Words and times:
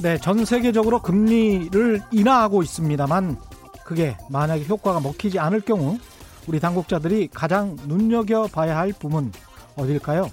네, 0.00 0.16
전 0.16 0.44
세계적으로 0.44 1.02
금리를 1.02 2.02
인하하고 2.12 2.62
있습니다만 2.62 3.36
그게 3.84 4.16
만약에 4.30 4.64
효과가 4.66 5.00
먹히지 5.00 5.40
않을 5.40 5.60
경우 5.62 5.98
우리 6.46 6.60
당국자들이 6.60 7.28
가장 7.34 7.76
눈여겨봐야 7.86 8.76
할 8.76 8.92
부문 8.92 9.32
어딜까요? 9.74 10.30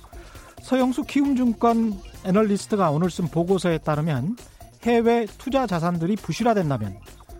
서영수 0.62 1.05
키움증권 1.05 1.99
애널리스트가 2.25 2.91
오늘 2.91 3.09
쓴 3.09 3.27
보고서에 3.27 3.80
따르면 3.80 4.38
해외 4.84 5.26
투자 5.40 5.66
자산들이 5.66 6.16
부실화된다면 6.18 6.98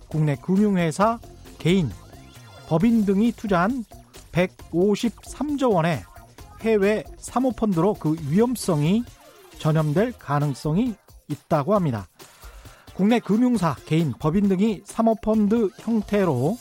국내 0.08 0.36
금융회사, 0.36 1.20
개인, 1.60 1.92
법인 2.68 3.06
등이 3.06 3.34
투자한 3.34 3.86
153조 4.32 5.74
원의 5.74 6.02
해외 6.62 7.04
사모펀드로 7.20 7.94
그 7.96 8.16
위험성이 8.30 9.04
전염될 9.60 10.14
가능성이 10.14 10.96
있다고 11.28 11.76
합니다. 11.76 12.08
국내 12.96 13.20
금융사, 13.20 13.76
개인, 13.86 14.14
법인 14.18 14.48
등이 14.48 14.84
사모펀드 14.86 15.70
형태로 15.80 16.58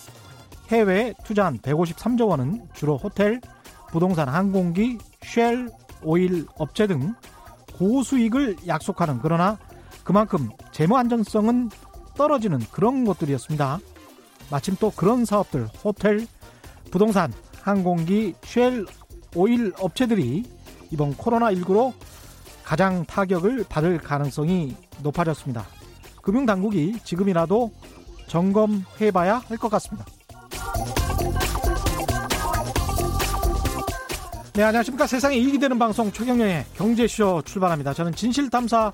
해외에 0.69 1.15
투자한 1.25 1.61
153조 1.61 2.29
원은 2.29 2.69
주로 2.75 2.97
호텔, 2.97 3.41
부동산, 3.93 4.29
항공기, 4.29 4.99
쉘, 5.23 5.71
오일 6.03 6.47
업체 6.57 6.89
등 6.89 7.15
고수익을 7.75 8.57
약속하는 8.67 9.21
그러나 9.23 9.59
그만큼 10.03 10.51
재무 10.73 10.97
안정성은 10.97 11.71
떨어지는 12.17 12.59
그런 12.73 13.05
것들이었습니다. 13.05 13.79
마침 14.51 14.77
또 14.81 14.91
그런 14.91 15.25
사업들, 15.25 15.69
호텔, 15.85 16.27
부동산, 16.91 17.33
항공기, 17.63 18.35
쉘, 18.43 18.85
오일 19.37 19.73
업체들이 19.79 20.45
이번 20.91 21.15
코로나19로 21.15 21.93
가장 22.65 23.05
타격을 23.05 23.67
받을 23.69 23.99
가능성이 23.99 24.77
높아졌습니다. 25.03 25.65
금융당국이 26.25 26.99
지금이라도 27.05 27.71
점검해봐야 28.27 29.43
할 29.49 29.59
것 29.59 29.69
같습니다. 29.71 30.05
네, 34.55 34.63
안녕하십니까. 34.63 35.07
세상에 35.07 35.37
이익이 35.37 35.59
되는 35.59 35.79
방송 35.79 36.13
최경영의 36.13 36.65
경제쇼 36.77 37.43
출발합니다. 37.43 37.93
저는 37.93 38.15
진실탐사 38.15 38.93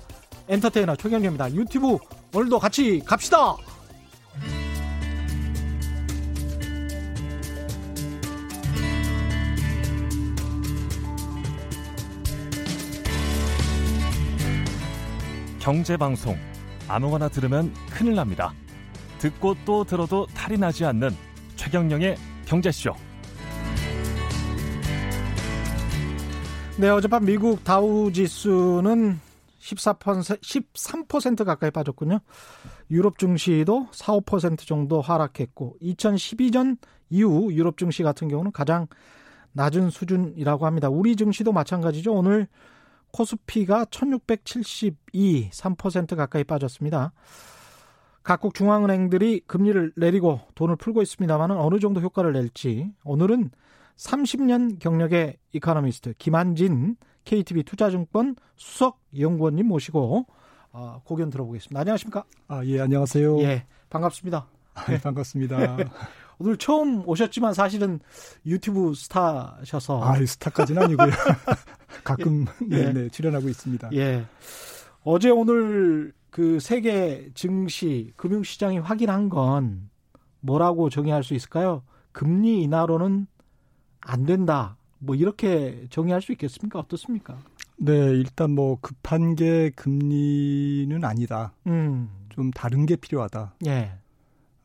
엔터테이너 0.49 0.95
최경영입니다. 0.95 1.53
유튜브 1.53 1.97
오늘도 2.33 2.59
같이 2.59 3.01
갑시다! 3.05 3.55
경제방송 15.59 16.50
아무거나 16.93 17.29
들으면 17.29 17.73
큰일 17.89 18.15
납니다. 18.15 18.53
듣고 19.19 19.55
또 19.65 19.83
들어도 19.83 20.25
탈이 20.27 20.57
나지 20.57 20.83
않는 20.85 21.11
최경영의 21.55 22.17
경제쇼. 22.45 22.93
네, 26.77 26.89
어젯밤 26.89 27.25
미국 27.25 27.63
다우 27.63 28.11
지수는 28.11 29.19
14%, 29.59 30.41
13% 30.41 31.45
가까이 31.45 31.69
빠졌군요. 31.69 32.19
유럽 32.89 33.19
증시도 33.19 33.87
4, 33.91 34.13
5% 34.13 34.65
정도 34.65 34.99
하락했고 34.99 35.77
2012년 35.81 36.77
이후 37.09 37.53
유럽 37.53 37.77
증시 37.77 38.03
같은 38.03 38.27
경우는 38.27 38.51
가장 38.51 38.87
낮은 39.53 39.91
수준이라고 39.91 40.65
합니다. 40.65 40.89
우리 40.89 41.15
증시도 41.15 41.51
마찬가지죠. 41.51 42.13
오늘 42.13 42.47
코스피가 43.11 43.85
1672, 43.85 45.49
3% 45.51 46.15
가까이 46.15 46.43
빠졌습니다. 46.43 47.13
각국 48.23 48.53
중앙은행들이 48.53 49.41
금리를 49.47 49.93
내리고 49.95 50.41
돈을 50.55 50.75
풀고 50.75 51.01
있습니다만 51.01 51.51
어느 51.51 51.79
정도 51.79 52.01
효과를 52.01 52.33
낼지 52.33 52.91
오늘은 53.03 53.49
30년 53.97 54.79
경력의 54.79 55.37
이카노미스트 55.53 56.13
김한진 56.17 56.97
KTB 57.25 57.63
투자증권 57.63 58.35
수석 58.55 58.99
연구원님 59.17 59.67
모시고 59.67 60.25
어, 60.71 61.01
고견 61.03 61.29
들어보겠습니다. 61.29 61.79
안녕하십니까? 61.79 62.23
아, 62.47 62.63
예, 62.65 62.79
안녕하세요. 62.79 63.39
예, 63.41 63.65
반갑습니다. 63.89 64.47
아, 64.73 64.93
예, 64.93 64.99
반갑습니다. 64.99 65.77
오늘 66.39 66.57
처음 66.57 67.07
오셨지만 67.07 67.53
사실은 67.53 67.99
유튜브 68.45 68.93
스타셔서. 68.95 70.03
아, 70.03 70.15
스타까지는 70.25 70.83
아니고요. 70.83 71.11
가끔 72.03 72.45
예. 72.71 72.75
네, 72.91 72.93
네, 72.93 73.09
출연하고 73.09 73.49
있습니다. 73.49 73.89
예. 73.93 74.25
어제 75.03 75.29
오늘 75.29 76.13
그 76.29 76.59
세계 76.59 77.29
증시 77.33 78.13
금융시장이 78.15 78.79
확인한 78.79 79.29
건 79.29 79.89
뭐라고 80.39 80.89
정의할 80.89 81.23
수 81.23 81.33
있을까요? 81.33 81.83
금리 82.11 82.61
인하로는 82.63 83.27
안 84.01 84.25
된다. 84.25 84.77
뭐 84.99 85.15
이렇게 85.15 85.87
정의할 85.89 86.21
수 86.21 86.31
있겠습니까? 86.31 86.79
어떻습니까? 86.79 87.37
네, 87.77 87.93
일단 87.93 88.51
뭐 88.51 88.77
급한 88.79 89.35
게 89.35 89.71
금리는 89.71 91.03
아니다. 91.03 91.53
음. 91.67 92.09
좀 92.29 92.51
다른 92.51 92.85
게 92.85 92.95
필요하다. 92.95 93.55
예. 93.65 93.93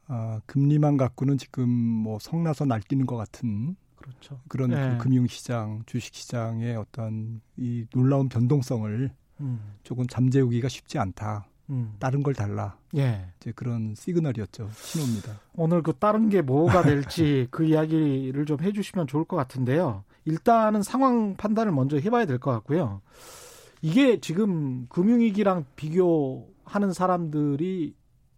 아, 0.09 0.41
금리만 0.47 0.97
갖고는 0.97 1.38
지금 1.38 1.69
뭐 1.69 2.19
성나서 2.20 2.65
날뛰는 2.65 3.06
것 3.06 3.16
같은 3.16 3.76
그렇죠. 4.06 4.40
그런 4.48 4.72
예. 4.72 4.96
그 4.96 5.04
금융시장, 5.04 5.82
주식시장의 5.86 6.76
어떤 6.76 7.40
이 7.56 7.86
놀라운 7.92 8.28
변동성을 8.28 9.10
음. 9.40 9.74
조금 9.82 10.06
잠재우기가 10.06 10.68
쉽지 10.68 10.98
않다. 10.98 11.46
음. 11.70 11.96
다른 11.98 12.22
걸 12.22 12.32
달라. 12.34 12.78
예. 12.96 13.26
이제 13.40 13.52
그런 13.52 13.94
시그널이었죠. 13.96 14.70
신호입니다. 14.72 15.40
오늘 15.54 15.82
그 15.82 15.92
다른 15.94 16.28
게 16.28 16.40
뭐가 16.42 16.82
될지 16.82 17.48
그 17.50 17.64
이야기를 17.64 18.46
좀 18.46 18.60
해주시면 18.60 19.08
좋을 19.08 19.24
것 19.24 19.36
같은데요. 19.36 20.04
일단은 20.24 20.82
상황 20.82 21.36
판단을 21.36 21.72
먼저 21.72 21.98
해봐야 21.98 22.24
될 22.26 22.38
것 22.38 22.52
같고요. 22.52 23.02
이게 23.82 24.20
지금 24.20 24.86
금융위기랑 24.88 25.64
비교하는 25.76 26.92
사람들이 26.92 27.94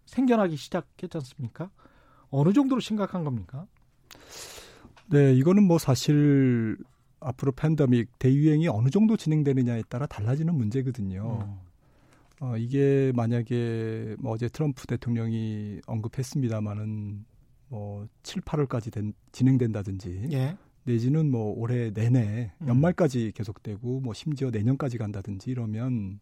생겨나기 0.06 0.56
시작했지 0.56 1.16
않습니까? 1.18 1.70
어느 2.30 2.52
정도로 2.52 2.80
심각한 2.80 3.24
겁니까? 3.24 3.66
네, 5.10 5.32
이거는 5.34 5.62
뭐 5.62 5.78
사실 5.78 6.76
앞으로 7.20 7.52
팬데믹 7.52 8.19
대유행이 8.19 8.69
어느 8.69 8.91
정도 8.91 9.16
진행되느냐에 9.16 9.82
따라 9.88 10.06
달라지는 10.06 10.54
문제거든요. 10.54 11.46
음. 11.46 11.69
어, 12.41 12.56
이게 12.56 13.12
만약에 13.16 14.16
뭐 14.18 14.32
어제 14.32 14.48
트럼프 14.48 14.86
대통령이 14.86 15.80
언급했습니다마는 15.86 17.24
뭐 17.68 18.06
7, 18.22 18.42
8월까지 18.42 18.92
된, 18.92 19.12
진행된다든지 19.32 20.28
예. 20.32 20.56
내지는 20.84 21.30
뭐 21.30 21.52
올해 21.56 21.91
내내 21.91 22.52
음. 22.58 22.68
연말까지 22.68 23.32
계속되고 23.34 24.00
뭐 24.00 24.14
심지어 24.14 24.50
내년까지 24.50 24.98
간다든지 24.98 25.50
이러면 25.50 26.20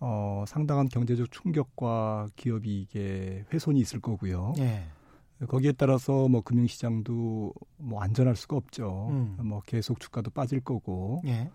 어, 0.00 0.44
상당한 0.48 0.88
경제적 0.88 1.30
충격과 1.30 2.28
기업이 2.36 2.82
이게 2.82 3.44
훼손이 3.52 3.78
있을 3.80 4.00
거고요. 4.00 4.54
예. 4.58 4.84
거기에 5.48 5.72
따라서 5.72 6.28
뭐 6.28 6.40
금융시장도 6.42 7.52
뭐 7.78 8.00
안전할 8.00 8.36
수가 8.36 8.56
없죠. 8.56 9.08
음. 9.10 9.36
뭐 9.42 9.60
계속 9.66 10.00
주가도 10.00 10.30
빠질 10.30 10.60
거고. 10.60 11.22
예. 11.26 11.50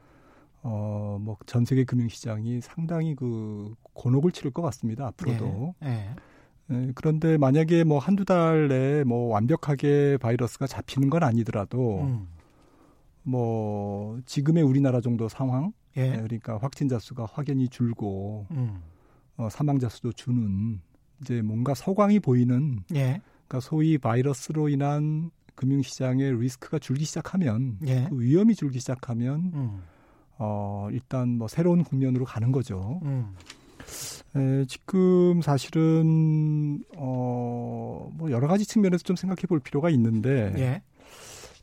어, 0.62 1.18
뭐 1.22 1.38
전 1.46 1.64
세계 1.66 1.86
금융시장이 1.86 2.60
상당히 2.62 3.16
그 3.16 3.74
곤혹을 3.94 4.32
치를 4.32 4.52
것 4.52 4.62
같습니다. 4.64 5.08
앞으로도. 5.08 5.76
예. 5.84 5.88
예. 5.88 6.16
예, 6.72 6.92
그런데 6.94 7.38
만약에 7.38 7.84
뭐 7.84 7.98
한두 7.98 8.26
달 8.26 8.68
내에 8.68 9.04
뭐 9.04 9.30
완벽하게 9.30 10.18
바이러스가 10.18 10.68
잡히는 10.68 11.10
건 11.10 11.24
아니더라도 11.24 12.02
음. 12.02 12.28
뭐 13.24 14.20
지금의 14.26 14.64
우리나라 14.64 15.02
정도 15.02 15.28
상황 15.30 15.72
예. 15.98 16.02
예. 16.02 16.12
그러니까 16.12 16.58
확진자 16.58 17.00
수가 17.00 17.26
확연히 17.32 17.70
줄고 17.70 18.46
음. 18.52 18.82
어, 19.38 19.50
사망자 19.50 19.90
수도 19.90 20.12
주는 20.12 20.80
이제 21.22 21.42
뭔가 21.42 21.74
서광이 21.74 22.20
보이는 22.20 22.84
예. 22.96 23.22
그러니까 23.50 23.60
소위 23.68 23.98
바이러스로 23.98 24.70
인한 24.70 25.32
금융시장의 25.56 26.40
리스크가 26.40 26.80
줄기 26.80 27.04
시작하면 27.04 27.78
예. 27.86 28.06
그 28.08 28.22
위험이 28.22 28.56
줄기 28.56 28.80
시작하면 28.80 29.52
음. 29.54 29.82
어, 30.38 30.88
일단 30.92 31.38
뭐 31.38 31.48
새로운 31.50 31.84
국면으로 31.84 32.24
가는 32.24 32.52
거죠. 32.52 33.02
음. 33.04 33.36
에, 34.36 34.66
지금 34.66 35.42
사실은 35.42 36.84
어, 36.96 38.10
뭐 38.14 38.32
여러 38.32 38.48
가지 38.48 38.66
측면에서 38.66 39.04
좀 39.04 39.16
생각해 39.16 39.42
볼 39.50 39.60
필요가 39.60 39.90
있는데 39.90 40.54
예. 40.58 40.82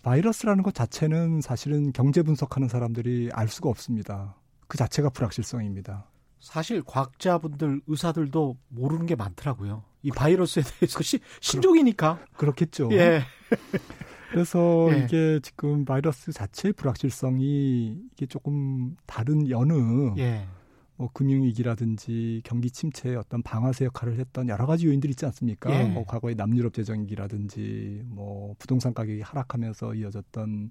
바이러스라는 0.03 0.63
것 0.63 0.75
자체는 0.75 1.41
사실은 1.41 1.93
경제 1.93 2.23
분석하는 2.23 2.69
사람들이 2.69 3.31
알 3.33 3.49
수가 3.49 3.71
없습니다. 3.71 4.35
그 4.67 4.77
자체가 4.77 5.11
불확실성입니다. 5.11 6.05
사실 6.41 6.83
과학자분들, 6.83 7.81
의사들도 7.87 8.57
모르는 8.69 9.07
게 9.07 9.15
많더라고요. 9.15 9.85
이 10.07 10.11
바이러스에 10.13 10.63
대해서 10.63 11.03
시, 11.03 11.19
신종이니까. 11.41 12.21
그렇겠죠. 12.37 12.91
예. 12.93 13.23
그래서 14.31 14.89
예. 14.93 14.99
이게 14.99 15.41
지금 15.43 15.85
바이러스 15.85 16.31
자체의 16.31 16.75
불확실성이 16.75 17.99
이게 18.13 18.27
조금 18.27 18.97
다른 19.07 19.51
여느 19.51 19.73
예. 20.19 20.47
뭐 20.95 21.11
금융위기라든지 21.13 22.41
경기 22.45 22.71
침체의 22.71 23.17
어떤 23.17 23.43
방아쇠 23.43 23.87
역할을 23.87 24.21
했던 24.21 24.49
여러 24.49 24.65
가지 24.65 24.87
요인들이 24.87 25.11
있지 25.11 25.27
않습니까? 25.27 25.77
예. 25.77 25.89
뭐 25.89 26.05
과거의 26.05 26.37
남유럽 26.37 26.73
재정위기라든지 26.75 28.03
뭐 28.07 28.55
부동산 28.61 28.95
가격이 28.95 29.23
하락하면서 29.23 29.95
이어졌던 29.95 30.71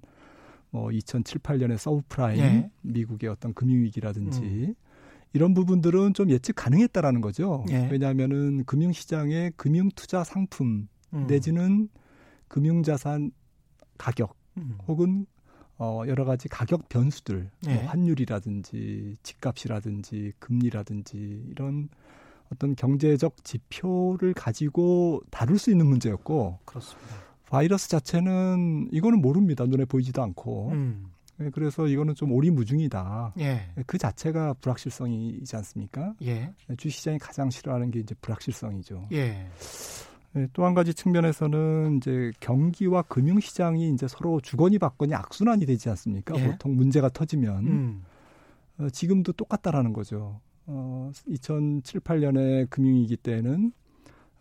뭐 0.70 0.90
2007, 0.90 1.42
8년의 1.42 1.76
서브프라임, 1.76 2.40
예. 2.40 2.70
미국의 2.80 3.28
어떤 3.28 3.52
금융위기라든지 3.52 4.74
이런 5.36 5.52
부분들은 5.52 6.14
좀 6.14 6.30
예측 6.30 6.54
가능했다라는 6.56 7.20
거죠. 7.20 7.66
예. 7.68 7.88
왜냐하면은 7.92 8.64
금융시장의 8.64 9.52
금융투자 9.56 10.24
상품 10.24 10.88
음. 11.12 11.26
내지는 11.26 11.90
금융자산 12.48 13.32
가격 13.98 14.34
음. 14.56 14.78
혹은 14.88 15.26
어 15.76 16.04
여러 16.06 16.24
가지 16.24 16.48
가격 16.48 16.88
변수들 16.88 17.50
예. 17.68 17.74
뭐 17.74 17.84
환율이라든지 17.84 19.18
집값이라든지 19.22 20.32
금리라든지 20.38 21.44
이런 21.50 21.90
어떤 22.50 22.74
경제적 22.74 23.44
지표를 23.44 24.32
가지고 24.32 25.20
다룰 25.30 25.58
수 25.58 25.70
있는 25.70 25.86
문제였고 25.86 26.60
그렇습니다. 26.64 27.14
바이러스 27.50 27.90
자체는 27.90 28.88
이거는 28.90 29.20
모릅니다 29.20 29.66
눈에 29.66 29.84
보이지도 29.84 30.22
않고 30.22 30.70
음. 30.70 31.10
예, 31.40 31.50
그래서 31.50 31.86
이거는 31.86 32.14
좀 32.14 32.32
오리무중이다 32.32 33.34
예. 33.38 33.68
그 33.86 33.98
자체가 33.98 34.54
불확실성이지 34.54 35.54
않습니까 35.56 36.14
예. 36.22 36.52
주시장이 36.76 37.18
가장 37.18 37.50
싫어하는 37.50 37.90
게 37.90 38.00
이제 38.00 38.14
불확실성이죠. 38.20 39.08
예. 39.12 39.46
네, 40.32 40.46
또한 40.52 40.74
가지 40.74 40.92
측면에서는 40.92 41.96
이제 41.96 42.30
경기와 42.40 43.02
금융 43.02 43.40
시장이 43.40 43.90
이제 43.90 44.06
서로 44.06 44.40
주거니 44.40 44.78
받거니 44.78 45.14
악순환이 45.14 45.64
되지 45.64 45.88
않습니까? 45.90 46.38
예. 46.38 46.50
보통 46.50 46.76
문제가 46.76 47.08
터지면 47.08 47.66
음. 47.66 48.04
어, 48.78 48.90
지금도 48.90 49.32
똑같다라는 49.32 49.94
거죠. 49.94 50.40
어, 50.66 51.10
2007, 51.26 52.00
8년의 52.00 52.68
금융위기 52.68 53.16
때는 53.16 53.72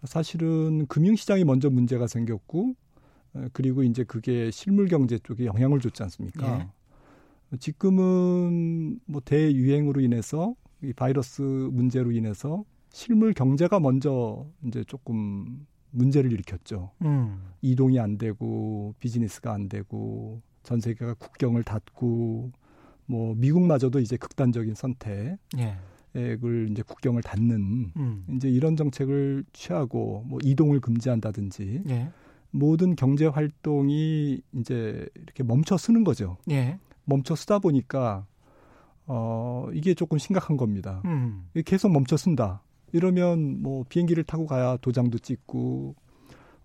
사실은 0.03 0.85
금융 0.87 1.15
시장이 1.15 1.45
먼저 1.45 1.69
문제가 1.69 2.07
생겼고 2.07 2.75
어, 3.33 3.47
그리고 3.53 3.83
이제 3.83 4.03
그게 4.03 4.51
실물 4.51 4.87
경제 4.87 5.17
쪽에 5.19 5.45
영향을 5.45 5.79
줬지 5.79 6.03
않습니까? 6.03 6.59
예. 6.59 6.67
지금은 7.59 8.99
뭐 9.05 9.21
대유행으로 9.23 10.01
인해서 10.01 10.55
이 10.83 10.93
바이러스 10.93 11.41
문제로 11.41 12.11
인해서 12.11 12.63
실물 12.91 13.33
경제가 13.33 13.79
먼저 13.79 14.45
이제 14.65 14.83
조금 14.85 15.65
문제를 15.91 16.31
일으켰죠. 16.31 16.91
음. 17.01 17.41
이동이 17.61 17.99
안 17.99 18.17
되고 18.17 18.93
비즈니스가 18.99 19.53
안 19.53 19.69
되고 19.69 20.41
전 20.63 20.79
세계가 20.79 21.15
국경을 21.15 21.63
닫고 21.63 22.51
뭐 23.05 23.35
미국마저도 23.35 23.99
이제 23.99 24.17
극단적인 24.17 24.75
선택을 24.75 25.37
예. 25.57 25.77
이제 26.71 26.81
국경을 26.81 27.21
닫는 27.21 27.91
음. 27.95 28.25
이제 28.35 28.49
이런 28.49 28.75
정책을 28.75 29.45
취하고 29.53 30.23
뭐 30.27 30.39
이동을 30.43 30.79
금지한다든지 30.79 31.83
예. 31.89 32.09
모든 32.51 32.95
경제 32.95 33.25
활동이 33.25 34.41
이제 34.53 35.07
이렇게 35.15 35.43
멈춰 35.43 35.77
서는 35.77 36.03
거죠. 36.03 36.37
예. 36.49 36.79
멈춰 37.05 37.35
서다 37.35 37.59
보니까 37.59 38.25
어 39.07 39.67
이게 39.73 39.93
조금 39.93 40.17
심각한 40.17 40.57
겁니다. 40.57 41.01
음. 41.05 41.47
계속 41.65 41.91
멈춰 41.91 42.17
쓴다. 42.17 42.61
이러면 42.91 43.61
뭐 43.61 43.83
비행기를 43.89 44.23
타고 44.23 44.45
가야 44.45 44.77
도장도 44.77 45.19
찍고 45.19 45.95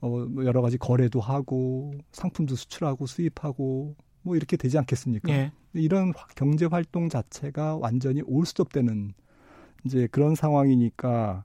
어뭐 0.01 0.45
여러 0.45 0.63
가지 0.63 0.79
거래도 0.79 1.21
하고 1.21 1.93
상품도 2.13 2.57
수출하고 2.57 3.07
수입하고 3.07 3.97
뭐 4.23 4.37
이렇게 4.37 4.57
되지 4.57 4.79
않겠습니까? 4.79 5.31
예. 5.33 5.53
이런 5.73 6.13
화- 6.17 6.27
경제 6.35 6.67
활동 6.67 7.09
자체가 7.09 7.77
완전히 7.77 8.23
올스톱되는 8.25 9.13
이제 9.85 10.09
그런 10.11 10.35
상황이니까 10.35 11.45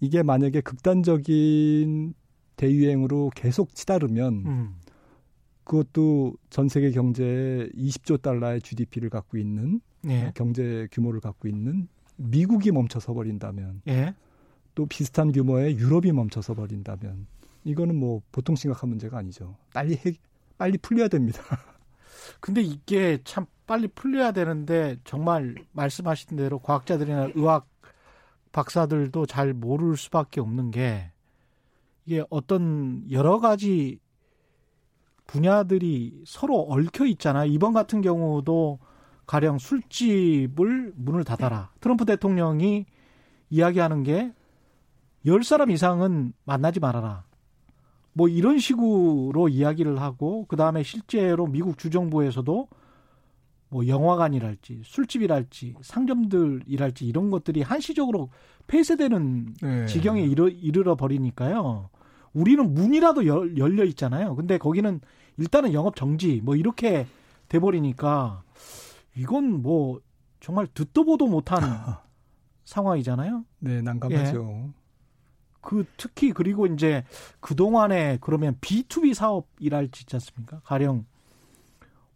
이게 0.00 0.22
만약에 0.22 0.60
극단적인 0.62 2.14
대유행으로 2.56 3.30
계속 3.34 3.74
치달으면 3.74 4.34
음. 4.46 4.74
그것도 5.64 6.34
전 6.50 6.68
세계 6.68 6.90
경제의 6.90 7.70
20조 7.70 8.20
달러의 8.20 8.60
GDP를 8.62 9.10
갖고 9.10 9.38
있는 9.38 9.80
예. 10.06 10.32
경제 10.34 10.88
규모를 10.90 11.20
갖고 11.20 11.48
있는 11.48 11.88
미국이 12.16 12.72
멈춰서 12.72 13.14
버린다면 13.14 13.82
예. 13.88 14.14
또 14.74 14.86
비슷한 14.86 15.32
규모의 15.32 15.76
유럽이 15.76 16.12
멈춰서 16.12 16.54
버린다면 16.54 17.26
이거는 17.64 17.98
뭐 17.98 18.22
보통 18.32 18.56
심각한 18.56 18.88
문제가 18.88 19.18
아니죠. 19.18 19.56
빨리 19.72 19.94
해, 19.94 20.14
빨리 20.58 20.78
풀려야 20.78 21.08
됩니다. 21.08 21.42
근데 22.40 22.60
이게 22.62 23.18
참 23.24 23.46
빨리 23.66 23.88
풀려야 23.88 24.32
되는데 24.32 24.96
정말 25.04 25.54
말씀하신 25.72 26.36
대로 26.36 26.58
과학자들이나 26.58 27.30
의학 27.34 27.68
박사들도 28.50 29.26
잘 29.26 29.54
모를 29.54 29.96
수밖에 29.96 30.40
없는 30.40 30.70
게 30.70 31.10
이게 32.04 32.22
어떤 32.30 33.04
여러 33.10 33.38
가지 33.38 33.98
분야들이 35.32 36.22
서로 36.26 36.60
얽혀 36.68 37.06
있잖아요. 37.06 37.50
이번 37.50 37.72
같은 37.72 38.00
경우도 38.02 38.78
가령 39.26 39.58
술집을 39.58 40.92
문을 40.96 41.24
닫아라. 41.24 41.70
트럼프 41.80 42.04
대통령이 42.04 42.86
이야기하는 43.50 44.02
게 44.02 44.32
열 45.24 45.44
사람 45.44 45.70
이상은 45.70 46.32
만나지 46.44 46.80
말아라. 46.80 47.24
뭐 48.12 48.28
이런 48.28 48.58
식으로 48.58 49.48
이야기를 49.48 50.00
하고 50.00 50.44
그 50.48 50.56
다음에 50.56 50.82
실제로 50.82 51.46
미국 51.46 51.78
주정부에서도 51.78 52.68
뭐 53.68 53.86
영화관이랄지 53.86 54.82
술집이랄지 54.84 55.76
상점들이랄지 55.80 57.06
이런 57.06 57.30
것들이 57.30 57.62
한시적으로 57.62 58.28
폐쇄되는 58.66 59.54
네. 59.62 59.86
지경에 59.86 60.22
이르, 60.22 60.50
이르러 60.50 60.94
버리니까요. 60.94 61.88
우리는 62.34 62.74
문이라도 62.74 63.26
열, 63.26 63.56
열려 63.56 63.84
있잖아요. 63.84 64.34
근데 64.36 64.58
거기는 64.58 65.00
일단은 65.38 65.72
영업 65.72 65.96
정지 65.96 66.40
뭐 66.42 66.56
이렇게 66.56 67.06
돼 67.48 67.58
버리니까 67.58 68.42
이건 69.16 69.62
뭐 69.62 70.00
정말 70.40 70.66
듣도 70.66 71.04
보도 71.04 71.26
못한 71.26 71.60
상황이잖아요. 72.64 73.44
네, 73.58 73.82
난감하죠. 73.82 74.72
그 75.60 75.84
특히 75.96 76.32
그리고 76.32 76.66
이제 76.66 77.04
그동안에 77.40 78.18
그러면 78.20 78.56
B2B 78.60 79.14
사업이랄지 79.14 80.02
있지 80.02 80.16
않습니까? 80.16 80.60
가령 80.64 81.06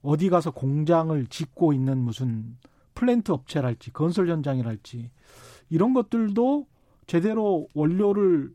어디 0.03 0.29
가서 0.29 0.51
공장을 0.51 1.27
짓고 1.27 1.73
있는 1.73 1.99
무슨 1.99 2.57
플랜트 2.95 3.31
업체랄지 3.33 3.93
건설 3.93 4.29
현장이랄지 4.29 5.11
이런 5.69 5.95
것들도 5.95 6.67
제대로 7.07 7.69
원료를 7.75 8.55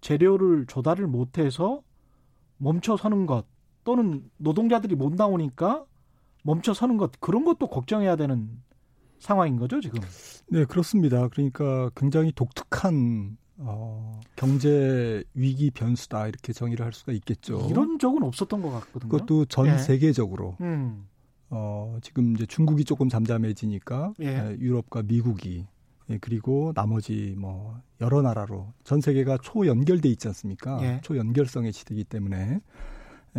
재료를 0.00 0.66
조달을 0.66 1.06
못해서 1.06 1.82
멈춰 2.58 2.96
서는 2.96 3.26
것 3.26 3.44
또는 3.86 4.28
노동자들이 4.36 4.96
못 4.96 5.14
나오니까 5.14 5.84
멈춰 6.42 6.74
서는 6.74 6.96
것 6.96 7.12
그런 7.20 7.44
것도 7.44 7.68
걱정해야 7.68 8.16
되는 8.16 8.50
상황인 9.20 9.56
거죠 9.58 9.80
지금. 9.80 10.00
네, 10.48 10.64
그렇습니다. 10.64 11.28
그러니까 11.28 11.90
굉장히 11.94 12.32
독특한 12.32 13.38
어, 13.58 14.20
경제 14.34 15.22
위기 15.34 15.70
변수다 15.70 16.26
이렇게 16.26 16.52
정의를 16.52 16.84
할 16.84 16.92
수가 16.92 17.12
있겠죠. 17.12 17.68
이런 17.70 18.00
적은 18.00 18.24
없었던 18.24 18.60
것 18.60 18.70
같거든요. 18.70 19.08
그것도 19.08 19.44
전 19.46 19.66
예. 19.66 19.78
세계적으로 19.78 20.56
음, 20.60 21.06
어, 21.48 21.96
지금 22.02 22.34
이제 22.34 22.44
중국이 22.44 22.84
조금 22.84 23.08
잠잠해지니까 23.08 24.14
예. 24.20 24.26
에, 24.26 24.56
유럽과 24.58 25.04
미국이 25.04 25.64
예, 26.10 26.18
그리고 26.18 26.72
나머지 26.74 27.36
뭐 27.38 27.80
여러 28.00 28.20
나라로 28.20 28.72
전 28.82 29.00
세계가 29.00 29.38
초연결돼 29.42 30.08
있지 30.08 30.26
않습니까? 30.26 30.80
예. 30.82 31.00
초연결성의 31.02 31.72
시대이기 31.72 32.04
때문에 32.04 32.36
에, 32.36 32.60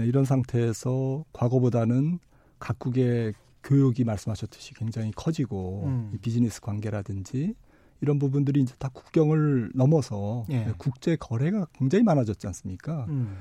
이런 0.03 0.25
상태에서 0.25 1.25
과거보다는 1.33 2.19
각국의 2.59 3.33
교육이 3.63 4.03
말씀하셨듯이 4.03 4.73
굉장히 4.73 5.11
커지고 5.11 5.83
음. 5.85 6.11
이 6.13 6.17
비즈니스 6.17 6.61
관계라든지 6.61 7.55
이런 8.01 8.19
부분들이 8.19 8.61
이제 8.61 8.73
다 8.77 8.89
국경을 8.93 9.71
넘어서 9.73 10.45
예. 10.49 10.71
국제 10.77 11.15
거래가 11.15 11.65
굉장히 11.73 12.03
많아졌지 12.03 12.45
않습니까? 12.47 13.05
음, 13.09 13.37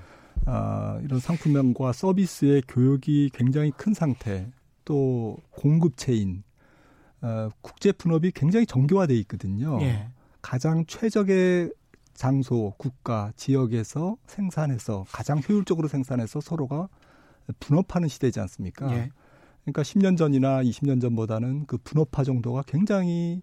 아, 0.46 0.98
이런 1.02 1.20
상품명과 1.20 1.92
서비스의 1.92 2.62
교육이 2.66 3.30
굉장히 3.34 3.70
큰 3.70 3.92
상태, 3.92 4.50
또 4.84 5.36
공급 5.50 5.96
체인, 5.96 6.42
어, 7.20 7.50
국제 7.60 7.92
분업이 7.92 8.32
굉장히 8.32 8.66
정교화돼 8.66 9.14
있거든요. 9.20 9.78
예, 9.82 10.08
가장 10.40 10.86
최적의 10.86 11.72
장소, 12.16 12.72
국가, 12.78 13.32
지역에서 13.36 14.16
생산해서 14.26 15.04
가장 15.10 15.40
효율적으로 15.46 15.88
생산해서 15.88 16.40
서로가 16.40 16.88
분업하는 17.60 18.08
시대지 18.08 18.40
않습니까? 18.40 18.86
예, 18.92 19.10
그러니까 19.62 19.82
10년 19.82 20.16
전이나 20.16 20.62
20년 20.62 21.00
전보다는 21.00 21.66
그 21.66 21.78
분업화 21.78 22.24
정도가 22.24 22.62
굉장히 22.66 23.42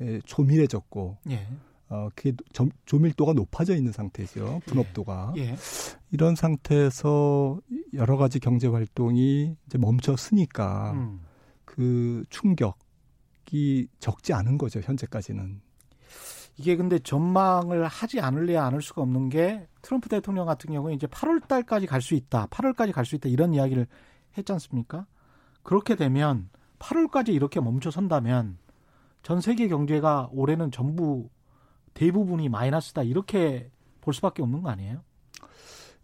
에, 0.00 0.20
조밀해졌고 0.24 1.18
예, 1.30 1.46
어, 1.88 2.08
그게 2.14 2.32
점- 2.52 2.70
조밀도가 2.86 3.32
높아져 3.32 3.74
있는 3.74 3.90
상태죠. 3.92 4.60
분업도가. 4.66 5.34
예, 5.36 5.56
이런 6.12 6.34
상태에서 6.36 7.58
여러 7.94 8.16
가지 8.16 8.38
경제 8.38 8.66
활동이 8.68 9.56
이제 9.66 9.78
멈춰 9.78 10.16
서니까 10.16 10.92
음, 10.92 11.20
그 11.64 12.24
충격이 12.30 13.88
적지 13.98 14.32
않은 14.32 14.58
거죠 14.58 14.80
현재까지는. 14.80 15.60
이게 16.56 16.76
근데 16.76 16.98
전망을 16.98 17.86
하지 17.86 18.20
않을래야 18.20 18.64
않을 18.66 18.82
수가 18.82 19.02
없는 19.02 19.28
게 19.30 19.66
트럼프 19.82 20.08
대통령 20.08 20.46
같은 20.46 20.72
경우에 20.72 20.94
이제 20.94 21.06
8월 21.06 21.46
달까지 21.48 21.86
갈 21.86 22.02
수 22.02 22.14
있다. 22.14 22.46
8월까지 22.46 22.92
갈 22.92 23.04
수 23.04 23.14
있다. 23.16 23.28
이런 23.28 23.54
이야기를 23.54 23.86
했지 24.36 24.52
않습니까? 24.52 25.06
그렇게 25.62 25.94
되면 25.96 26.48
8월까지 26.78 27.28
이렇게 27.28 27.60
멈춰 27.60 27.90
선다면 27.90 28.58
전 29.22 29.40
세계 29.40 29.68
경제가 29.68 30.28
올해는 30.32 30.70
전부 30.70 31.28
대부분이 31.94 32.48
마이너스다. 32.48 33.02
이렇게 33.02 33.70
볼 34.00 34.14
수밖에 34.14 34.42
없는 34.42 34.62
거 34.62 34.70
아니에요? 34.70 35.02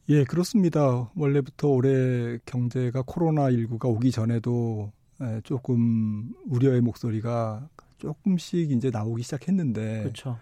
예, 0.08 0.24
그렇습니다. 0.24 1.10
원래부터 1.16 1.68
올해 1.68 2.38
경제가 2.46 3.02
코로나19가 3.02 3.86
오기 3.86 4.10
전에도 4.10 4.92
예, 5.20 5.40
조금 5.44 6.30
우려의 6.48 6.80
목소리가 6.80 7.68
조금씩 7.98 8.70
이제 8.72 8.90
나오기 8.90 9.22
시작했는데 9.22 10.00
그렇죠. 10.02 10.38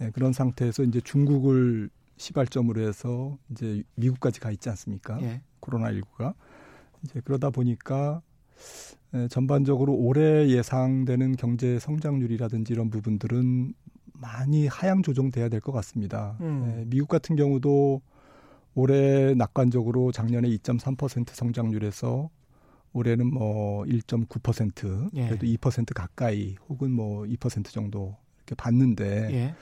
예, 0.00 0.10
그런 0.10 0.32
상태에서 0.32 0.82
이제 0.82 1.00
중국을 1.00 1.90
시발점으로 2.16 2.80
해서 2.80 3.38
이제 3.50 3.82
미국까지 3.96 4.40
가 4.40 4.50
있지 4.50 4.68
않습니까? 4.70 5.20
예. 5.22 5.42
코로나 5.60 5.90
19가 5.90 6.34
이제 7.04 7.20
그러다 7.24 7.50
보니까 7.50 8.22
예, 9.14 9.28
전반적으로 9.28 9.94
올해 9.94 10.48
예상되는 10.48 11.36
경제 11.36 11.78
성장률이라든지 11.78 12.72
이런 12.72 12.90
부분들은 12.90 13.74
많이 14.14 14.66
하향 14.66 15.02
조정돼야 15.02 15.48
될 15.48 15.60
것 15.60 15.72
같습니다. 15.72 16.36
음. 16.40 16.64
예, 16.80 16.84
미국 16.86 17.08
같은 17.08 17.36
경우도 17.36 18.00
올해 18.74 19.34
낙관적으로 19.34 20.10
작년에 20.12 20.48
2.3% 20.48 21.30
성장률에서 21.30 22.28
올해는 22.94 23.26
뭐 23.26 23.84
1.9% 23.84 25.10
예. 25.14 25.26
그래도 25.26 25.46
2% 25.46 25.92
가까이 25.94 26.54
혹은 26.68 26.90
뭐 26.90 27.24
2% 27.24 27.66
정도 27.66 28.16
이렇게 28.38 28.54
봤는데 28.54 29.54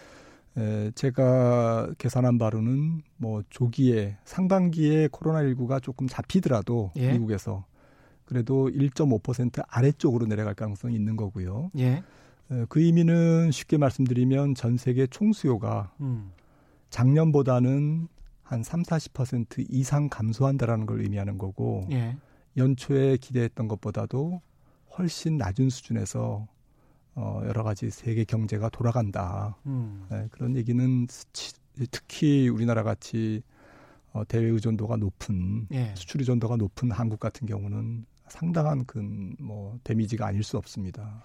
예. 0.57 0.61
에, 0.61 0.91
제가 0.95 1.95
계산한 1.99 2.39
바로는 2.39 3.03
뭐 3.17 3.43
조기에 3.49 4.19
상반기에 4.25 5.09
코로나19가 5.09 5.83
조금 5.83 6.07
잡히더라도 6.07 6.93
예. 6.97 7.13
미국에서 7.13 7.65
그래도 8.27 8.69
1.5% 8.69 9.65
아래쪽으로 9.67 10.27
내려갈 10.27 10.55
가능성이 10.55 10.95
있는 10.95 11.17
거고요. 11.17 11.71
예. 11.79 12.03
에, 12.51 12.65
그 12.69 12.83
의미는 12.83 13.51
쉽게 13.51 13.79
말씀드리면 13.79 14.55
전 14.55 14.77
세계 14.77 15.07
총수요가 15.07 15.93
음. 16.01 16.33
작년보다는 16.91 18.09
한 18.43 18.63
3, 18.63 18.83
40% 18.83 19.65
이상 19.71 20.11
감소한다라는 20.11 20.85
걸 20.85 21.01
의미하는 21.01 21.39
거고 21.39 21.89
예. 21.91 22.15
연초에 22.57 23.17
기대했던 23.17 23.69
것보다도 23.69 24.41
훨씬 24.99 25.37
낮은 25.39 25.71
수준에서 25.71 26.47
어, 27.15 27.43
여러 27.45 27.63
가지 27.63 27.91
세계 27.91 28.25
경제가 28.25 28.69
돌아간다. 28.71 29.57
음. 29.67 30.07
네, 30.11 30.29
그런 30.31 30.57
얘기는 30.57 31.07
치- 31.33 31.55
특히 31.91 32.49
우리나라 32.49 32.83
같이 32.83 33.43
어, 34.13 34.25
대외 34.27 34.49
의존도가 34.49 34.97
높은 34.97 35.67
예. 35.73 35.95
수출 35.97 36.21
의존도가 36.21 36.57
높은 36.57 36.91
한국 36.91 37.19
같은 37.21 37.47
경우는 37.47 38.05
상당한 38.29 38.85
그뭐 38.87 39.79
데미지가 39.85 40.27
아닐 40.27 40.43
수 40.43 40.57
없습니다. 40.59 41.23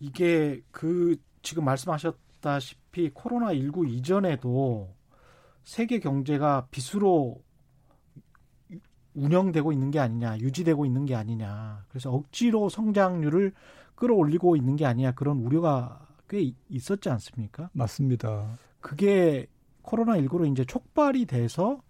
이게 0.00 0.60
그 0.70 1.16
지금 1.42 1.64
말씀하셨다시피 1.64 3.10
코로나 3.14 3.52
19 3.54 3.86
이전에도 3.88 4.94
세계 5.64 5.98
경제가 5.98 6.68
빚으로 6.70 7.42
운영되고 9.14 9.72
있는 9.72 9.90
게 9.90 9.98
아니냐, 10.00 10.38
유지되고 10.38 10.84
있는 10.86 11.04
게 11.04 11.14
아니냐. 11.14 11.84
그래서 11.88 12.10
억지로 12.12 12.68
성장률을 12.68 13.52
끌어올리고 13.94 14.56
있는 14.56 14.76
게 14.76 14.86
아니냐 14.86 15.12
그런 15.12 15.38
우려가 15.38 16.00
꽤 16.28 16.40
이- 16.40 16.54
있었지 16.68 17.08
않습니까? 17.10 17.70
맞습니다. 17.72 18.58
그게 18.80 19.46
코로나 19.82 20.16
19로 20.16 20.50
이제 20.50 20.64
촉발이 20.64 21.26
돼서 21.26 21.80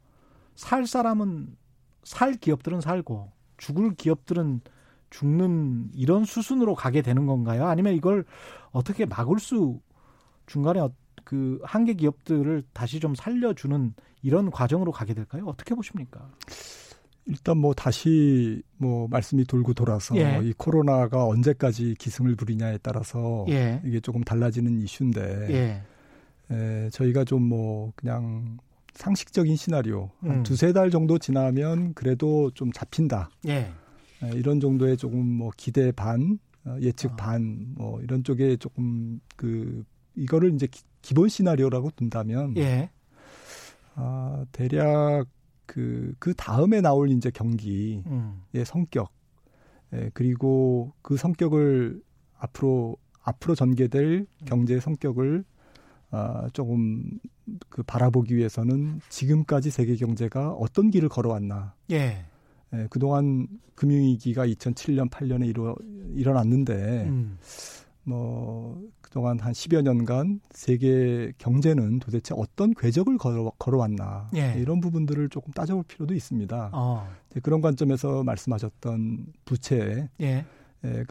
살 0.54 0.86
사람은 0.86 1.56
살 2.02 2.34
기업들은 2.34 2.80
살고 2.80 3.30
죽을 3.56 3.94
기업들은 3.94 4.60
죽는 5.10 5.90
이런 5.94 6.24
수순으로 6.24 6.74
가게 6.74 7.00
되는 7.02 7.24
건가요? 7.26 7.66
아니면 7.66 7.94
이걸 7.94 8.24
어떻게 8.72 9.06
막을 9.06 9.38
수 9.38 9.80
중간에 10.46 10.80
어- 10.80 10.90
그 11.24 11.58
한계 11.62 11.94
기업들을 11.94 12.64
다시 12.74 13.00
좀 13.00 13.14
살려주는 13.14 13.94
이런 14.22 14.50
과정으로 14.50 14.92
가게 14.92 15.14
될까요? 15.14 15.44
어떻게 15.46 15.74
보십니까? 15.74 16.28
일단 17.26 17.56
뭐 17.56 17.72
다시 17.72 18.62
뭐 18.76 19.08
말씀이 19.08 19.44
돌고 19.44 19.74
돌아서 19.74 20.14
예. 20.16 20.40
이 20.42 20.52
코로나가 20.52 21.24
언제까지 21.26 21.94
기승을 21.98 22.36
부리냐에 22.36 22.78
따라서 22.82 23.46
예, 23.48 23.80
이게 23.84 24.00
조금 24.00 24.22
달라지는 24.22 24.78
이슈인데 24.78 25.46
예, 25.50 26.54
에, 26.54 26.90
저희가 26.90 27.24
좀 27.24 27.44
뭐 27.44 27.92
그냥 27.96 28.58
상식적인 28.94 29.56
시나리오 29.56 30.10
음. 30.24 30.30
한 30.30 30.42
두세 30.42 30.72
달 30.72 30.90
정도 30.90 31.18
지나면 31.18 31.94
그래도 31.94 32.50
좀 32.52 32.72
잡힌다 32.72 33.30
예, 33.48 33.72
에, 34.22 34.30
이런 34.34 34.60
정도의 34.60 34.96
조금 34.96 35.24
뭐 35.26 35.50
기대 35.56 35.92
반 35.92 36.38
어, 36.64 36.76
예측 36.80 37.12
아. 37.12 37.16
반뭐 37.16 38.00
이런 38.02 38.24
쪽에 38.24 38.56
조금 38.56 39.20
그 39.36 39.84
이거를 40.14 40.54
이제 40.54 40.66
기, 40.66 40.82
기본 41.02 41.28
시나리오라고 41.28 41.90
둔다면 41.96 42.56
예, 42.56 42.90
아 43.94 44.44
대략 44.52 45.26
그, 45.66 46.14
그 46.18 46.34
다음에 46.34 46.80
나올 46.80 47.10
이제 47.10 47.30
경기의 47.30 48.02
음, 48.06 48.42
성격, 48.64 49.10
예, 49.92 50.10
그리고 50.14 50.92
그 51.02 51.16
성격을 51.16 52.02
앞으로, 52.38 52.96
앞으로 53.22 53.54
전개될 53.54 54.26
경제의 54.44 54.80
성격을 54.80 55.44
아, 56.10 56.48
조금 56.52 57.18
그 57.68 57.82
바라보기 57.82 58.36
위해서는 58.36 59.00
지금까지 59.08 59.70
세계 59.70 59.96
경제가 59.96 60.52
어떤 60.52 60.90
길을 60.90 61.08
걸어왔나. 61.08 61.74
예, 61.90 62.24
예, 62.72 62.86
그동안 62.88 63.48
금융위기가 63.74 64.46
2007년, 64.46 65.10
8년에 65.10 65.48
일어, 65.48 65.74
일어났는데, 66.14 67.08
음, 67.08 67.38
뭐, 68.04 68.80
그동안 69.00 69.38
한 69.38 69.52
10여 69.52 69.82
년간 69.82 70.40
세계 70.50 71.32
경제는 71.38 71.98
도대체 72.00 72.34
어떤 72.36 72.74
궤적을 72.74 73.16
걸어, 73.18 73.50
걸어왔나. 73.58 74.28
예. 74.36 74.54
이런 74.58 74.80
부분들을 74.80 75.28
조금 75.30 75.52
따져볼 75.52 75.84
필요도 75.84 76.14
있습니다. 76.14 76.70
어, 76.72 77.08
이제 77.30 77.40
그런 77.40 77.60
관점에서 77.60 78.22
말씀하셨던 78.24 79.26
부채가 79.44 80.08
예, 80.20 80.44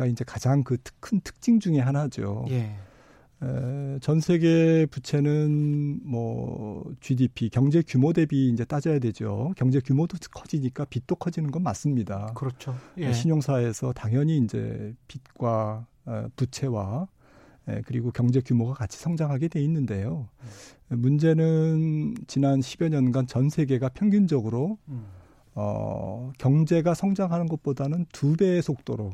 이제 0.09 0.23
가장 0.25 0.63
그 0.63 0.77
큰 0.99 1.19
특징 1.23 1.59
중에 1.59 1.79
하나죠. 1.79 2.45
예, 2.49 2.75
에, 3.41 3.99
전 4.01 4.19
세계 4.19 4.85
부채는 4.85 6.01
뭐 6.03 6.93
GDP 7.01 7.49
경제 7.49 7.81
규모 7.85 8.13
대비 8.13 8.49
이제 8.49 8.63
따져야 8.65 8.99
되죠. 8.99 9.51
경제 9.57 9.79
규모도 9.79 10.17
커지니까 10.31 10.85
빚도 10.85 11.15
커지는 11.15 11.51
건 11.51 11.63
맞습니다. 11.63 12.33
그렇죠. 12.35 12.75
예, 12.97 13.11
신용사에서 13.13 13.93
당연히 13.93 14.37
이제 14.37 14.93
빚과 15.07 15.85
어, 15.85 15.92
부채와 16.35 17.07
에, 17.67 17.81
그리고 17.85 18.11
경제 18.11 18.41
규모가 18.41 18.73
같이 18.73 18.99
성장하게 18.99 19.47
돼 19.47 19.61
있는데요. 19.61 20.27
문제는 20.89 22.15
지난 22.27 22.59
10여 22.59 22.89
년간 22.89 23.27
전 23.27 23.49
세계가 23.49 23.89
평균적으로 23.89 24.77
음, 24.89 25.05
어, 25.55 26.31
경제가 26.37 26.93
성장하는 26.93 27.47
것보다는 27.47 28.05
두 28.11 28.35
배의 28.35 28.61
속도로 28.61 29.11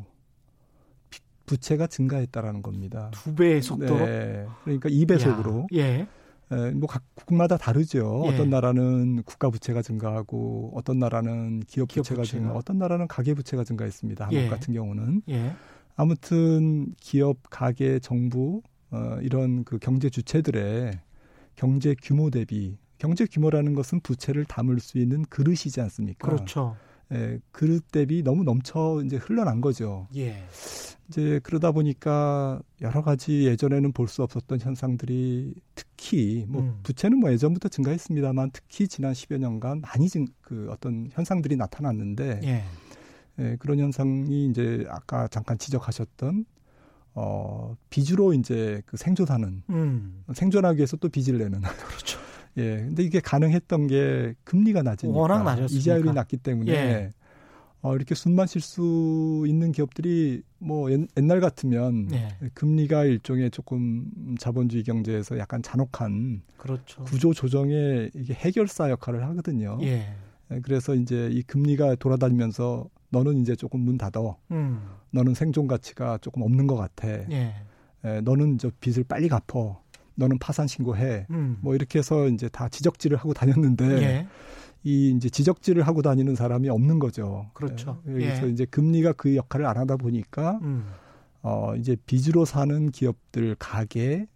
비- 1.10 1.20
부채가 1.46 1.88
증가했다라는 1.88 2.62
겁니다. 2.62 3.10
두 3.14 3.36
배의 3.36 3.62
속도로. 3.62 4.06
네, 4.06 4.46
그러니까 4.64 4.90
2배속으로. 4.90 5.62
야, 5.78 5.84
예, 5.84 6.08
에, 6.52 6.72
뭐 6.72 6.88
각국마다 6.88 7.58
다르죠. 7.58 8.24
예. 8.26 8.30
어떤 8.34 8.50
나라는 8.50 9.22
국가 9.24 9.50
부채가 9.50 9.82
증가하고 9.82 10.72
어떤 10.76 10.98
나라는 11.00 11.60
기업, 11.68 11.88
기업 11.90 12.04
부채가 12.04 12.22
부채가. 12.24 12.44
증가, 12.44 12.54
어떤 12.58 12.78
나라는 12.80 13.08
가계 13.08 13.34
부채가 13.36 13.64
증가했습니다. 13.64 14.26
한국 14.26 14.38
예. 14.40 14.48
같은 14.48 14.74
경우는 14.74 15.22
예, 15.30 15.54
아무튼 16.00 16.96
기업, 17.02 17.40
가계, 17.50 18.00
정부 18.00 18.62
어, 18.90 19.18
이런 19.22 19.66
그 19.66 19.80
경제 19.80 20.10
주체들의 20.10 20.98
경제 21.58 21.94
규모 22.02 22.30
대비 22.30 22.78
경제 22.98 23.26
규모라는 23.26 23.74
것은 23.74 24.00
부채를 24.00 24.46
담을 24.46 24.80
수 24.80 24.98
있는 24.98 25.24
그릇이지 25.24 25.82
않습니까? 25.82 26.30
그렇죠. 26.30 26.78
예, 27.12 27.40
그릇 27.52 27.92
대비 27.92 28.24
너무 28.24 28.46
넘쳐 28.46 29.02
이제 29.06 29.18
흘러난 29.18 29.60
거죠. 29.60 30.08
예, 30.16 30.42
이제 31.10 31.42
그러다 31.44 31.74
보니까 31.74 32.62
여러 32.80 33.02
가지 33.02 33.46
예전에는 33.46 33.92
볼 33.92 34.08
수 34.08 34.24
없었던 34.24 34.62
현상들이 34.62 35.54
특히 35.76 36.46
뭐 36.48 36.62
음. 36.62 36.80
부채는 36.84 37.20
뭐 37.20 37.30
예전부터 37.34 37.68
증가했습니다만 37.68 38.52
특히 38.54 38.88
지난 38.88 39.12
10여 39.12 39.38
년간 39.38 39.82
많이 39.82 40.08
증, 40.08 40.28
그 40.40 40.70
어떤 40.72 41.10
현상들이 41.12 41.58
나타났는데 41.58 42.40
예, 42.44 42.64
예, 43.40 43.56
그런 43.60 43.80
현상이 43.80 44.48
이제 44.48 44.86
아까 44.90 45.28
잠깐 45.28 45.58
지적하셨던 45.58 46.46
어 47.16 47.76
빚으로 47.90 48.34
이제 48.34 48.82
그 48.86 48.98
생존하는 48.98 49.64
음, 49.70 50.24
생존하기 50.34 50.78
위해서 50.78 50.98
또 50.98 51.10
빚을 51.10 51.38
내는 51.38 51.62
그렇죠. 51.62 52.20
예. 52.58 52.78
근데 52.78 53.04
이게 53.04 53.20
가능했던 53.20 53.88
게 53.88 54.36
금리가 54.44 54.84
낮으니까 54.84 55.18
워낙 55.18 55.44
낮았으니까. 55.44 55.80
이자율이 55.80 56.14
낮기 56.14 56.38
때문에 56.38 56.72
예. 56.72 57.12
어, 57.82 57.96
이렇게 57.96 58.14
숨만 58.14 58.46
쉴 58.48 58.62
수 58.62 59.46
있는 59.48 59.72
기업들이 59.72 60.42
뭐 60.58 60.92
옛, 60.92 61.08
날 61.16 61.40
같으면 61.40 62.10
예. 62.12 62.36
금리가 62.54 63.06
일종의 63.06 63.52
조금 63.52 64.36
자본주의 64.38 64.84
경제에서 64.84 65.38
약간 65.38 65.62
잔혹한 65.64 66.42
그렇죠. 66.58 67.04
구조 67.06 67.34
조정의 67.34 68.12
이게 68.14 68.34
해결사 68.34 68.90
역할을 68.90 69.24
하거든요. 69.30 69.78
예. 69.82 70.14
예. 70.52 70.60
그래서 70.62 70.94
이제 70.94 71.30
이 71.32 71.42
금리가 71.44 71.96
돌아다니면서 71.96 72.90
너는 73.10 73.42
이제 73.42 73.56
조금 73.56 73.82
문 73.82 73.98
닫어. 73.98 74.38
음. 74.52 74.82
너는 75.12 75.34
생존 75.34 75.68
가치가 75.68 76.18
조금 76.20 76.42
없는 76.44 76.68
것 76.68 76.76
같아. 76.76 77.08
예. 77.08 77.56
예, 78.06 78.22
너는 78.22 78.58
저 78.58 78.72
빚을 78.80 79.04
빨리 79.08 79.28
갚어. 79.28 79.82
너는 80.16 80.38
파산 80.40 80.68
신고해. 80.68 81.28
음. 81.30 81.58
뭐 81.62 81.76
이렇게 81.76 82.00
해서 82.00 82.28
이제 82.28 82.50
다 82.50 82.70
지적질을 82.70 83.18
하고 83.18 83.34
다녔는데 83.34 83.86
예. 84.02 84.28
이 84.84 85.12
이제 85.16 85.30
지적질을 85.30 85.84
하고 85.84 86.02
다니는 86.02 86.36
사람이 86.36 86.70
없는 86.70 87.00
거죠. 87.00 87.50
그렇죠. 87.54 88.02
예, 88.08 88.12
그래서 88.12 88.48
예. 88.48 88.52
이제 88.52 88.66
금리가 88.66 89.14
그 89.14 89.36
역할을 89.36 89.66
안 89.66 89.78
하다 89.78 89.98
보니까 89.98 90.60
음. 90.62 90.86
어 91.42 91.74
이제 91.76 91.96
빚으로 92.06 92.46
사는 92.46 92.92
기업들, 92.92 93.56
가게, 93.58 94.28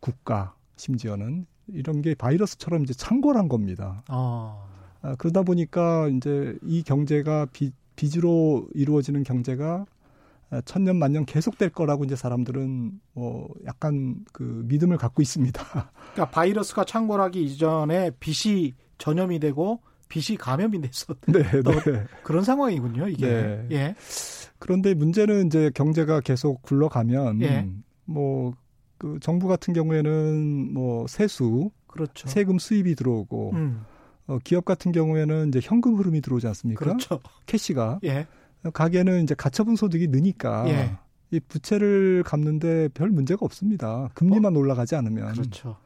국가 0.00 0.54
심지어는 0.76 1.46
이런 1.68 2.00
게 2.00 2.14
바이러스처럼 2.14 2.82
이제 2.82 2.94
창궐한 2.94 3.48
겁니다. 3.48 4.02
어. 4.08 4.68
아, 5.02 5.14
그러다 5.16 5.42
보니까 5.42 6.08
이제 6.08 6.56
이 6.62 6.82
경제가 6.82 7.46
빚, 7.52 7.74
빚으로 7.98 8.68
이루어지는 8.74 9.24
경제가 9.24 9.84
천년 10.64 10.96
만년 10.96 11.26
계속될 11.26 11.70
거라고 11.70 12.04
이제 12.04 12.14
사람들은 12.14 12.92
뭐 13.12 13.52
약간 13.66 14.24
그 14.32 14.62
믿음을 14.66 14.96
갖고 14.96 15.20
있습니다. 15.20 15.60
그러니까 16.14 16.30
바이러스가 16.30 16.84
창궐하기 16.84 17.42
이전에 17.42 18.12
빚이 18.20 18.74
전염이 18.98 19.40
되고 19.40 19.80
빚이 20.08 20.36
감염이 20.36 20.80
됐어. 20.80 21.14
네, 21.26 21.42
네. 21.42 22.04
그런 22.22 22.44
상황이군요, 22.44 23.08
이게. 23.08 23.26
네. 23.26 23.66
예. 23.72 23.94
그런데 24.58 24.94
문제는 24.94 25.48
이제 25.48 25.70
경제가 25.74 26.20
계속 26.20 26.62
굴러가면 26.62 27.42
예. 27.42 27.68
뭐그 28.06 29.18
정부 29.20 29.48
같은 29.48 29.74
경우에는 29.74 30.72
뭐 30.72 31.06
세수, 31.08 31.70
그렇죠. 31.88 32.28
세금 32.28 32.58
수입이 32.58 32.94
들어오고 32.94 33.50
음. 33.54 33.84
어, 34.28 34.38
기업 34.44 34.64
같은 34.64 34.92
경우에는 34.92 35.48
이제 35.48 35.60
현금 35.62 35.96
흐름이 35.96 36.20
들어오지 36.20 36.46
않습니까? 36.46 36.84
그렇죠. 36.84 37.20
캐시가. 37.46 38.00
예. 38.04 38.26
가게는 38.72 39.22
이제 39.22 39.34
가처분 39.34 39.74
소득이 39.74 40.08
느니까 40.08 40.68
예. 40.68 40.96
이 41.30 41.40
부채를 41.40 42.22
갚는데 42.24 42.88
별 42.88 43.08
문제가 43.10 43.40
없습니다. 43.44 44.10
금리만 44.14 44.54
어? 44.54 44.58
올라가지 44.58 44.94
않으면. 44.96 45.32
그렇죠. 45.32 45.76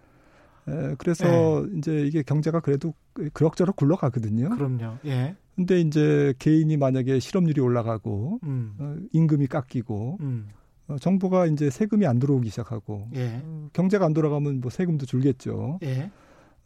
예, 0.69 0.95
그래서 0.99 1.67
예. 1.67 1.79
이제 1.79 2.03
이게 2.07 2.23
경제가 2.23 2.61
그래도 2.61 2.95
그럭저럭 3.33 3.77
굴러가거든요. 3.77 4.51
그럼요. 4.51 4.99
예. 5.07 5.37
근데 5.57 5.81
이제 5.81 6.35
개인이 6.39 6.75
만약에 6.77 7.19
실업률이 7.21 7.61
올라가고 7.61 8.41
음. 8.45 8.75
어, 8.79 8.97
임금이 9.13 9.49
깎이고 9.49 10.19
음. 10.21 10.49
어, 10.89 10.97
정부가 10.99 11.47
이제 11.47 11.69
세금이 11.69 12.07
안 12.07 12.19
들어오기 12.19 12.49
시작하고 12.49 13.09
예. 13.15 13.43
어, 13.45 13.69
경제가 13.73 14.05
안 14.07 14.15
돌아가면 14.15 14.61
뭐 14.61 14.71
세금도 14.71 15.07
줄겠죠. 15.07 15.79
예. 15.83 16.11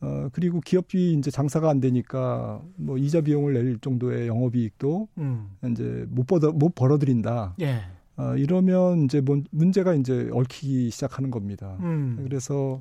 어, 0.00 0.28
그리고 0.32 0.60
기업이 0.60 1.14
이제 1.14 1.30
장사가 1.30 1.70
안 1.70 1.80
되니까 1.80 2.62
뭐 2.76 2.98
이자 2.98 3.22
비용을 3.22 3.54
낼 3.54 3.78
정도의 3.78 4.28
영업이익도 4.28 5.08
음. 5.18 5.50
이제 5.70 6.06
못 6.08 6.26
벌어 6.26 6.52
못 6.52 6.74
벌어들인다. 6.74 7.54
예. 7.60 7.80
어, 8.16 8.36
이러면 8.36 9.04
이제 9.04 9.20
뭐 9.20 9.42
문제가 9.50 9.94
이제 9.94 10.28
얽히기 10.32 10.90
시작하는 10.90 11.30
겁니다. 11.30 11.76
음. 11.80 12.18
그래서 12.22 12.80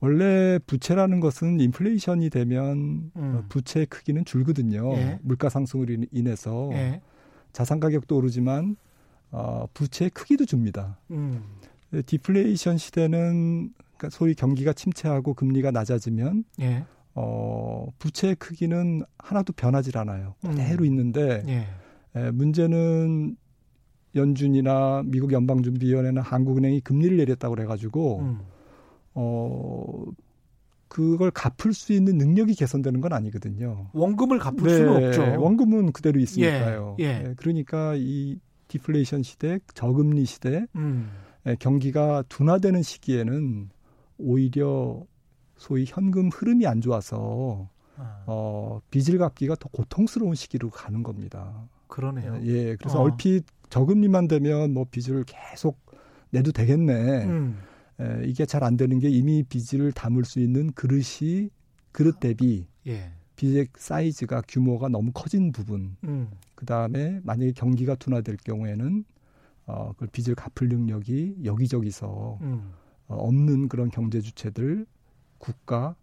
원래 0.00 0.58
부채라는 0.66 1.20
것은 1.20 1.60
인플레이션이 1.60 2.30
되면 2.30 3.10
음. 3.16 3.34
어, 3.36 3.44
부채의 3.48 3.86
크기는 3.86 4.24
줄거든요. 4.24 4.92
예. 4.94 5.18
물가 5.22 5.48
상승으로 5.48 5.96
인해서 6.12 6.70
예. 6.72 7.00
자산 7.52 7.80
가격도 7.80 8.16
오르지만 8.16 8.76
어, 9.30 9.66
부채의 9.74 10.10
크기도 10.10 10.44
줍니다. 10.44 10.98
음. 11.10 11.42
디플레이션 12.04 12.78
시대는 12.78 13.72
그러니까 13.96 14.10
소위 14.10 14.34
경기가 14.34 14.72
침체하고 14.72 15.34
금리가 15.34 15.70
낮아지면 15.70 16.44
예. 16.60 16.84
어, 17.14 17.86
부채의 17.98 18.36
크기는 18.36 19.02
하나도 19.18 19.52
변하지 19.54 19.90
않아요. 19.96 20.34
그대로 20.42 20.84
음. 20.84 20.86
있는데 20.86 21.42
예. 21.48 21.66
에, 22.18 22.30
문제는 22.30 23.36
연준이나 24.14 25.02
미국 25.06 25.32
연방준비위원회나 25.32 26.20
한국은행이 26.20 26.80
금리를 26.80 27.16
내렸다고 27.16 27.54
그래가지고 27.54 28.20
음. 28.20 28.40
어 29.14 30.04
그걸 30.88 31.30
갚을 31.30 31.74
수 31.74 31.92
있는 31.92 32.16
능력이 32.16 32.54
개선되는 32.54 33.00
건 33.00 33.12
아니거든요. 33.12 33.90
원금을 33.92 34.38
갚을 34.38 34.56
네, 34.62 34.76
수는 34.76 35.06
없죠. 35.08 35.42
원금은 35.42 35.92
그대로 35.92 36.18
있으니까요. 36.20 36.96
예, 37.00 37.04
예. 37.04 37.18
네, 37.18 37.34
그러니까 37.36 37.94
이 37.96 38.38
디플레이션 38.68 39.22
시대, 39.22 39.58
저금리 39.74 40.24
시대, 40.24 40.66
음. 40.76 41.10
네, 41.44 41.56
경기가 41.58 42.24
둔화되는 42.28 42.82
시기에는 42.82 43.68
오히려 44.18 45.04
소위 45.56 45.84
현금 45.86 46.28
흐름이 46.28 46.66
안 46.66 46.80
좋아서 46.80 47.68
아. 47.96 48.24
어, 48.26 48.80
빚을 48.90 49.18
갚기가 49.18 49.56
더 49.56 49.68
고통스러운 49.70 50.34
시기로 50.34 50.70
가는 50.70 51.02
겁니다. 51.02 51.68
그러네요. 51.86 52.38
예, 52.44 52.76
그래서 52.76 52.98
어. 53.00 53.02
얼핏 53.02 53.44
저금리만 53.70 54.28
되면 54.28 54.72
뭐 54.74 54.84
빚을 54.90 55.24
계속 55.26 55.80
내도 56.30 56.52
되겠네. 56.52 57.24
음. 57.24 57.58
에, 58.00 58.22
이게 58.26 58.44
잘 58.44 58.62
안 58.62 58.76
되는 58.76 58.98
게 58.98 59.08
이미 59.08 59.42
빚을 59.42 59.92
담을 59.92 60.24
수 60.24 60.40
있는 60.40 60.72
그릇이 60.72 61.48
그릇 61.92 62.20
대비 62.20 62.66
예. 62.86 63.12
빚의 63.36 63.68
사이즈가 63.76 64.42
규모가 64.46 64.88
너무 64.88 65.10
커진 65.12 65.52
부분. 65.52 65.96
음. 66.04 66.30
그 66.54 66.66
다음에 66.66 67.20
만약에 67.22 67.52
경기가 67.52 67.94
둔화될 67.94 68.36
경우에는 68.44 69.04
어, 69.66 69.92
그 69.96 70.06
빚을 70.06 70.34
갚을 70.34 70.68
능력이 70.68 71.38
여기저기서 71.44 72.38
음. 72.42 72.72
어, 73.08 73.14
없는 73.16 73.68
그런 73.68 73.90
경제 73.90 74.20
주체들, 74.20 74.86
국가, 75.38 75.94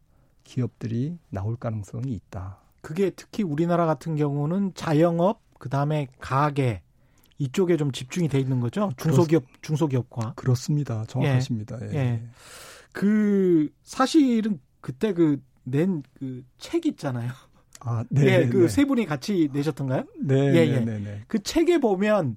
기업들이 0.43 1.17
나올 1.29 1.55
가능성이 1.55 2.13
있다. 2.13 2.59
그게 2.81 3.09
특히 3.11 3.43
우리나라 3.43 3.85
같은 3.85 4.15
경우는 4.15 4.73
자영업, 4.75 5.41
그 5.57 5.69
다음에 5.69 6.07
가게 6.19 6.81
이쪽에 7.37 7.77
좀 7.77 7.91
집중이 7.91 8.27
돼 8.27 8.39
있는 8.39 8.59
거죠. 8.59 8.91
중소기업, 8.97 9.43
그렇, 9.45 9.53
중소기업과. 9.61 10.33
그렇습니다. 10.35 11.05
정확하십니다. 11.05 11.79
예. 11.91 11.95
예. 11.95 12.23
그 12.91 13.69
사실은 13.83 14.59
그때 14.81 15.13
그 15.13 15.41
낸 15.65 16.03
그 16.19 16.43
책 16.57 16.85
있잖아요. 16.85 17.31
아, 17.79 18.03
네. 18.09 18.25
예, 18.43 18.47
그 18.49 18.67
세 18.67 18.83
분이 18.85 19.05
같이 19.05 19.49
내셨던가요? 19.53 20.03
네, 20.21 20.35
예, 20.53 20.67
예. 20.67 20.79
네, 20.81 20.99
네. 20.99 21.23
그 21.27 21.41
책에 21.41 21.77
보면 21.77 22.35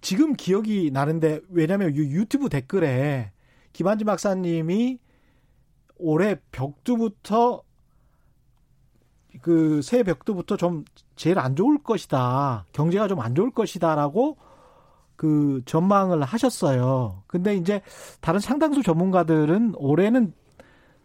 지금 0.00 0.32
기억이 0.34 0.90
나는데 0.92 1.40
왜냐하면 1.48 1.94
유튜브 1.94 2.48
댓글에 2.48 3.30
김한지 3.72 4.04
박사님이 4.04 4.98
올해 5.98 6.36
벽두부터 6.52 7.62
그 9.42 9.80
새 9.82 10.02
벽두부터 10.02 10.56
좀 10.56 10.84
제일 11.16 11.38
안 11.38 11.54
좋을 11.56 11.78
것이다. 11.82 12.66
경제가 12.72 13.08
좀 13.08 13.20
안 13.20 13.34
좋을 13.34 13.50
것이다라고 13.50 14.36
그 15.16 15.62
전망을 15.66 16.22
하셨어요. 16.22 17.22
근데 17.26 17.54
이제 17.56 17.80
다른 18.20 18.40
상당수 18.40 18.82
전문가들은 18.82 19.74
올해는 19.76 20.32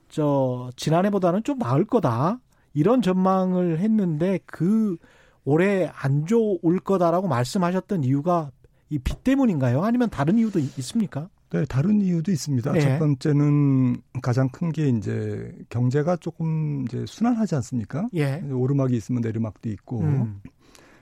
저 0.09 0.69
지난해보다는 0.75 1.43
좀 1.43 1.59
나을 1.59 1.85
거다. 1.85 2.39
이런 2.73 3.01
전망을 3.01 3.79
했는데 3.79 4.39
그 4.45 4.97
올해 5.43 5.89
안 5.93 6.25
좋을 6.25 6.79
거다라고 6.83 7.27
말씀하셨던 7.27 8.03
이유가 8.03 8.51
이 8.89 8.99
빚 8.99 9.23
때문인가요? 9.23 9.83
아니면 9.83 10.09
다른 10.09 10.37
이유도 10.37 10.59
있습니까? 10.59 11.29
네, 11.51 11.63
다른 11.65 12.01
이유도 12.01 12.31
있습니다. 12.31 12.71
네. 12.73 12.79
첫 12.81 12.99
번째는 12.99 13.97
가장 14.21 14.49
큰 14.49 14.71
게 14.71 14.89
이제 14.89 15.53
경제가 15.69 16.17
조금 16.17 16.83
이제 16.85 17.05
순환하지 17.07 17.55
않습니까? 17.55 18.09
예. 18.15 18.41
오르막이 18.51 18.95
있으면 18.95 19.21
내리막도 19.21 19.69
있고 19.69 20.01
음. 20.01 20.41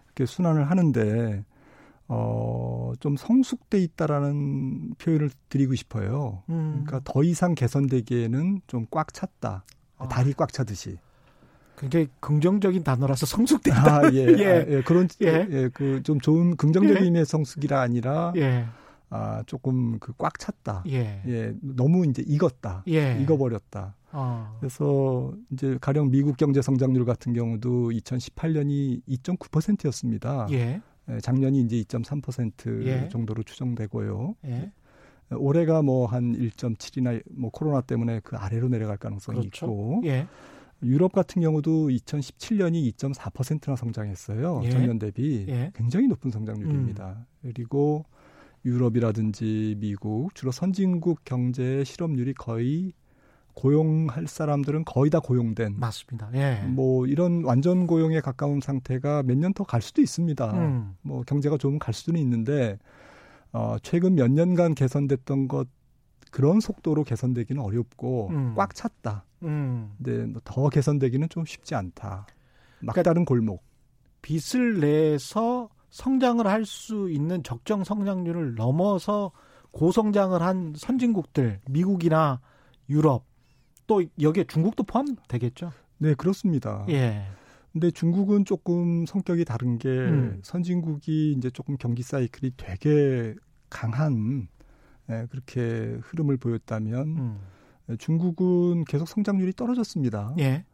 이렇게 0.08 0.26
순환을 0.26 0.70
하는데 0.70 1.44
어, 2.10 2.92
좀 3.00 3.16
성숙돼 3.16 3.80
있다라는 3.80 4.96
표현을 5.00 5.32
드리고 5.50 5.74
싶어요. 5.76 6.44
음. 6.50 6.84
그러니까 6.86 7.00
더 7.04 7.24
이상 7.24 7.56
개선되기에는 7.56 8.62
좀 8.68 8.86
꽉 8.92 9.14
찼다. 9.14 9.64
아. 9.98 10.08
다리 10.10 10.34
꽉 10.34 10.52
차듯이. 10.54 10.98
굉장히 11.78 12.08
긍정적인 12.20 12.84
단어라서 12.84 13.26
성숙됐다. 13.26 13.96
아, 13.96 14.12
예. 14.14 14.26
예. 14.38 14.48
아, 14.48 14.66
예. 14.68 14.82
그런 14.84 15.08
예. 15.24 15.48
예. 15.50 15.70
그 15.74 16.02
좀 16.04 16.20
좋은 16.20 16.56
긍정적인 16.58 17.02
예. 17.02 17.06
의미의 17.06 17.26
성숙이라 17.26 17.82
아니라 17.82 18.34
예. 18.36 18.66
아, 19.14 19.44
조금 19.46 20.00
그 20.00 20.14
꽉 20.18 20.40
찼다. 20.40 20.84
예. 20.88 21.22
예. 21.28 21.54
너무 21.62 22.06
이제 22.08 22.24
익었다. 22.26 22.84
예. 22.88 23.20
익어버렸다. 23.22 23.96
어. 24.12 24.58
그래서 24.60 25.34
이제 25.52 25.78
가령 25.82 26.10
미국 26.12 26.38
경제 26.38 26.62
성장률 26.62 27.06
같은 27.06 27.34
경우도 27.34 27.92
2018년이 27.92 29.02
2.9%였습니다. 29.08 30.48
예. 30.52 30.82
작년이 31.22 31.62
이제 31.62 31.76
2.3% 31.84 32.86
예. 32.86 33.08
정도로 33.10 33.44
추정되고요. 33.44 34.36
예. 34.46 34.72
올해가 35.32 35.82
뭐 35.82 36.06
한 36.06 36.34
1.7이나 36.38 37.22
뭐 37.32 37.50
코로나 37.52 37.82
때문에 37.82 38.20
그 38.24 38.36
아래로 38.36 38.70
내려갈 38.70 38.98
가능성이 38.98 39.40
그렇죠. 39.40 39.66
있고 39.66 40.02
예. 40.06 40.28
유럽 40.84 41.12
같은 41.12 41.42
경우도 41.42 41.90
2017년이 41.90 42.94
2.4%나 42.96 43.76
성장했어요. 43.76 44.62
예. 44.64 44.70
전년 44.70 45.00
대비 45.00 45.46
예. 45.50 45.72
굉장히 45.76 46.08
높은 46.08 46.30
성장률입니다. 46.32 47.26
음. 47.44 47.52
그리고 47.54 48.06
유럽이라든지 48.66 49.76
미국 49.80 50.34
주로 50.36 50.52
선진국 50.52 51.22
경제 51.26 51.84
실업률이 51.84 52.34
거의 52.34 52.94
고용할 53.54 54.26
사람들은 54.28 54.84
거의 54.86 55.12
다 55.12 55.20
고용된 55.20 55.80
맞습니다. 55.80 56.30
예. 56.34 56.64
뭐 56.68 57.06
이런 57.06 57.44
완전 57.44 57.86
고용에 57.86 58.20
가까운 58.20 58.60
상태가 58.62 59.22
몇 59.24 59.36
년 59.38 59.54
더 59.54 59.64
갈 59.64 59.82
수도 59.82 60.02
있습니다. 60.02 60.52
음. 60.54 60.96
뭐 61.04 61.22
경제가 61.24 61.58
좋으면 61.58 61.78
갈 61.80 61.94
수는 61.94 62.20
있는데 62.22 62.80
어 63.52 63.76
최근 63.84 64.16
몇 64.16 64.32
년간 64.32 64.74
개선됐던 64.74 65.48
것 65.48 65.68
그런 66.32 66.60
속도로 66.60 67.04
개선되기는 67.04 67.62
어렵고 67.62 68.30
음. 68.32 68.54
꽉 68.56 68.74
찼다. 68.74 69.24
음. 69.44 69.92
근데 69.98 70.26
뭐 70.26 70.42
더 70.44 70.70
개선되기는 70.70 71.30
좀 71.30 71.46
쉽지 71.46 71.76
않다. 71.76 72.26
막다른 72.80 73.24
그러니까 73.26 73.30
골목. 73.30 73.64
빚을 74.24 74.80
내서 74.80 75.70
성장을 75.94 76.46
할 76.48 76.66
수 76.66 77.12
있는 77.12 77.44
적정 77.44 77.84
성장률을 77.84 78.56
넘어서 78.56 79.32
고성장을 79.72 80.42
한 80.42 80.74
선진국들, 80.76 81.62
미국이나 81.70 82.42
유럽, 82.90 83.26
또 83.86 84.04
여기에 84.20 84.46
중국도 84.46 84.84
포함되겠죠? 84.84 85.72
네, 86.00 86.16
그렇습니다. 86.16 86.84
예. 86.90 87.28
근데 87.72 87.92
중국은 87.92 88.44
조금 88.46 89.06
성격이 89.06 89.46
다른 89.46 89.78
게 89.78 89.90
음. 89.90 90.40
선진국이 90.42 91.34
이제 91.38 91.52
조금 91.52 91.78
경기 91.78 92.02
사이클이 92.02 92.54
되게 92.58 93.36
강한 93.70 94.48
예, 95.12 95.28
그렇게 95.30 96.00
흐름을 96.02 96.38
보였다면 96.38 97.08
음. 97.08 97.40
중국은 98.00 98.86
계속 98.86 99.08
성장률이 99.08 99.54
떨어졌습니다. 99.54 100.34
예. 100.40 100.44
예 100.44 100.66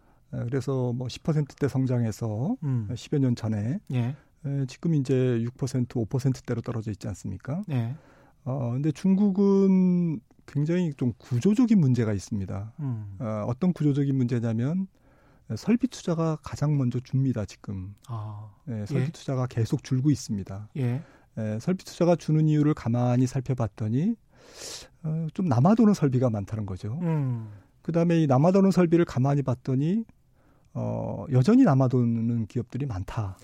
그래서 0.45 0.93
뭐 0.93 1.07
10%대 1.07 1.67
성장해서 1.67 2.55
음. 2.63 2.87
10여 2.91 3.19
년 3.19 3.35
전에 3.35 3.79
예. 3.93 4.15
예, 4.45 4.65
지금 4.67 4.95
이제 4.95 5.13
6% 5.13 5.87
5%대로 5.87 6.61
떨어져 6.61 6.91
있지 6.91 7.07
않습니까? 7.07 7.61
예. 7.69 7.95
어, 8.45 8.71
근데 8.71 8.91
중국은 8.91 10.19
굉장히 10.45 10.93
좀 10.95 11.13
구조적인 11.17 11.79
문제가 11.79 12.13
있습니다. 12.13 12.73
음. 12.79 13.17
어, 13.19 13.45
어떤 13.47 13.73
구조적인 13.73 14.15
문제냐면 14.15 14.87
설비 15.55 15.87
투자가 15.87 16.37
가장 16.43 16.77
먼저 16.77 16.99
줍니다 16.99 17.45
지금. 17.45 17.95
아, 18.07 18.51
예, 18.67 18.85
설비 18.85 19.07
예. 19.07 19.11
투자가 19.11 19.47
계속 19.47 19.83
줄고 19.83 20.11
있습니다. 20.11 20.69
예. 20.77 21.01
예, 21.37 21.57
설비 21.59 21.83
투자가 21.85 22.15
주는 22.15 22.47
이유를 22.47 22.73
가만히 22.73 23.27
살펴봤더니 23.27 24.15
어, 25.03 25.27
좀 25.33 25.45
남아도는 25.47 25.93
설비가 25.93 26.29
많다는 26.29 26.65
거죠. 26.65 26.99
음. 27.01 27.49
그다음에 27.81 28.21
이 28.21 28.27
남아도는 28.27 28.71
설비를 28.71 29.05
가만히 29.05 29.41
봤더니 29.41 30.05
어, 30.73 31.25
여전히 31.31 31.63
남아도는 31.63 32.47
기업들이 32.47 32.85
많다. 32.85 33.37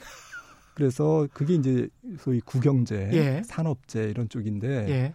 그래서 0.76 1.28
그게 1.34 1.56
이제 1.56 1.88
소위 2.20 2.42
국영재, 2.42 3.10
예. 3.14 3.42
산업재 3.44 4.10
이런 4.10 4.30
쪽인데 4.30 4.68
예. 4.90 5.14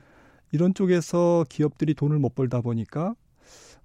이런 0.51 0.75
쪽에서 0.75 1.45
기업들이 1.49 1.95
돈을 1.95 2.19
못 2.19 2.35
벌다 2.35 2.61
보니까 2.61 3.15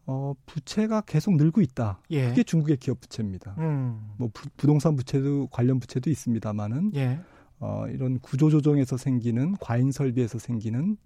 어, 0.08 0.34
부채가 0.46 1.02
계속 1.02 1.36
늘고 1.36 1.62
있다. 1.62 2.02
예. 2.12 2.30
그게 2.30 2.44
중국의 2.44 2.78
기업 2.78 3.02
부채입니다. 3.02 3.56
음. 3.58 4.14
뭐 4.18 4.30
부, 4.34 4.50
동산 4.66 4.96
부채도 4.96 5.48
관련 5.52 5.80
부채도 5.80 6.10
있습니다만은 6.10 6.94
예. 6.96 7.20
어, 7.60 7.86
이런 7.90 8.20
구조 8.20 8.50
조정에서 8.50 8.98
생기는 8.98 9.56
과잉 9.60 9.92
설비에서 9.92 10.40
생기는 10.40 10.98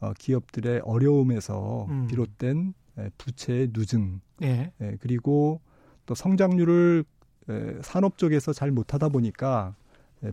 어, 0.00 0.12
기업들의 0.18 0.80
어려움에서 0.84 1.86
음. 1.90 2.06
비롯된 2.06 2.74
에, 2.98 3.10
부채의 3.18 3.70
누증, 3.74 4.20
예. 4.42 4.72
에, 4.80 4.96
그리고 5.00 5.60
또 6.06 6.14
성장률을 6.14 7.04
에, 7.48 7.74
산업 7.82 8.18
쪽에서 8.18 8.52
잘 8.52 8.70
못하다 8.70 9.08
보니까 9.08 9.74
에, 9.78 9.83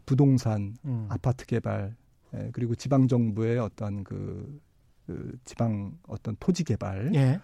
부동산, 0.05 0.75
음. 0.85 1.07
아파트 1.09 1.45
개발, 1.45 1.95
에, 2.33 2.49
그리고 2.53 2.75
지방 2.75 3.07
정부의 3.07 3.59
어떤 3.59 4.03
그, 4.03 4.59
그 5.07 5.37
지방 5.45 5.97
어떤 6.07 6.35
토지 6.39 6.63
개발, 6.63 7.11
예. 7.15 7.39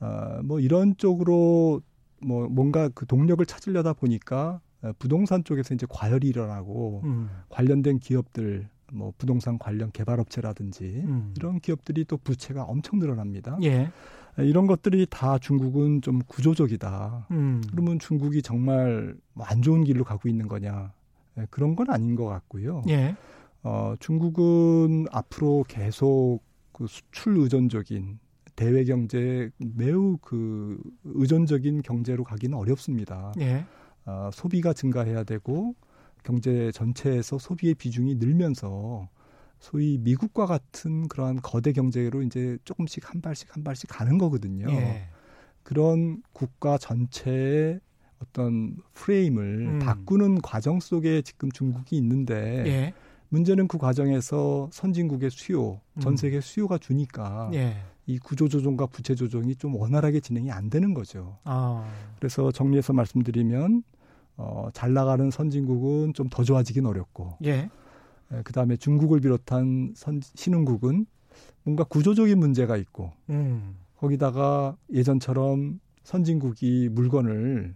어, 0.00 0.40
뭐 0.44 0.60
이런 0.60 0.96
쪽으로 0.96 1.82
뭐 2.20 2.48
뭔가 2.48 2.88
그 2.88 3.06
동력을 3.06 3.44
찾으려다 3.46 3.92
보니까 3.92 4.60
부동산 4.98 5.44
쪽에서 5.44 5.74
이제 5.74 5.86
과열이 5.88 6.28
일어나고 6.28 7.02
음. 7.04 7.28
관련된 7.48 7.98
기업들 7.98 8.68
뭐 8.92 9.12
부동산 9.18 9.58
관련 9.58 9.90
개발업체라든지 9.92 11.02
음. 11.04 11.34
이런 11.36 11.60
기업들이 11.60 12.04
또 12.04 12.16
부채가 12.16 12.64
엄청 12.64 12.98
늘어납니다. 12.98 13.58
예. 13.62 13.90
이런 14.38 14.66
것들이 14.66 15.06
다 15.10 15.38
중국은 15.38 16.00
좀 16.00 16.20
구조적이다. 16.26 17.26
음. 17.32 17.62
그러면 17.70 17.98
중국이 17.98 18.40
정말 18.40 19.16
뭐안 19.34 19.62
좋은 19.62 19.82
길로 19.82 20.04
가고 20.04 20.28
있는 20.28 20.46
거냐? 20.46 20.92
그런 21.50 21.76
건 21.76 21.90
아닌 21.90 22.14
것 22.14 22.26
같고요. 22.26 22.82
예. 22.88 23.16
어, 23.62 23.94
중국은 23.98 25.06
앞으로 25.10 25.64
계속 25.68 26.40
그 26.72 26.86
수출 26.86 27.38
의존적인 27.38 28.18
대외 28.56 28.84
경제 28.84 29.50
매우 29.58 30.18
그 30.20 30.80
의존적인 31.04 31.82
경제로 31.82 32.24
가기는 32.24 32.56
어렵습니다. 32.56 33.32
예. 33.40 33.64
어, 34.04 34.30
소비가 34.32 34.72
증가해야 34.72 35.24
되고 35.24 35.74
경제 36.24 36.72
전체에서 36.72 37.38
소비의 37.38 37.74
비중이 37.74 38.16
늘면서 38.16 39.08
소위 39.60 39.98
미국과 39.98 40.46
같은 40.46 41.08
그러한 41.08 41.40
거대 41.42 41.72
경제로 41.72 42.22
이제 42.22 42.58
조금씩 42.64 43.10
한 43.12 43.20
발씩 43.20 43.54
한 43.54 43.64
발씩 43.64 43.90
가는 43.90 44.18
거거든요. 44.18 44.70
예. 44.70 45.08
그런 45.62 46.22
국가 46.32 46.78
전체의 46.78 47.80
어떤 48.22 48.76
프레임을 48.94 49.66
음. 49.66 49.78
바꾸는 49.78 50.40
과정 50.42 50.80
속에 50.80 51.22
지금 51.22 51.50
중국이 51.50 51.96
있는데 51.96 52.64
예. 52.66 52.94
문제는 53.30 53.68
그 53.68 53.78
과정에서 53.78 54.68
선진국의 54.72 55.30
수요, 55.30 55.80
전 56.00 56.14
음. 56.14 56.16
세계 56.16 56.40
수요가 56.40 56.78
주니까 56.78 57.50
예. 57.54 57.76
이 58.06 58.18
구조 58.18 58.48
조정과 58.48 58.86
부채 58.86 59.14
조정이 59.14 59.54
좀 59.54 59.74
원활하게 59.74 60.20
진행이 60.20 60.50
안 60.50 60.70
되는 60.70 60.94
거죠. 60.94 61.36
아. 61.44 61.86
그래서 62.18 62.50
정리해서 62.50 62.94
말씀드리면 62.94 63.82
어, 64.38 64.68
잘 64.72 64.94
나가는 64.94 65.30
선진국은 65.30 66.14
좀 66.14 66.28
더 66.30 66.42
좋아지긴 66.44 66.86
어렵고, 66.86 67.36
예. 67.44 67.68
예, 68.32 68.42
그 68.44 68.52
다음에 68.52 68.76
중국을 68.76 69.20
비롯한 69.20 69.92
선, 69.96 70.20
신흥국은 70.22 71.06
뭔가 71.64 71.84
구조적인 71.84 72.38
문제가 72.38 72.76
있고, 72.76 73.12
음. 73.30 73.76
거기다가 73.96 74.76
예전처럼 74.92 75.80
선진국이 76.04 76.88
물건을 76.92 77.74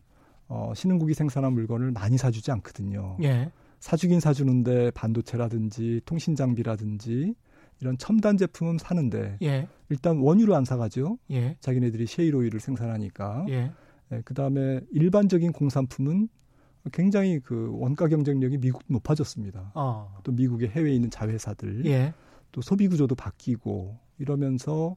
어, 0.49 0.73
신흥국이 0.75 1.15
생산한 1.15 1.53
물건을 1.53 1.93
많이 1.93 2.19
사주지 2.19 2.51
않거든요. 2.53 3.17
예. 3.23 3.51
사주긴 3.81 4.21
사주는데 4.21 4.93
반도체라든지 4.93 6.03
통신 6.05 6.37
장비라든지 6.37 7.35
이런 7.81 7.99
첨단 7.99 8.37
제품은 8.37 8.79
사는데 8.79 9.39
예. 9.43 9.69
일단 9.89 10.19
원유를 10.19 10.55
안 10.55 10.65
사가죠. 10.65 11.19
예. 11.31 11.57
자기네들이 11.61 12.07
셰일 12.07 12.37
오일을 12.37 12.61
생산하니까. 12.61 13.47
예. 13.49 13.73
예, 14.13 14.21
그다음에 14.25 14.81
일반적인 14.93 15.53
공산품은 15.53 16.29
굉장히 16.93 17.41
그 17.41 17.71
원가 17.73 18.09
경쟁력이 18.09 18.59
미국 18.59 18.83
높아졌습니다. 18.87 19.73
어. 19.75 20.19
또 20.23 20.33
미국의 20.33 20.69
해외에 20.71 20.95
있는 20.95 21.11
자회사들, 21.11 21.87
예. 21.87 22.13
또 22.51 22.61
소비 22.61 22.89
구조도 22.89 23.15
바뀌고 23.15 23.99
이러면서 24.19 24.97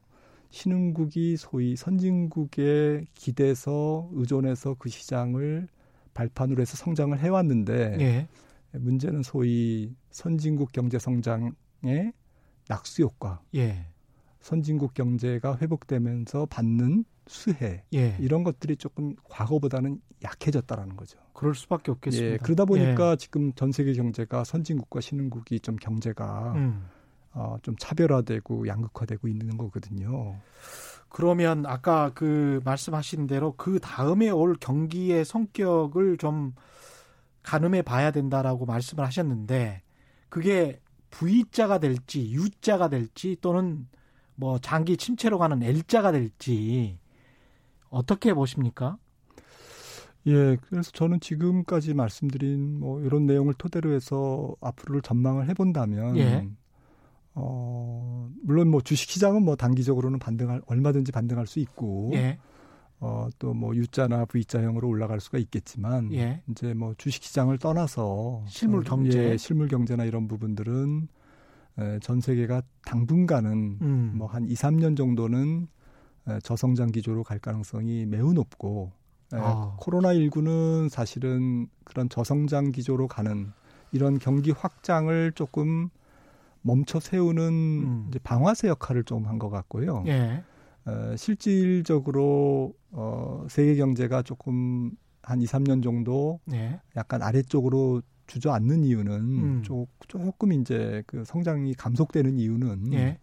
신흥국이 0.50 1.36
소위 1.36 1.76
선진국에 1.76 3.06
기대서 3.14 4.08
의존해서 4.12 4.74
그 4.78 4.88
시장을 4.88 5.68
발판으로 6.14 6.60
해서 6.60 6.76
성장을 6.76 7.18
해왔는데 7.18 7.96
예. 8.00 8.28
문제는 8.72 9.22
소위 9.22 9.94
선진국 10.10 10.72
경제 10.72 10.98
성장의 10.98 12.12
낙수 12.68 13.02
효과, 13.02 13.40
예. 13.54 13.86
선진국 14.40 14.94
경제가 14.94 15.58
회복되면서 15.60 16.46
받는 16.46 17.04
수혜 17.26 17.84
예. 17.94 18.16
이런 18.20 18.44
것들이 18.44 18.76
조금 18.76 19.14
과거보다는 19.24 20.00
약해졌다라는 20.22 20.96
거죠. 20.96 21.18
그럴 21.32 21.54
수밖에 21.54 21.90
없겠습니다. 21.90 22.32
예, 22.34 22.36
그러다 22.38 22.64
보니까 22.64 23.12
예. 23.12 23.16
지금 23.16 23.52
전 23.54 23.72
세계 23.72 23.92
경제가 23.92 24.44
선진국과 24.44 25.00
신흥국이 25.00 25.60
좀 25.60 25.76
경제가 25.76 26.52
음. 26.54 26.86
어, 27.36 27.58
좀 27.62 27.76
차별화되고 27.78 28.66
양극화되고 28.66 29.28
있는 29.28 29.58
거거든요. 29.58 30.36
그러면 31.10 31.66
아까 31.66 32.10
그 32.14 32.60
말씀하신 32.64 33.26
대로 33.26 33.54
그 33.56 33.78
다음에 33.78 34.30
올 34.30 34.56
경기의 34.58 35.24
성격을 35.24 36.16
좀 36.16 36.54
가늠해 37.42 37.82
봐야 37.82 38.10
된다라고 38.10 38.64
말씀을 38.64 39.04
하셨는데 39.04 39.82
그게 40.30 40.80
V자가 41.10 41.78
될지 41.78 42.32
U자가 42.32 42.88
될지 42.88 43.36
또는 43.40 43.86
뭐 44.34 44.58
장기 44.58 44.96
침체로 44.96 45.38
가는 45.38 45.62
L자가 45.62 46.12
될지 46.12 46.98
어떻게 47.90 48.32
보십니까? 48.34 48.96
예, 50.26 50.56
그래서 50.68 50.90
저는 50.90 51.20
지금까지 51.20 51.94
말씀드린 51.94 52.80
뭐 52.80 53.00
이런 53.00 53.26
내용을 53.26 53.54
토대로 53.54 53.92
해서 53.92 54.56
앞으로를 54.60 55.02
전망을 55.02 55.48
해본다면, 55.48 56.16
예. 56.16 56.48
어, 57.36 58.28
물론 58.42 58.68
뭐 58.68 58.80
주식 58.80 59.10
시장은 59.10 59.44
뭐 59.44 59.56
단기적으로는 59.56 60.18
반등할, 60.18 60.62
얼마든지 60.66 61.12
반등할 61.12 61.46
수 61.46 61.60
있고, 61.60 62.10
예. 62.14 62.38
어, 62.98 63.28
또 63.38 63.52
뭐 63.52 63.74
U자나 63.76 64.24
V자형으로 64.24 64.88
올라갈 64.88 65.20
수가 65.20 65.36
있겠지만 65.38 66.10
예. 66.14 66.42
이제 66.50 66.72
뭐 66.72 66.94
주식 66.96 67.22
시장을 67.24 67.58
떠나서 67.58 68.42
실물 68.48 68.80
어, 68.80 68.82
경제. 68.84 69.32
예, 69.32 69.36
실물 69.36 69.68
경제나 69.68 70.04
이런 70.06 70.26
부분들은 70.28 71.08
에, 71.78 71.98
전 72.00 72.22
세계가 72.22 72.62
당분간은 72.86 73.78
음. 73.82 74.12
뭐한 74.16 74.46
2, 74.48 74.54
3년 74.54 74.96
정도는 74.96 75.68
에, 76.26 76.38
저성장 76.40 76.90
기조로 76.90 77.22
갈 77.22 77.38
가능성이 77.38 78.06
매우 78.06 78.32
높고 78.32 78.92
에, 79.34 79.36
아. 79.38 79.76
코로나19는 79.78 80.88
사실은 80.88 81.68
그런 81.84 82.08
저성장 82.08 82.72
기조로 82.72 83.08
가는 83.08 83.52
이런 83.92 84.18
경기 84.18 84.52
확장을 84.52 85.32
조금 85.32 85.90
멈춰 86.66 87.00
세우는 87.00 87.42
음. 87.52 88.10
방아쇠 88.22 88.68
역할을 88.68 89.04
좀 89.04 89.26
한 89.26 89.38
것 89.38 89.50
같고요. 89.50 90.04
예. 90.08 90.42
어, 90.84 91.14
실질적으로 91.16 92.74
어, 92.90 93.46
세계 93.48 93.76
경제가 93.76 94.22
조금 94.22 94.92
한 95.22 95.40
2, 95.40 95.46
3년 95.46 95.82
정도 95.82 96.40
예. 96.52 96.80
약간 96.96 97.22
아래쪽으로 97.22 98.02
주저앉는 98.26 98.84
이유는 98.84 99.12
음. 99.12 99.62
조, 99.62 99.86
조금 100.08 100.52
이제 100.52 101.02
그 101.06 101.24
성장이 101.24 101.74
감속되는 101.74 102.38
이유는 102.38 102.92
예. 102.92 103.18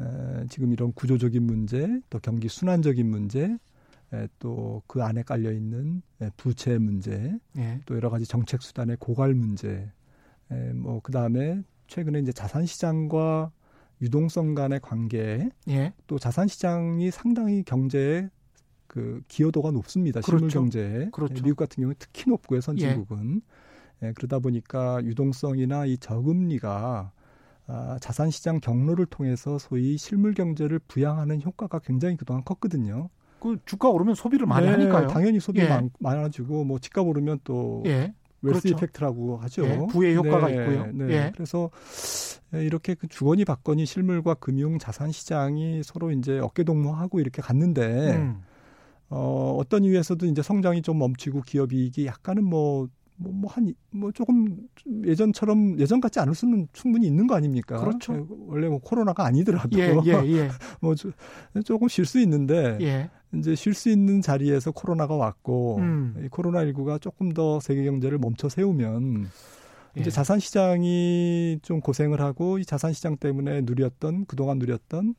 에, 0.00 0.46
지금 0.48 0.72
이런 0.72 0.92
구조적인 0.92 1.42
문제, 1.42 2.00
또 2.10 2.18
경기 2.20 2.48
순환적인 2.48 3.08
문제, 3.08 3.56
또 4.38 4.82
그 4.86 5.02
안에 5.02 5.22
깔려 5.22 5.52
있는 5.52 6.02
에, 6.22 6.30
부채 6.36 6.78
문제, 6.78 7.36
예. 7.58 7.80
또 7.86 7.94
여러 7.96 8.10
가지 8.10 8.24
정책 8.26 8.62
수단의 8.62 8.96
고갈 9.00 9.34
문제, 9.34 9.90
에, 10.50 10.72
뭐 10.72 11.00
그다음에 11.00 11.62
최근에 11.88 12.20
이제 12.20 12.32
자산 12.32 12.66
시장과 12.66 13.50
유동성 14.00 14.54
간의 14.54 14.80
관계, 14.80 15.50
예. 15.68 15.92
또 16.06 16.18
자산 16.18 16.46
시장이 16.46 17.10
상당히 17.10 17.64
경제에 17.64 18.28
그 18.86 19.22
기여도가 19.26 19.72
높습니다. 19.72 20.20
실물 20.20 20.42
그렇죠. 20.42 20.60
경제에 20.60 21.10
그렇죠. 21.10 21.34
미국 21.42 21.56
같은 21.56 21.82
경우는 21.82 21.96
특히 21.98 22.24
높고요 22.28 22.60
선진국은 22.60 23.42
예, 24.02 24.12
그러다 24.12 24.38
보니까 24.38 25.02
유동성이나 25.04 25.86
이 25.86 25.98
저금리가 25.98 27.12
아, 27.66 27.98
자산 28.00 28.30
시장 28.30 28.60
경로를 28.60 29.04
통해서 29.06 29.58
소위 29.58 29.98
실물 29.98 30.32
경제를 30.32 30.78
부양하는 30.78 31.42
효과가 31.42 31.80
굉장히 31.80 32.16
그동안 32.16 32.44
컸거든요. 32.44 33.10
그 33.40 33.58
주가 33.66 33.88
오르면 33.90 34.14
소비를 34.14 34.46
많이 34.46 34.66
네, 34.66 34.72
하니까요. 34.72 35.06
당연히 35.08 35.38
소비 35.38 35.60
예. 35.60 35.68
많, 35.68 35.90
많아지고 35.98 36.64
뭐 36.64 36.78
집값 36.78 37.06
오르면 37.06 37.40
또 37.44 37.82
예. 37.86 38.14
웰스 38.42 38.60
그렇죠. 38.62 38.68
이펙트라고 38.68 39.36
하죠. 39.38 39.64
예, 39.66 39.86
부의 39.90 40.16
효과가 40.16 40.48
네, 40.48 40.54
있고요. 40.54 40.86
네. 40.92 41.04
예. 41.10 41.32
그래서 41.34 41.70
이렇게 42.52 42.94
그 42.94 43.06
주거니 43.08 43.44
받거니 43.44 43.84
실물과 43.84 44.34
금융 44.34 44.78
자산 44.78 45.10
시장이 45.12 45.82
서로 45.84 46.10
이제 46.12 46.38
어깨 46.38 46.62
동무하고 46.64 47.20
이렇게 47.20 47.42
갔는데 47.42 48.16
음. 48.16 48.40
어, 49.10 49.56
어떤 49.58 49.84
이유에서도 49.84 50.26
이제 50.26 50.42
성장이 50.42 50.82
좀 50.82 50.98
멈추고 50.98 51.42
기업 51.42 51.72
이익이 51.72 52.06
약간은 52.06 52.44
뭐 52.44 52.88
뭐, 53.20 53.32
뭐, 53.32 53.50
한, 53.50 53.74
뭐, 53.90 54.12
조금 54.12 54.56
예전처럼, 55.04 55.80
예전 55.80 56.00
같지 56.00 56.20
않을 56.20 56.36
수는 56.36 56.68
충분히 56.72 57.08
있는 57.08 57.26
거 57.26 57.34
아닙니까? 57.34 57.76
그렇죠. 57.80 58.14
예, 58.14 58.24
원래 58.46 58.68
뭐 58.68 58.78
코로나가 58.78 59.26
아니더라도. 59.26 59.76
예, 59.76 59.92
예, 60.04 60.12
예. 60.26 60.48
뭐, 60.80 60.94
조- 60.94 61.10
조금 61.64 61.88
쉴 61.88 62.04
수 62.04 62.20
있는데, 62.20 62.78
예. 62.80 63.10
이제 63.34 63.54
쉴 63.54 63.74
수 63.74 63.90
있는 63.90 64.20
자리에서 64.20 64.70
코로나가 64.70 65.14
왔고, 65.16 65.76
음. 65.78 66.14
이 66.24 66.28
코로나 66.28 66.64
19가 66.64 67.00
조금 67.00 67.32
더 67.32 67.60
세계 67.60 67.84
경제를 67.84 68.18
멈춰 68.18 68.48
세우면, 68.48 69.28
예. 69.96 70.00
이제 70.00 70.10
자산 70.10 70.38
시장이 70.38 71.58
좀 71.62 71.80
고생을 71.80 72.20
하고, 72.20 72.58
이 72.58 72.64
자산 72.64 72.92
시장 72.92 73.16
때문에 73.16 73.62
누렸던, 73.62 74.26
그동안 74.26 74.58
누렸던, 74.58 75.14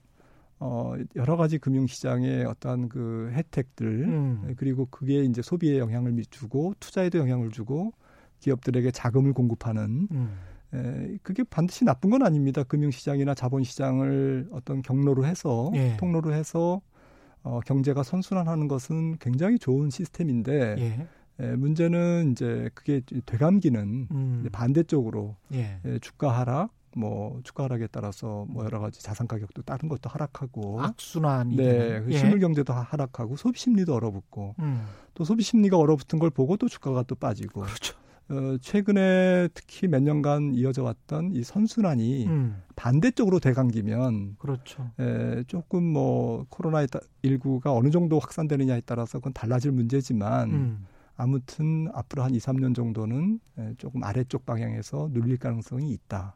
어, 0.59 0.93
여러 1.15 1.37
가지 1.37 1.57
금융 1.57 1.87
시장의 1.87 2.45
어떤 2.45 2.89
그 2.89 3.31
혜택들, 3.33 3.87
음. 3.87 4.53
그리고 4.57 4.87
그게 4.87 5.23
이제 5.23 5.41
소비에 5.41 5.79
영향을 5.79 6.11
미주고 6.11 6.73
투자에도 6.79 7.17
영향을 7.19 7.49
주고 7.49 7.93
기업들에게 8.39 8.91
자금을 8.91 9.33
공급하는 9.33 10.07
음. 10.11 10.37
에, 10.73 11.17
그게 11.23 11.43
반드시 11.43 11.85
나쁜 11.85 12.09
건 12.09 12.23
아닙니다. 12.23 12.63
금융시장이나 12.63 13.33
자본시장을 13.33 14.49
어떤 14.51 14.81
경로로 14.81 15.25
해서 15.25 15.71
예. 15.75 15.95
통로로 15.97 16.33
해서 16.33 16.81
어, 17.43 17.59
경제가 17.65 18.03
선순환하는 18.03 18.67
것은 18.67 19.17
굉장히 19.19 19.57
좋은 19.59 19.89
시스템인데 19.89 20.75
예. 20.77 21.07
에, 21.43 21.55
문제는 21.55 22.31
이제 22.33 22.69
그게 22.73 23.01
되감기는 23.25 24.07
음. 24.11 24.37
이제 24.41 24.49
반대쪽으로 24.49 25.35
예. 25.53 25.79
에, 25.85 25.99
주가 25.99 26.37
하락, 26.37 26.71
뭐 26.97 27.39
주가 27.43 27.63
하락에 27.65 27.87
따라서 27.91 28.45
뭐 28.49 28.65
여러 28.65 28.79
가지 28.79 29.01
자산 29.01 29.27
가격도 29.27 29.61
다른 29.61 29.87
것도 29.87 30.09
하락하고 30.09 30.81
악순환이 30.81 31.55
네. 31.55 32.01
그 32.01 32.11
예. 32.11 32.17
실물 32.17 32.39
경제도 32.39 32.73
하- 32.73 32.81
하락하고 32.81 33.35
소비 33.37 33.59
심리도 33.59 33.93
얼어붙고 33.95 34.55
음. 34.59 34.85
또 35.13 35.23
소비 35.23 35.43
심리가 35.43 35.77
얼어붙은 35.77 36.19
걸 36.19 36.29
보고 36.29 36.57
또 36.57 36.67
주가가 36.67 37.03
또 37.03 37.15
빠지고 37.15 37.61
그렇죠. 37.61 37.95
어, 38.29 38.57
최근에 38.61 39.49
특히 39.53 39.87
몇 39.87 40.03
년간 40.03 40.53
이어져 40.53 40.83
왔던 40.83 41.31
이 41.33 41.43
선순환이 41.43 42.27
음. 42.27 42.61
반대쪽으로 42.75 43.39
대강기면 43.39 44.35
그렇죠. 44.37 44.91
에, 44.99 45.43
조금 45.47 45.83
뭐 45.83 46.45
코로나 46.49 46.85
19가 46.85 47.75
어느 47.75 47.89
정도 47.89 48.19
확산되느냐에 48.19 48.81
따라서 48.85 49.17
그건 49.19 49.33
달라질 49.33 49.71
문제지만 49.71 50.49
음. 50.51 50.85
아무튼 51.15 51.89
앞으로 51.93 52.23
한 52.23 52.33
2, 52.35 52.37
3년 52.37 52.75
정도는 52.75 53.39
에, 53.57 53.73
조금 53.77 54.03
아래쪽 54.03 54.45
방향에서 54.45 55.09
눌릴 55.11 55.37
가능성이 55.37 55.91
있다. 55.91 56.35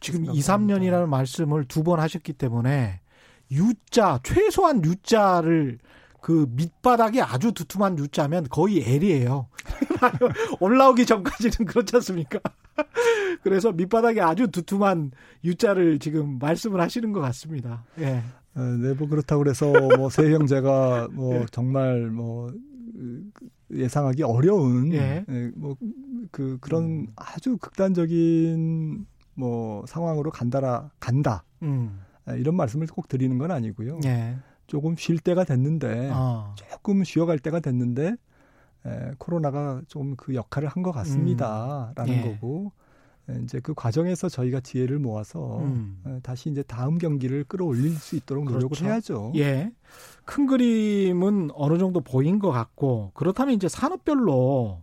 지금 0.00 0.24
2, 0.26 0.40
생각합니다. 0.40 0.78
3년이라는 0.80 1.06
말씀을 1.08 1.64
두 1.64 1.82
번 1.84 2.00
하셨기 2.00 2.32
때문에 2.32 3.00
U자 3.52 4.18
최소한 4.22 4.84
U자를 4.84 5.78
그 6.20 6.46
밑바닥이 6.50 7.20
아주 7.22 7.52
두툼한 7.52 7.98
U자면 7.98 8.46
거의 8.48 8.82
L이에요. 8.82 9.48
올라오기 10.60 11.06
전까지는 11.06 11.66
그렇지 11.66 11.96
않습니까? 11.96 12.40
그래서 13.42 13.72
밑바닥이 13.72 14.20
아주 14.20 14.48
두툼한 14.48 15.12
U자를 15.44 15.98
지금 15.98 16.38
말씀을 16.38 16.80
하시는 16.80 17.12
것 17.12 17.20
같습니다. 17.20 17.84
예. 17.98 18.22
어, 18.54 18.60
네, 18.60 18.94
뭐 18.94 19.08
그렇다고 19.08 19.42
그래서 19.42 19.72
뭐새 19.96 20.32
형제가 20.32 21.08
뭐 21.12 21.36
예. 21.40 21.46
정말 21.50 22.10
뭐 22.10 22.50
으, 22.50 23.22
예상하기 23.72 24.22
어려운 24.24 24.92
예. 24.92 25.24
뭐그 25.54 26.58
그런 26.60 26.84
음. 26.84 27.06
아주 27.16 27.56
극단적인 27.56 29.06
뭐 29.34 29.84
상황으로 29.86 30.30
간다라 30.30 30.90
간다 30.98 31.44
음. 31.62 32.00
아, 32.26 32.34
이런 32.34 32.56
말씀을 32.56 32.86
꼭 32.88 33.08
드리는 33.08 33.38
건 33.38 33.50
아니고요. 33.50 34.00
예. 34.04 34.36
조금 34.70 34.94
쉴 34.96 35.18
때가 35.18 35.42
됐는데 35.42 36.10
어. 36.14 36.54
조금 36.54 37.02
쉬어갈 37.02 37.38
때가 37.40 37.58
됐는데 37.58 38.14
에, 38.86 39.10
코로나가 39.18 39.82
좀 39.88 40.14
그 40.16 40.34
역할을 40.36 40.68
한 40.68 40.84
것 40.84 40.92
같습니다라는 40.92 42.14
예. 42.14 42.22
거고 42.22 42.70
에, 43.28 43.34
이제 43.42 43.58
그 43.58 43.74
과정에서 43.74 44.28
저희가 44.28 44.60
지혜를 44.60 45.00
모아서 45.00 45.58
음. 45.58 46.00
에, 46.06 46.20
다시 46.22 46.50
이제 46.50 46.62
다음 46.62 46.98
경기를 46.98 47.42
끌어올릴 47.44 47.90
수 47.96 48.14
있도록 48.14 48.44
노력을 48.44 48.68
그렇죠. 48.68 48.84
해야죠. 48.86 49.32
예. 49.36 49.72
큰 50.24 50.46
그림은 50.46 51.50
어느 51.54 51.76
정도 51.78 52.00
보인 52.00 52.38
것 52.38 52.52
같고, 52.52 53.10
그렇다면 53.14 53.54
이제 53.54 53.68
산업별로 53.68 54.82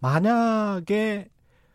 만약에 0.00 1.28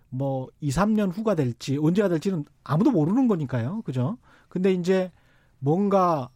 뭐 0.10 0.48
2, 0.60 0.72
3년 0.72 1.16
후가 1.16 1.36
될지 1.36 1.78
언제가 1.80 2.10
될지는 2.10 2.46
아무도 2.64 2.90
모르는 2.92 3.28
거니까요. 3.28 3.82
그죠? 3.84 4.18
근데 4.50 4.74
이제 4.74 5.12
뭔가 5.60 6.30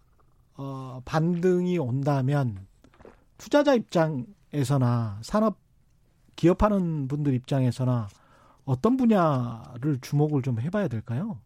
어 0.58 1.02
반등이 1.06 1.78
온다면 1.78 2.65
투자자 3.38 3.74
입장에서나 3.76 5.20
산업 5.22 5.58
기업하는 6.36 7.08
분들 7.08 7.34
입장에서나 7.34 8.08
어떤 8.65 8.98
분야를 8.98 10.00
주목을 10.02 10.41
좀 10.41 10.60
해봐야 10.60 10.88
될까요? 10.88 11.39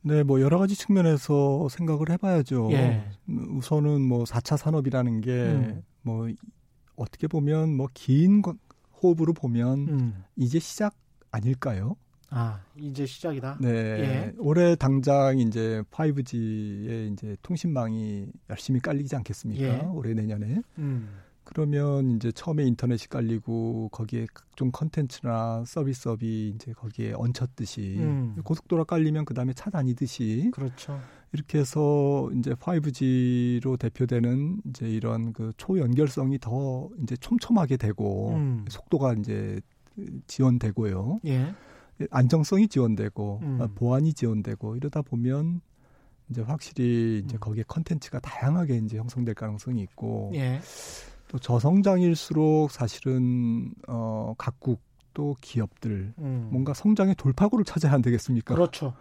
네, 0.00 0.22
뭐 0.22 0.40
여러 0.40 0.58
가지 0.58 0.74
측면에서 0.74 1.68
생각을 1.68 2.10
해봐야죠. 2.10 2.68
예. 2.72 3.10
음, 3.28 3.58
우선은 3.58 4.00
뭐 4.02 4.24
4차 4.24 4.56
산업이라는 4.56 5.20
게 5.20 5.30
음. 5.30 5.82
뭐 6.02 6.28
어떻게 6.96 7.26
보면 7.26 7.76
뭐 7.76 7.88
긴 7.94 8.42
호흡으로 9.02 9.32
보면 9.32 9.78
음. 9.88 10.24
이제 10.36 10.58
시작 10.58 10.94
아닐까요? 11.30 11.96
아 12.30 12.60
이제 12.76 13.06
시작이다. 13.06 13.58
네. 13.60 13.68
예. 13.68 14.32
올해 14.38 14.76
당장 14.76 15.38
이제 15.38 15.82
5G의 15.90 17.12
이제 17.12 17.36
통신망이 17.42 18.26
열심히 18.50 18.80
깔리지 18.80 19.16
않겠습니까? 19.16 19.62
예. 19.62 19.80
올해 19.86 20.14
내년에. 20.14 20.62
음. 20.78 21.08
그러면 21.44 22.10
이제 22.10 22.30
처음에 22.30 22.64
인터넷이 22.64 23.08
깔리고 23.08 23.88
거기에 23.90 24.26
각종 24.34 24.70
컨텐츠나 24.70 25.64
서비스업이 25.66 26.52
이제 26.54 26.72
거기에 26.74 27.14
얹혔듯이 27.14 27.96
음. 28.00 28.36
고속도로 28.44 28.84
깔리면 28.84 29.24
그다음에 29.24 29.54
차 29.54 29.70
다니듯이 29.70 30.50
그렇죠. 30.52 31.00
이렇게 31.32 31.58
해서 31.58 32.30
이제 32.38 32.52
5G로 32.52 33.78
대표되는 33.78 34.60
이제 34.68 34.90
이런 34.90 35.32
그 35.32 35.52
초연결성이 35.56 36.38
더 36.38 36.90
이제 37.02 37.16
촘촘하게 37.16 37.78
되고 37.78 38.34
음. 38.34 38.66
속도가 38.68 39.14
이제 39.14 39.60
지원되고요. 40.26 41.20
예. 41.26 41.54
안정성이 42.10 42.68
지원되고 42.68 43.40
음. 43.42 43.60
어, 43.60 43.68
보안이 43.74 44.12
지원되고 44.12 44.76
이러다 44.76 45.02
보면 45.02 45.60
이제 46.30 46.42
확실히 46.42 47.22
이제 47.24 47.36
음. 47.36 47.40
거기에 47.40 47.64
컨텐츠가 47.66 48.20
다양하게 48.20 48.76
이제 48.78 48.98
형성될 48.98 49.34
가능성이 49.34 49.82
있고 49.82 50.30
예. 50.34 50.60
또 51.28 51.38
저성장일수록 51.38 52.70
사실은 52.70 53.72
어 53.86 54.34
각국 54.38 54.80
또 55.14 55.36
기업들 55.40 56.12
음. 56.18 56.48
뭔가 56.52 56.74
성장의 56.74 57.14
돌파구를 57.16 57.64
찾아야 57.64 57.92
안 57.92 58.02
되겠습니까? 58.02 58.54
그렇죠. 58.54 58.94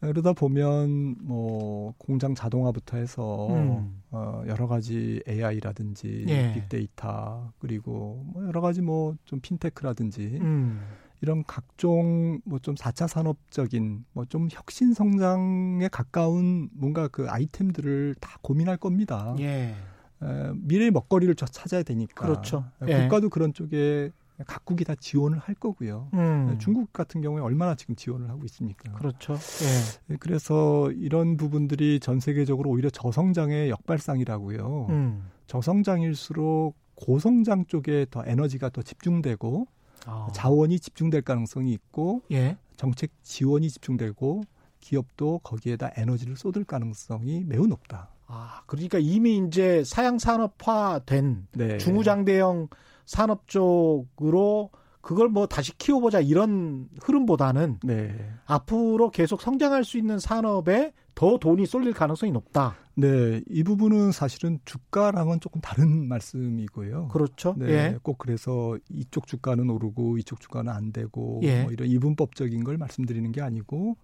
그러다 0.00 0.34
보면 0.34 1.16
뭐 1.22 1.94
공장 1.96 2.34
자동화부터 2.34 2.98
해서 2.98 3.48
음. 3.50 4.02
어 4.10 4.42
여러 4.46 4.66
가지 4.66 5.22
AI라든지 5.26 6.26
예. 6.28 6.52
빅데이터 6.52 7.52
그리고 7.58 8.22
뭐 8.26 8.44
여러 8.46 8.60
가지 8.60 8.82
뭐 8.82 9.16
좀 9.24 9.40
핀테크라든지 9.40 10.38
음. 10.42 10.82
이런 11.24 11.42
각종 11.46 12.40
뭐 12.44 12.58
좀 12.58 12.74
4차 12.74 13.08
산업적인 13.08 14.04
뭐 14.12 14.26
좀 14.26 14.48
혁신 14.50 14.92
성장에 14.92 15.88
가까운 15.88 16.68
뭔가 16.74 17.08
그 17.08 17.26
아이템들을 17.30 18.16
다 18.20 18.38
고민할 18.42 18.76
겁니다. 18.76 19.34
예. 19.38 19.74
에, 20.22 20.52
미래의 20.54 20.90
먹거리를 20.90 21.34
저 21.34 21.46
찾아야 21.46 21.82
되니까. 21.82 22.26
그렇죠. 22.26 22.66
에, 22.82 22.88
예. 22.88 23.02
국가도 23.04 23.30
그런 23.30 23.54
쪽에 23.54 24.10
각국이 24.46 24.84
다 24.84 24.94
지원을 24.98 25.38
할 25.38 25.54
거고요. 25.54 26.08
음. 26.12 26.50
에, 26.52 26.58
중국 26.58 26.92
같은 26.92 27.22
경우에 27.22 27.40
얼마나 27.40 27.74
지금 27.74 27.94
지원을 27.96 28.28
하고 28.28 28.44
있습니까? 28.44 28.92
그렇죠. 28.92 29.34
예. 29.34 30.12
예, 30.14 30.16
그래서 30.18 30.90
이런 30.92 31.36
부분들이 31.38 32.00
전 32.00 32.20
세계적으로 32.20 32.68
오히려 32.70 32.90
저성장의 32.90 33.70
역발상이라고요. 33.70 34.86
음. 34.90 35.30
저성장일수록 35.46 36.76
고성장 36.96 37.66
쪽에 37.66 38.06
더 38.10 38.22
에너지가 38.26 38.68
더 38.70 38.82
집중되고 38.82 39.66
아. 40.06 40.28
자원이 40.32 40.78
집중될 40.80 41.22
가능성이 41.22 41.72
있고 41.72 42.22
예. 42.32 42.56
정책 42.76 43.10
지원이 43.22 43.70
집중되고 43.70 44.42
기업도 44.80 45.38
거기에다 45.38 45.92
에너지를 45.96 46.36
쏟을 46.36 46.64
가능성이 46.64 47.44
매우 47.44 47.66
높다. 47.66 48.10
아, 48.26 48.62
그러니까 48.66 48.98
이미 48.98 49.38
이제 49.38 49.82
사양 49.84 50.18
산업화된 50.18 51.46
네. 51.52 51.78
중우장대형 51.78 52.68
산업 53.04 53.48
쪽으로 53.48 54.70
그걸 55.00 55.28
뭐 55.28 55.46
다시 55.46 55.76
키워보자 55.76 56.20
이런 56.20 56.88
흐름보다는 57.02 57.80
네. 57.82 58.32
앞으로 58.46 59.10
계속 59.10 59.42
성장할 59.42 59.84
수 59.84 59.98
있는 59.98 60.18
산업에 60.18 60.92
더 61.14 61.38
돈이 61.38 61.66
쏠릴 61.66 61.92
가능성이 61.92 62.32
높다. 62.32 62.76
네, 62.96 63.40
이 63.48 63.62
부분은 63.62 64.12
사실은 64.12 64.58
주가랑은 64.64 65.40
조금 65.40 65.60
다른 65.60 66.06
말씀이고요. 66.08 67.08
그렇죠. 67.08 67.54
네, 67.56 67.66
예. 67.68 67.98
꼭 68.02 68.18
그래서 68.18 68.78
이쪽 68.88 69.26
주가는 69.26 69.68
오르고 69.68 70.18
이쪽 70.18 70.40
주가는 70.40 70.72
안 70.72 70.92
되고 70.92 71.40
예. 71.42 71.62
뭐 71.62 71.72
이런 71.72 71.88
이분법적인 71.88 72.64
걸 72.64 72.78
말씀드리는 72.78 73.30
게 73.32 73.40
아니고 73.40 73.96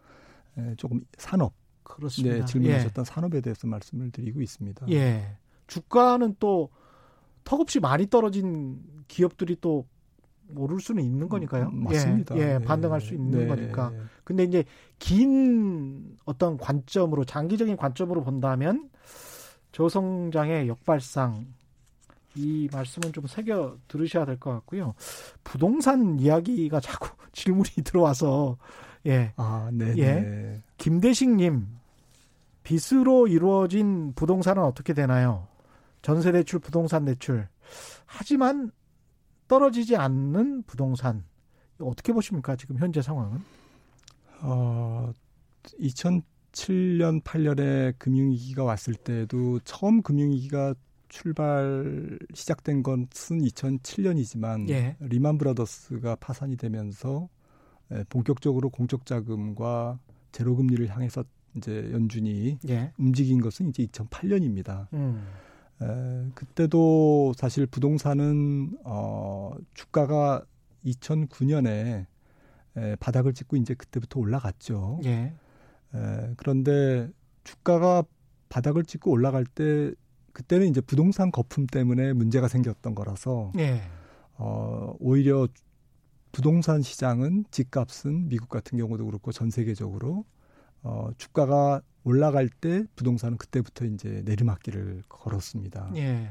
에, 0.59 0.75
조금 0.77 1.01
산업, 1.19 1.53
그렇습니다. 1.83 2.37
네, 2.37 2.45
질문하셨던 2.45 3.05
산업에 3.05 3.41
대해서 3.41 3.67
말씀을 3.67 4.11
드리고 4.11 4.41
있습니다. 4.41 4.87
예. 4.91 4.95
예. 4.95 5.37
주가는 5.67 6.37
또 6.39 6.71
턱없이 7.45 7.81
많이 7.81 8.07
떨어진 8.09 8.81
기업들이 9.09 9.57
또 9.61 9.87
오를 10.57 10.81
수는 10.81 11.03
있는 11.05 11.29
거니까요. 11.29 11.69
음, 11.73 11.85
맞습니다. 11.85 12.37
예, 12.37 12.41
예, 12.41 12.59
네. 12.59 12.65
반등할 12.65 13.01
수 13.01 13.15
있는 13.15 13.41
네. 13.41 13.47
거니까. 13.47 13.93
근데 14.25 14.45
이제 14.45 14.65
긴 14.99 16.17
어떤 16.25 16.57
관점으로 16.57 17.25
장기적인 17.25 17.77
관점으로 17.77 18.23
본다면 18.23 18.89
저성장의 19.73 20.69
역발상 20.69 21.47
이 22.37 22.69
말씀은 22.73 23.13
좀 23.13 23.27
새겨 23.27 23.77
들으셔야 23.89 24.25
될 24.25 24.39
것 24.39 24.53
같고요. 24.53 24.95
부동산 25.43 26.19
이야기가 26.19 26.81
자꾸 26.81 27.09
질문이 27.33 27.69
들어와서 27.85 28.57
예. 29.07 29.33
아, 29.37 29.69
네, 29.73 29.95
예. 29.97 30.15
네. 30.15 30.63
김대식 30.77 31.31
님. 31.31 31.67
빚으로 32.63 33.27
이루어진 33.27 34.13
부동산은 34.15 34.63
어떻게 34.63 34.93
되나요? 34.93 35.49
전세 36.03 36.31
대출, 36.31 36.61
부동산 36.61 37.05
대출. 37.07 37.49
하지만 38.07 38.71
떨어지지 39.51 39.97
않는 39.97 40.63
부동산. 40.63 41.25
어떻게 41.81 42.13
보십니까? 42.13 42.55
지금 42.55 42.79
현재 42.79 43.03
상황은? 43.03 43.41
어, 44.43 45.13
2007년, 45.81 47.21
8년에 47.25 47.99
금융위기가 47.99 48.63
왔을 48.63 48.95
때도 48.95 49.59
처음 49.65 50.03
금융위기가 50.03 50.75
출발 51.09 52.17
시작된 52.33 52.85
것은 52.85 53.41
2007년이지만 53.41 54.71
예. 54.71 54.97
리만 55.01 55.37
브라더스가 55.37 56.15
파산이 56.17 56.57
되면서 56.57 57.29
예, 57.91 58.05
본격적으로 58.09 58.71
공적 58.71 59.05
자금과 59.05 59.99
제로 60.31 60.55
금리를 60.55 60.87
향해서 60.89 61.25
이제 61.57 61.91
연준이 61.93 62.57
예. 62.69 62.93
움직인 62.99 63.41
것은 63.41 63.71
이제 63.71 63.85
2008년입니다. 63.87 64.87
음. 64.93 65.27
에, 65.83 66.31
그때도 66.35 67.33
사실 67.37 67.67
부동산은 67.67 68.79
어, 68.85 69.53
주가가 69.75 70.45
2009년에 70.85 72.07
에, 72.77 72.97
바닥을 72.97 73.35
찍고 73.35 73.57
이제 73.57 73.75
그때부터 73.75 74.21
올라갔죠. 74.21 75.01
예. 75.05 75.35
에, 75.95 76.35
그런데 76.37 77.11
주가가 77.45 78.05
바닥을 78.49 78.85
찍고 78.85 79.11
올라갈 79.11 79.45
때 79.45 79.93
그때는 80.33 80.69
이제 80.69 80.81
부동산 80.81 81.31
거품 81.31 81.67
때문에 81.67 82.13
문제가 82.13 82.49
생겼던 82.49 82.95
거라서 82.95 83.53
예. 83.59 83.83
어, 84.37 84.95
오히려 84.99 85.49
부동산 86.33 86.83
시장은 86.83 87.45
집값은 87.51 88.29
미국 88.29 88.49
같은 88.49 88.79
경우도 88.79 89.05
그렇고 89.07 89.33
전 89.33 89.51
세계적으로 89.51 90.25
어, 90.83 91.11
주가가 91.19 91.83
올라갈 92.05 92.49
때 92.49 92.85
부동산은 92.97 93.37
그때부터 93.37 93.85
이제 93.85 94.23
내리막길을 94.25 95.03
걸었습니다. 95.09 95.93
예. 95.97 96.29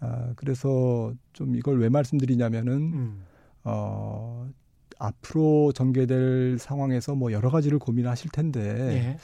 아, 0.00 0.32
그래서 0.36 1.14
좀 1.32 1.54
이걸 1.54 1.78
왜 1.78 1.88
말씀드리냐면은 1.88 2.72
음. 2.72 3.24
어, 3.64 4.48
앞으로 4.98 5.72
전개될 5.72 6.58
상황에서 6.58 7.14
뭐 7.14 7.32
여러 7.32 7.50
가지를 7.50 7.78
고민하실 7.78 8.30
텐데 8.30 8.60
예. 8.60 9.16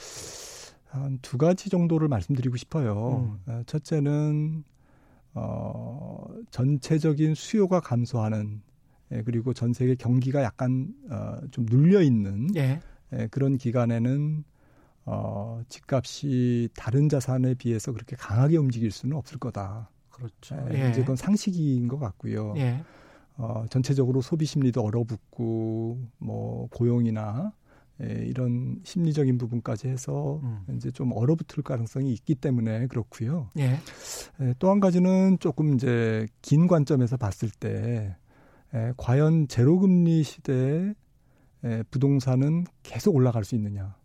한두 0.87 1.37
가지 1.37 1.69
정도를 1.69 2.07
말씀드리고 2.07 2.57
싶어요. 2.57 3.39
음. 3.47 3.51
어, 3.51 3.63
첫째는 3.65 4.63
어, 5.33 6.25
전체적인 6.51 7.35
수요가 7.35 7.79
감소하는 7.79 8.61
예, 9.11 9.23
그리고 9.23 9.53
전 9.53 9.73
세계 9.73 9.95
경기가 9.95 10.43
약간 10.43 10.93
어, 11.09 11.37
좀 11.51 11.65
눌려 11.65 12.01
있는 12.01 12.55
예. 12.55 12.79
예, 13.13 13.27
그런 13.27 13.57
기간에는 13.57 14.43
어, 15.11 15.59
집값이 15.69 16.69
다른 16.75 17.09
자산에 17.09 17.55
비해서 17.55 17.91
그렇게 17.91 18.15
강하게 18.15 18.57
움직일 18.57 18.91
수는 18.91 19.17
없을 19.17 19.39
거다. 19.39 19.89
그렇죠. 20.11 20.55
예, 20.71 20.85
예. 20.85 20.89
이제 20.91 21.01
그건 21.01 21.15
상식인 21.15 21.87
것 21.87 21.97
같고요. 21.97 22.53
예. 22.57 22.83
어, 23.37 23.65
전체적으로 23.71 24.21
소비 24.21 24.45
심리도 24.45 24.83
얼어붙고 24.83 25.97
뭐 26.19 26.67
고용이나 26.69 27.53
예, 28.03 28.23
이런 28.27 28.81
심리적인 28.83 29.39
부분까지 29.39 29.87
해서 29.87 30.41
음. 30.43 30.63
이제 30.75 30.91
좀 30.91 31.11
얼어붙을 31.11 31.63
가능성이 31.63 32.13
있기 32.13 32.35
때문에 32.35 32.85
그렇고요. 32.85 33.49
예. 33.57 33.79
예, 34.41 34.53
또한 34.59 34.79
가지는 34.79 35.39
조금 35.39 35.73
이제 35.73 36.27
긴 36.43 36.67
관점에서 36.67 37.17
봤을 37.17 37.49
때 37.49 38.15
예, 38.75 38.93
과연 38.95 39.47
제로금리 39.47 40.21
시대에 40.21 40.93
예, 41.63 41.83
부동산은 41.89 42.65
계속 42.83 43.15
올라갈 43.15 43.43
수 43.43 43.55
있느냐? 43.55 43.95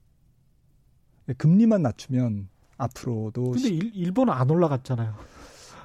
예, 1.28 1.32
금리만 1.34 1.82
낮추면 1.82 2.48
앞으로도 2.76 3.52
근데 3.52 3.68
일, 3.68 3.90
일본은 3.94 4.32
안 4.32 4.50
올라갔잖아요. 4.50 5.14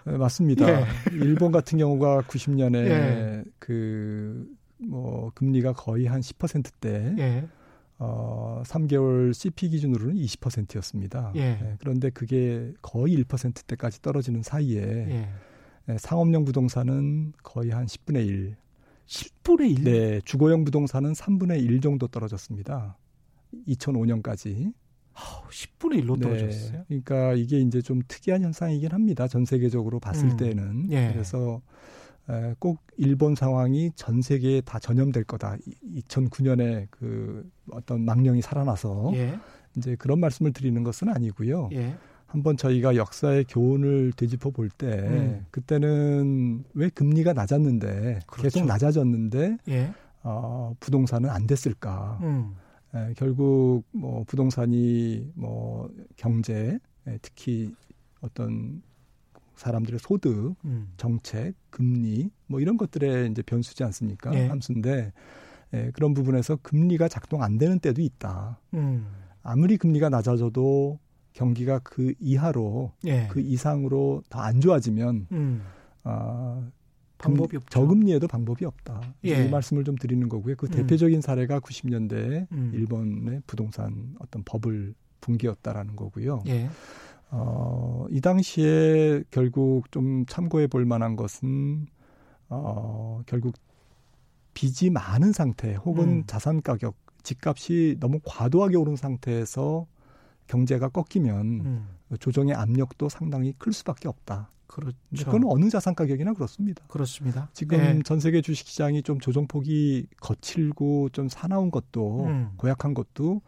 네, 0.05 0.17
맞습니다. 0.17 0.81
예. 0.81 0.85
일본 1.13 1.51
같은 1.51 1.77
경우가 1.77 2.21
90년에 2.21 2.75
예. 2.75 3.43
그뭐 3.59 5.31
금리가 5.35 5.73
거의 5.73 6.05
한 6.05 6.21
10%대 6.21 7.15
예. 7.19 7.47
어 7.99 8.63
3개월 8.65 9.33
CP 9.33 9.69
기준으로는 9.69 10.15
20%였습니다. 10.15 11.31
예. 11.35 11.75
그런데 11.79 12.09
그게 12.09 12.73
거의 12.81 13.17
1%대까지 13.23 14.01
떨어지는 14.01 14.41
사이에 14.41 14.81
예. 14.81 15.29
예, 15.89 15.97
상업용 15.97 16.45
부동산은 16.45 17.33
거의 17.43 17.71
한 17.71 17.85
10분의 17.85 18.27
1. 18.27 18.55
10분의 19.07 19.79
1. 19.79 19.83
네, 19.83 20.21
주거용 20.21 20.63
부동산은 20.63 21.13
3분의 21.13 21.63
1 21.63 21.81
정도 21.81 22.07
떨어졌습니다. 22.07 22.95
2005년까지. 23.67 24.71
10분의 25.49 26.03
1로 26.03 26.21
떨어졌어요. 26.21 26.83
그러니까 26.87 27.33
이게 27.33 27.59
이제 27.59 27.81
좀 27.81 28.01
특이한 28.07 28.41
현상이긴 28.43 28.91
합니다. 28.91 29.27
전 29.27 29.45
세계적으로 29.45 29.99
봤을 29.99 30.29
음. 30.29 30.37
때는. 30.37 30.91
예. 30.91 31.11
그래서 31.11 31.61
에, 32.29 32.55
꼭 32.59 32.79
일본 32.97 33.35
상황이 33.35 33.91
전 33.95 34.21
세계에 34.21 34.61
다 34.61 34.79
전염될 34.79 35.23
거다. 35.25 35.57
2009년에 35.95 36.87
그 36.91 37.49
어떤 37.71 38.05
망령이 38.05 38.41
살아나서 38.41 39.11
예. 39.15 39.39
이제 39.75 39.95
그런 39.95 40.19
말씀을 40.19 40.53
드리는 40.53 40.83
것은 40.83 41.09
아니고요. 41.09 41.69
예. 41.73 41.95
한번 42.27 42.57
저희가 42.57 42.95
역사의 42.95 43.45
교훈을 43.45 44.13
되짚어 44.15 44.51
볼때 44.51 44.85
음. 44.85 45.45
그때는 45.49 46.63
왜 46.75 46.89
금리가 46.89 47.33
낮았는데 47.33 48.19
그렇죠. 48.27 48.43
계속 48.43 48.65
낮아졌는데 48.65 49.57
예. 49.69 49.93
어, 50.21 50.75
부동산은 50.79 51.29
안 51.29 51.47
됐을까? 51.47 52.19
음. 52.21 52.55
에, 52.95 53.13
결국 53.15 53.83
뭐 53.91 54.23
부동산이 54.25 55.31
뭐 55.35 55.89
경제 56.15 56.79
에, 57.07 57.17
특히 57.21 57.73
어떤 58.21 58.81
사람들의 59.55 59.99
소득, 59.99 60.55
음. 60.65 60.91
정책, 60.97 61.53
금리 61.69 62.29
뭐 62.47 62.59
이런 62.61 62.77
것들에 62.77 63.27
이제 63.27 63.41
변수지 63.41 63.83
않습니까? 63.83 64.33
예. 64.33 64.47
함수인데 64.47 65.11
예, 65.73 65.91
그런 65.93 66.13
부분에서 66.13 66.55
금리가 66.63 67.07
작동 67.09 67.43
안 67.43 67.57
되는 67.57 67.77
때도 67.79 68.01
있다. 68.01 68.59
음. 68.73 69.05
아무리 69.43 69.77
금리가 69.77 70.09
낮아져도 70.09 70.97
경기가 71.33 71.79
그 71.79 72.13
이하로 72.19 72.93
예. 73.05 73.27
그 73.29 73.39
이상으로 73.41 74.23
더 74.29 74.39
안 74.39 74.61
좋아지면 74.61 75.27
음. 75.31 75.61
아, 76.03 76.65
방법이 77.19 77.57
없죠. 77.57 77.69
저금리에도 77.69 78.27
방법이 78.27 78.65
없다. 78.65 79.01
예. 79.25 79.45
이 79.45 79.49
말씀을 79.49 79.83
좀 79.83 79.95
드리는 79.95 80.27
거고요. 80.27 80.55
그 80.55 80.65
음. 80.65 80.71
대표적인 80.71 81.21
사례가 81.21 81.59
90년대 81.59 82.47
음. 82.51 82.71
일본의 82.73 83.43
부동산 83.45 84.15
어떤 84.19 84.43
버블 84.43 84.95
붕괴였다라는 85.21 85.95
거고요. 85.95 86.43
예. 86.47 86.69
어, 87.29 88.05
이 88.09 88.21
당시에 88.21 89.23
결국 89.29 89.91
좀 89.91 90.25
참고해 90.25 90.67
볼 90.67 90.85
만한 90.85 91.15
것은 91.15 91.87
어, 92.47 93.21
결국 93.27 93.53
빚이 94.53 94.89
많은 94.89 95.31
상태 95.31 95.75
혹은 95.75 96.09
음. 96.09 96.23
자산 96.25 96.61
가격, 96.61 96.95
집값이 97.21 97.97
너무 97.99 98.19
과도하게 98.25 98.77
오른 98.77 98.95
상태에서 98.95 99.85
경제가 100.47 100.89
꺾이면 100.89 101.45
음. 101.45 101.87
조정의 102.19 102.55
압력도 102.55 103.09
상당히 103.09 103.53
클 103.57 103.71
수밖에 103.71 104.07
없다. 104.07 104.49
그렇죠. 104.69 104.95
그건 105.25 105.43
어느 105.45 105.67
자산 105.69 105.95
가격이나 105.95 106.33
그렇습니다. 106.33 106.83
그렇습니다. 106.87 107.49
지금 107.53 107.77
네. 107.79 107.99
전 108.03 108.19
세계 108.19 108.41
주식 108.41 108.67
시장이 108.67 109.01
좀 109.01 109.19
조정폭이 109.19 110.05
거칠고 110.21 111.09
좀 111.09 111.27
사나운 111.27 111.71
것도 111.71 112.25
음. 112.25 112.51
고약한 112.55 112.93
것도 112.93 113.41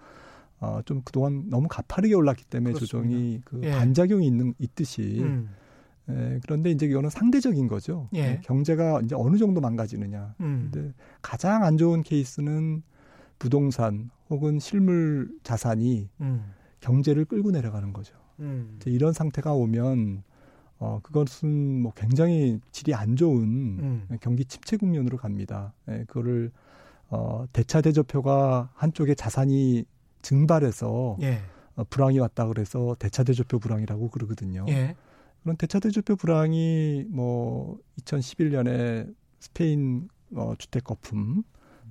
어, 0.59 0.81
좀 0.83 1.01
그동안 1.03 1.47
너무 1.49 1.67
가파르게 1.67 2.15
올랐기 2.15 2.45
때문에 2.45 2.73
그렇습니다. 2.73 3.09
조정이 3.09 3.41
그 3.45 3.61
예. 3.63 3.71
반작용이 3.71 4.25
있는 4.25 4.55
있듯이 4.57 5.19
음. 5.21 5.49
예, 6.09 6.39
그런데 6.43 6.71
이제 6.71 6.87
이거는 6.87 7.11
상대적인 7.11 7.67
거죠. 7.67 8.09
예. 8.15 8.19
예. 8.19 8.41
경제가 8.43 9.01
이제 9.01 9.15
어느 9.15 9.37
정도 9.37 9.61
망가지느냐. 9.61 10.35
음. 10.39 10.69
근데 10.71 10.93
가장 11.21 11.63
안 11.63 11.77
좋은 11.77 12.01
케이스는 12.01 12.81
부동산 13.37 14.09
혹은 14.29 14.59
실물 14.59 15.29
자산이 15.43 16.09
음. 16.21 16.51
경제를 16.79 17.25
끌고 17.25 17.51
내려가는 17.51 17.93
거죠. 17.93 18.15
음. 18.39 18.77
이제 18.77 18.89
이런 18.89 19.13
상태가 19.13 19.53
오면 19.53 20.23
어 20.81 20.99
그것은 21.03 21.83
뭐 21.83 21.93
굉장히 21.95 22.59
질이 22.71 22.95
안 22.95 23.15
좋은 23.15 23.43
음. 23.43 24.07
경기 24.19 24.43
침체 24.43 24.77
국면으로 24.77 25.15
갑니다. 25.15 25.73
예, 25.87 26.05
그거를 26.07 26.51
어 27.09 27.45
대차 27.53 27.81
대조표가 27.81 28.71
한쪽에 28.73 29.13
자산이 29.13 29.85
증발해서 30.23 31.17
예. 31.21 31.39
어, 31.75 31.83
불황이 31.83 32.17
왔다 32.17 32.47
그래서 32.47 32.95
대차 32.97 33.23
대조표 33.23 33.59
불황이라고 33.59 34.09
그러거든요. 34.09 34.65
예. 34.69 34.95
그런 35.43 35.55
대차 35.55 35.79
대조표 35.79 36.15
불황이 36.15 37.05
뭐 37.09 37.77
2011년에 38.01 39.13
스페인 39.39 40.09
어, 40.33 40.55
주택 40.57 40.83
거품 40.83 41.43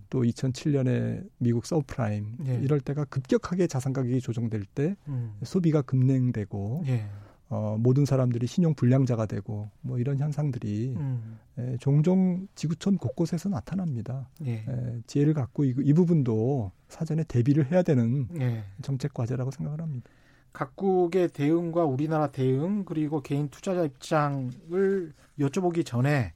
또 0.08 0.22
2007년에 0.22 1.28
미국 1.38 1.64
서브프라임 1.64 2.38
예. 2.46 2.54
이럴 2.56 2.80
때가 2.80 3.04
급격하게 3.04 3.68
자산 3.68 3.92
가격이 3.92 4.20
조정될 4.20 4.64
때 4.64 4.96
음. 5.06 5.38
소비가 5.44 5.80
급냉되고 5.80 6.82
예. 6.88 7.06
어, 7.50 7.76
모든 7.78 8.04
사람들이 8.04 8.46
신용 8.46 8.74
불량자가 8.74 9.26
되고 9.26 9.70
뭐 9.80 9.98
이런 9.98 10.18
현상들이 10.18 10.94
음. 10.96 11.38
에, 11.58 11.76
종종 11.78 12.46
지구촌 12.54 12.96
곳곳에서 12.96 13.48
나타납니다. 13.48 14.28
예. 14.46 14.64
에, 14.68 15.02
지혜를 15.08 15.34
갖고 15.34 15.64
이, 15.64 15.74
이 15.82 15.92
부분도 15.92 16.70
사전에 16.88 17.24
대비를 17.24 17.72
해야 17.72 17.82
되는 17.82 18.28
예. 18.40 18.62
정책 18.82 19.12
과제라고 19.14 19.50
생각을 19.50 19.80
합니다. 19.80 20.08
각국의 20.52 21.28
대응과 21.30 21.84
우리나라 21.84 22.30
대응 22.30 22.84
그리고 22.84 23.20
개인 23.20 23.48
투자자 23.48 23.84
입장을 23.84 25.12
여쭤보기 25.40 25.84
전에 25.84 26.32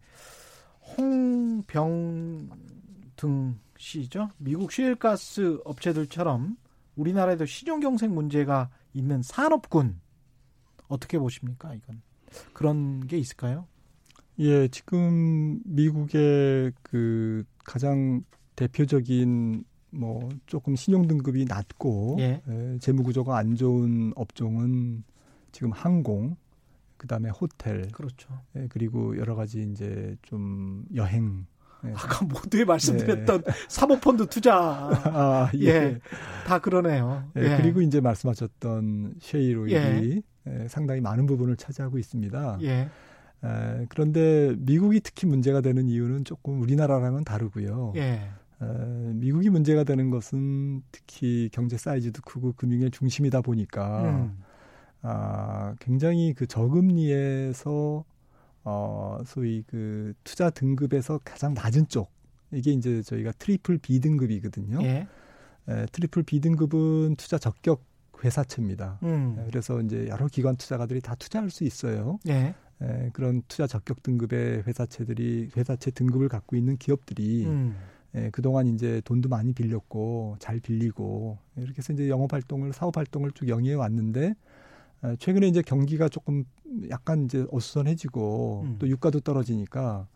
홍병등 0.99 2.49
씨죠. 3.79 4.31
미국 4.39 4.73
셰일가스 4.73 5.61
업체들처럼 5.65 6.57
우리나라에도 6.97 7.47
신용 7.47 7.79
경색 7.79 8.11
문제가 8.11 8.69
있는 8.93 9.23
산업군 9.23 10.01
어떻게 10.89 11.18
보십니까? 11.18 11.74
이건 11.74 12.03
그런 12.53 13.07
게 13.07 13.18
있을까요? 13.18 13.66
예, 14.39 14.68
지금 14.68 15.61
미국의 15.64 16.72
그 16.82 17.45
가장 17.64 18.24
대표적인 18.57 19.64
뭐 19.91 20.28
조금 20.47 20.74
신용 20.74 21.07
등급이 21.07 21.45
낮고 21.45 22.16
예. 22.18 22.43
에, 22.49 22.78
재무 22.78 23.05
구조가 23.05 23.37
안 23.37 23.55
좋은 23.55 24.12
업종은 24.16 25.05
지금 25.53 25.70
항공, 25.70 26.37
그다음에 26.97 27.30
호텔, 27.30 27.89
그렇죠. 27.93 28.41
예, 28.57 28.66
그리고 28.68 29.16
여러 29.16 29.37
가지 29.37 29.62
이제 29.62 30.16
좀 30.22 30.85
여행. 30.95 31.47
예. 31.87 31.93
아까 31.93 32.24
모두에 32.24 32.64
말씀드렸던 32.64 33.43
네. 33.43 33.53
사모펀드 33.68 34.26
투자, 34.26 34.57
아, 35.05 35.51
예. 35.57 35.66
예. 35.66 35.99
다 36.47 36.59
그러네요. 36.59 37.30
예, 37.37 37.43
예. 37.43 37.57
그리고 37.57 37.80
이제 37.82 38.01
말씀하셨던 38.01 39.14
쉐이로일이 39.20 39.74
예. 39.76 40.22
예, 40.47 40.68
상당히 40.68 41.01
많은 41.01 41.26
부분을 41.26 41.57
차지하고 41.57 41.99
있습니다. 41.99 42.59
예. 42.62 42.89
에, 43.45 43.87
그런데 43.89 44.55
미국이 44.59 45.01
특히 45.01 45.26
문제가 45.26 45.61
되는 45.61 45.89
이유는 45.89 46.24
조금 46.24 46.61
우리나라랑은 46.61 47.24
다르고요. 47.24 47.93
예. 47.97 48.30
미국이 49.12 49.51
문제가 49.51 49.85
되는 49.85 50.11
것은 50.11 50.82
특히 50.91 51.51
경제 51.53 51.76
사이즈도 51.76 52.22
크고 52.22 52.55
금융의 52.57 52.91
중심이다 52.93 53.43
보니까 53.43 54.03
음. 54.05 54.39
아, 55.03 55.74
굉장히 55.80 56.32
그 56.32 56.47
저금리에서 56.47 58.05
어, 58.65 59.19
소위 59.27 59.62
그 59.67 60.15
투자 60.25 60.51
등급에서 60.51 61.21
가장 61.25 61.55
낮은 61.55 61.89
쪽 61.89 62.11
이게 62.51 62.73
이제 62.73 63.03
저희가 63.03 63.33
triple 63.33 63.79
B 63.79 64.01
등급이거든요. 64.01 64.83
예. 64.83 65.07
에, 65.69 65.87
triple 65.93 66.23
B 66.23 66.41
등급은 66.41 67.17
투자 67.17 67.39
적격 67.39 67.85
회사채입니다. 68.23 68.99
음. 69.03 69.37
에, 69.39 69.45
그래서 69.47 69.81
이제 69.81 70.09
여러 70.09 70.27
기관 70.29 70.57
투자가들이 70.57 71.01
다 71.01 71.15
투자할 71.15 71.51
수 71.51 71.65
있어요. 71.65 72.19
예. 72.29 72.55
에, 72.81 73.11
그런 73.12 73.43
투자 73.49 73.67
적격 73.67 74.03
등급의 74.03 74.62
회사채들이 74.67 75.51
회사채 75.57 75.91
등급을 75.91 76.29
갖고 76.29 76.57
있는 76.57 76.77
기업들이 76.77 77.47
음. 77.47 77.77
예, 78.17 78.31
그동안 78.31 78.69
이제 78.69 79.01
돈도 79.05 79.29
많이 79.29 79.53
빌렸고 79.53 80.37
잘 80.39 80.61
빌리고 80.61 81.39
이렇게 81.57 81.79
해서 81.79 81.93
이제 81.93 82.09
영업 82.09 82.33
활동을 82.33 82.73
사업 82.73 82.97
활동을 82.97 83.33
쭉 83.33 83.49
영위해 83.49 83.75
왔는데 83.75 84.35
어, 85.03 85.17
최근에 85.19 85.49
이제 85.49 85.62
경기가 85.62 86.09
조금 86.09 86.45
약간 86.91 87.25
이제 87.25 87.47
어수선해지고 87.51 88.62
음. 88.64 88.77
또 88.79 88.89
유가도 88.89 89.20
떨어지니까 89.20 90.07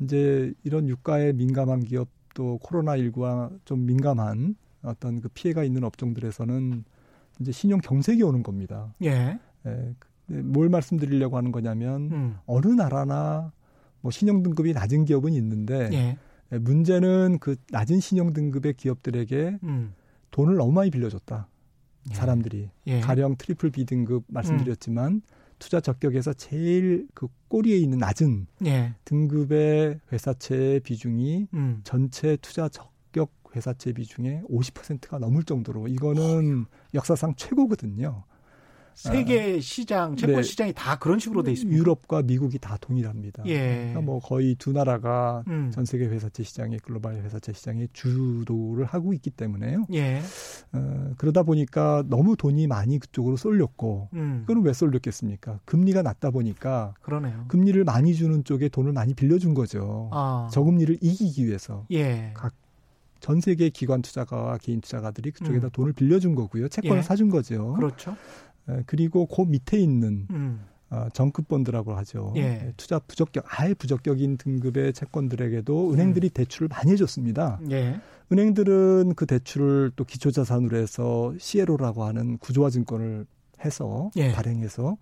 이제 0.00 0.52
이런 0.62 0.88
유가에 0.88 1.32
민감한 1.32 1.80
기업 1.80 2.08
또 2.34 2.58
코로나 2.58 2.96
19와 2.96 3.58
좀 3.64 3.86
민감한 3.86 4.56
어떤 4.82 5.20
그 5.20 5.28
피해가 5.28 5.64
있는 5.64 5.84
업종들에서는 5.84 6.84
이제 7.40 7.52
신용 7.52 7.80
경색이 7.80 8.22
오는 8.22 8.42
겁니다. 8.42 8.94
예. 9.02 9.38
예. 9.66 9.94
뭘 10.26 10.68
말씀드리려고 10.68 11.36
하는 11.36 11.52
거냐면 11.52 12.10
음. 12.12 12.36
어느 12.46 12.66
나라나 12.66 13.52
뭐 14.00 14.10
신용 14.10 14.42
등급이 14.42 14.72
낮은 14.72 15.04
기업은 15.04 15.32
있는데 15.34 15.90
예. 15.92 16.18
예, 16.52 16.58
문제는 16.58 17.38
그 17.40 17.56
낮은 17.70 18.00
신용 18.00 18.32
등급의 18.32 18.74
기업들에게 18.74 19.58
음. 19.62 19.94
돈을 20.30 20.56
너무 20.56 20.72
많이 20.72 20.90
빌려줬다. 20.90 21.48
예. 22.10 22.14
사람들이 22.14 22.70
예. 22.86 23.00
가령 23.00 23.36
triple 23.36 23.70
B 23.70 23.84
등급 23.84 24.24
말씀드렸지만 24.28 25.12
음. 25.14 25.20
투자 25.58 25.80
적격에서 25.80 26.32
제일 26.34 27.06
그 27.14 27.28
꼬리에 27.48 27.76
있는 27.76 27.98
낮은 27.98 28.46
예. 28.66 28.94
등급의 29.04 30.00
회사채 30.12 30.80
비중이 30.84 31.48
음. 31.54 31.80
전체 31.84 32.36
투자 32.36 32.68
적격 32.68 33.32
회사채 33.54 33.92
비중의 33.92 34.42
50%가 34.50 35.18
넘을 35.18 35.42
정도로 35.42 35.88
이거는 35.88 36.66
어. 36.66 36.76
역사상 36.94 37.34
최고거든요. 37.36 38.24
세계 38.96 39.60
시장, 39.60 40.16
채권 40.16 40.36
네. 40.36 40.42
시장이 40.42 40.72
다 40.74 40.98
그런 40.98 41.18
식으로 41.18 41.42
돼 41.42 41.52
있습니다. 41.52 41.78
유럽과 41.78 42.22
미국이 42.22 42.58
다 42.58 42.78
동일합니다. 42.80 43.42
예. 43.46 43.76
그러니까 43.76 44.00
뭐 44.00 44.20
거의 44.20 44.54
두 44.54 44.72
나라가 44.72 45.44
음. 45.48 45.70
전 45.70 45.84
세계 45.84 46.06
회사채 46.06 46.42
시장의 46.42 46.80
글로벌 46.80 47.16
회사채 47.16 47.52
시장의 47.52 47.88
주도를 47.92 48.86
하고 48.86 49.12
있기 49.12 49.28
때문에요. 49.30 49.86
예. 49.92 50.22
어, 50.72 51.12
그러다 51.18 51.42
보니까 51.42 52.04
너무 52.08 52.36
돈이 52.36 52.66
많이 52.66 52.98
그쪽으로 52.98 53.36
쏠렸고, 53.36 54.08
음. 54.14 54.44
그건 54.46 54.64
왜 54.64 54.72
쏠렸겠습니까? 54.72 55.60
금리가 55.66 56.00
낮다 56.00 56.30
보니까 56.30 56.94
그러네요. 57.02 57.44
금리를 57.48 57.84
많이 57.84 58.14
주는 58.14 58.44
쪽에 58.44 58.70
돈을 58.70 58.92
많이 58.92 59.12
빌려준 59.12 59.52
거죠. 59.52 60.08
아. 60.10 60.48
저금리를 60.52 60.98
이기기 61.02 61.44
위해서. 61.46 61.84
예. 61.92 62.32
각전 62.32 63.42
세계 63.42 63.68
기관 63.68 64.00
투자가와 64.00 64.56
개인 64.56 64.80
투자가들이 64.80 65.32
그쪽에다 65.32 65.66
음. 65.66 65.70
돈을 65.70 65.92
빌려준 65.92 66.34
거고요. 66.34 66.68
채권을 66.68 66.98
예. 66.98 67.02
사준 67.02 67.28
거죠. 67.28 67.74
그렇죠. 67.74 68.16
그리고 68.86 69.26
그 69.26 69.42
밑에 69.42 69.78
있는 69.78 70.26
음. 70.30 70.60
어, 70.90 71.08
정급본드라고 71.12 71.94
하죠. 71.94 72.32
예. 72.36 72.40
예, 72.40 72.72
투자 72.76 72.98
부적격, 73.00 73.44
아예 73.48 73.74
부적격인 73.74 74.38
등급의 74.38 74.92
채권들에게도 74.92 75.92
은행들이 75.92 76.28
음. 76.28 76.30
대출을 76.32 76.68
많이 76.68 76.92
해줬습니다. 76.92 77.60
예. 77.70 78.00
은행들은 78.30 79.14
그 79.16 79.26
대출을 79.26 79.92
또 79.96 80.04
기초자산으로 80.04 80.76
해서 80.76 81.34
CLO라고 81.38 82.04
하는 82.04 82.38
구조화증권을 82.38 83.26
해서 83.64 84.10
예. 84.16 84.32
발행해서 84.32 84.96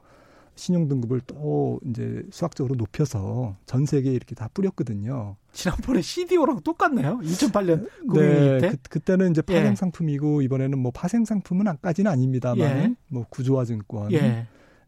신용 0.56 0.88
등급을 0.88 1.20
또 1.26 1.80
이제 1.84 2.22
수학적으로 2.30 2.76
높여서 2.76 3.56
전 3.66 3.86
세계에 3.86 4.12
이렇게 4.12 4.34
다 4.34 4.48
뿌렸거든요. 4.54 5.36
지난번에 5.52 6.00
CDO랑 6.00 6.60
똑같네요. 6.62 7.18
2008년 7.22 7.88
네, 8.14 8.68
그, 8.68 8.76
그때는 8.88 9.30
이제 9.30 9.42
파생 9.42 9.72
예. 9.72 9.74
상품이고 9.74 10.42
이번에는 10.42 10.78
뭐 10.78 10.92
파생 10.92 11.24
상품은 11.24 11.66
까지는 11.82 12.10
아닙니다만 12.10 12.58
예. 12.60 12.94
뭐 13.08 13.24
구조화 13.28 13.64
증권. 13.64 14.12
예. 14.12 14.46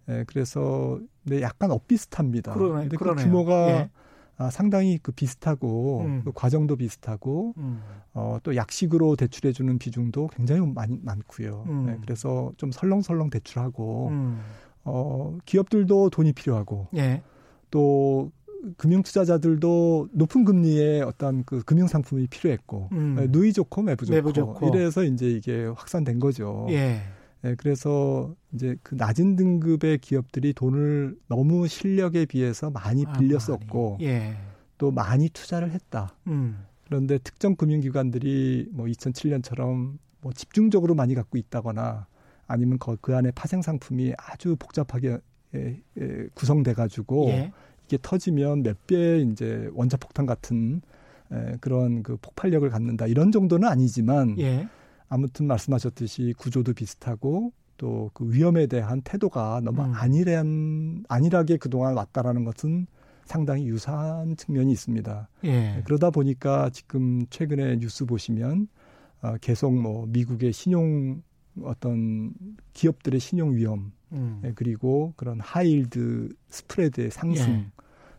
예. 0.08 0.24
그래서 0.26 1.00
네, 1.24 1.40
약간 1.42 1.70
엇비슷합니다. 1.70 2.54
그러네, 2.54 2.88
근데 2.88 2.96
그 2.96 3.14
규모가 3.14 3.70
예. 3.70 3.90
아, 4.38 4.50
상당히 4.50 4.98
그 5.02 5.12
비슷하고 5.12 6.02
음. 6.02 6.22
그 6.24 6.32
과정도 6.34 6.76
비슷하고 6.76 7.54
음. 7.56 7.80
어, 8.12 8.38
또 8.42 8.54
약식으로 8.54 9.16
대출해주는 9.16 9.78
비중도 9.78 10.28
굉장히 10.28 10.60
많이 10.60 10.98
많고요. 11.02 11.64
음. 11.68 11.86
네, 11.86 11.98
그래서 12.02 12.52
좀 12.58 12.70
설렁설렁 12.70 13.30
대출하고 13.30 14.08
음. 14.08 14.40
어, 14.87 15.37
기업들도 15.45 16.11
돈이 16.11 16.32
필요하고 16.32 16.89
예. 16.97 17.22
또 17.70 18.30
금융 18.76 19.03
투자자들도 19.03 20.09
높은 20.12 20.45
금리의 20.45 21.03
어떤 21.03 21.45
그 21.45 21.62
금융 21.62 21.87
상품이 21.87 22.26
필요했고 22.28 22.89
음. 22.93 23.16
네, 23.16 23.26
누이 23.28 23.53
좋고 23.53 23.82
매부 23.82 24.07
좋고, 24.07 24.16
매부 24.16 24.32
좋고, 24.32 24.68
이래서 24.68 25.05
이제 25.05 25.28
이게 25.28 25.66
확산된 25.66 26.18
거죠. 26.18 26.66
예. 26.70 27.03
네, 27.43 27.55
그래서 27.57 28.34
이제 28.55 28.76
그 28.82 28.95
낮은 28.95 29.37
등급의 29.37 29.99
기업들이 29.99 30.53
돈을 30.53 31.16
너무 31.28 31.68
실력에 31.68 32.24
비해서 32.24 32.70
많이 32.70 33.05
아, 33.07 33.12
빌렸었고 33.12 33.99
아, 34.01 34.05
예. 34.05 34.37
또 34.78 34.91
많이 34.91 35.28
투자를 35.28 35.70
했다. 35.72 36.14
음. 36.26 36.64
그런데 36.84 37.18
특정 37.18 37.57
금융기관들이 37.57 38.68
뭐 38.72 38.87
2007년처럼 38.87 39.99
뭐 40.20 40.32
집중적으로 40.32 40.95
많이 40.95 41.14
갖고 41.14 41.39
있다거나 41.39 42.07
아니면 42.47 42.78
그 42.78 43.16
안에 43.16 43.30
파생 43.32 43.62
상품이 43.62 44.14
아주 44.16 44.57
복잡하게 44.57 45.18
예, 45.55 45.80
예, 46.01 46.28
구성돼 46.34 46.74
가지고 46.74 47.28
예. 47.28 47.53
이게 47.86 47.99
터지면 48.01 48.62
몇배 48.62 49.20
이제 49.20 49.70
원자 49.72 49.97
폭탄 49.97 50.26
같은 50.26 50.82
에, 51.32 51.57
그런 51.61 52.03
그 52.03 52.16
폭발력을 52.16 52.68
갖는다 52.68 53.07
이런 53.07 53.32
정도는 53.32 53.68
아니지만 53.68 54.38
예. 54.38 54.68
아무튼 55.09 55.47
말씀하셨듯이 55.47 56.34
구조도 56.36 56.74
비슷하고 56.74 57.53
또 57.76 58.11
그 58.14 58.32
위험에 58.32 58.66
대한 58.66 59.03
태도가 59.03 59.61
너무 59.62 59.82
음. 59.82 59.92
안일한 59.94 61.05
안일하게 61.09 61.59
그동안 61.59 61.94
왔다라는 61.94 62.44
것은 62.44 62.86
상당히 63.26 63.66
유사한 63.66 64.36
측면이 64.36 64.72
있습니다. 64.72 65.28
예. 65.44 65.51
네, 65.51 65.82
그러다 65.84 66.11
보니까 66.11 66.70
지금 66.70 67.26
최근에 67.28 67.76
뉴스 67.78 68.07
보시면 68.07 68.68
어, 69.22 69.36
계속 69.40 69.74
뭐 69.74 70.07
미국의 70.07 70.53
신용 70.53 71.22
어떤 71.62 72.32
기업들의 72.72 73.20
신용 73.20 73.54
위험 73.57 73.92
음. 74.12 74.40
예, 74.44 74.52
그리고 74.54 75.12
그런 75.16 75.40
high 75.40 75.80
yield 75.80 76.28
spread의 76.48 77.11
상승 77.11 77.66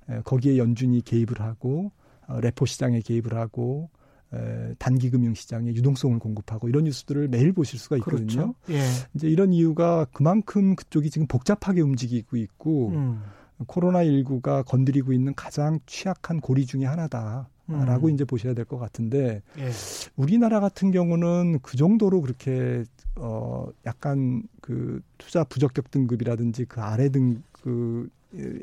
예. 0.10 0.16
예, 0.16 0.22
거기에 0.24 0.58
연준이 0.58 1.02
개입을 1.02 1.40
하고 1.42 1.92
어, 2.28 2.40
레포 2.40 2.66
시장에 2.66 3.00
개입을 3.02 3.36
하고 3.36 3.90
에, 4.34 4.74
단기 4.78 5.10
금융 5.10 5.34
시장에 5.34 5.70
유동성을 5.70 6.20
공급하고 6.20 6.68
이런 6.68 6.84
뉴스들을 6.84 7.30
매일 7.30 7.54
보실 7.54 7.80
수가 7.80 7.96
있거든요. 7.98 8.28
그렇죠. 8.28 8.56
예. 8.70 8.82
이제 9.14 9.30
이런 9.30 9.54
이유가 9.54 10.06
그만큼 10.12 10.76
그쪽이 10.76 11.10
지금 11.10 11.28
복잡하게 11.28 11.82
움직이고 11.82 12.36
있고 12.36 12.90
음. 12.90 13.22
코로나 13.68 14.04
19가 14.04 14.66
건드리고 14.66 15.14
있는 15.14 15.34
가장 15.34 15.80
취약한 15.86 16.42
고리 16.42 16.66
중의 16.66 16.86
하나다. 16.88 17.50
라고 17.70 18.08
음. 18.08 18.14
이제 18.14 18.24
보셔야 18.24 18.54
될 18.54 18.64
것 18.64 18.78
같은데 18.78 19.42
예. 19.58 19.70
우리나라 20.16 20.62
같은 20.62 20.90
경우는 20.92 21.60
그 21.62 21.76
정도로 21.76 22.22
그렇게 22.22 22.86
어 23.20 23.68
약간 23.86 24.44
그 24.62 25.02
투자 25.18 25.44
부적격 25.44 25.92
등급이라든지 25.92 26.66
그 26.66 26.82
아래 26.82 27.10
등그 27.10 28.10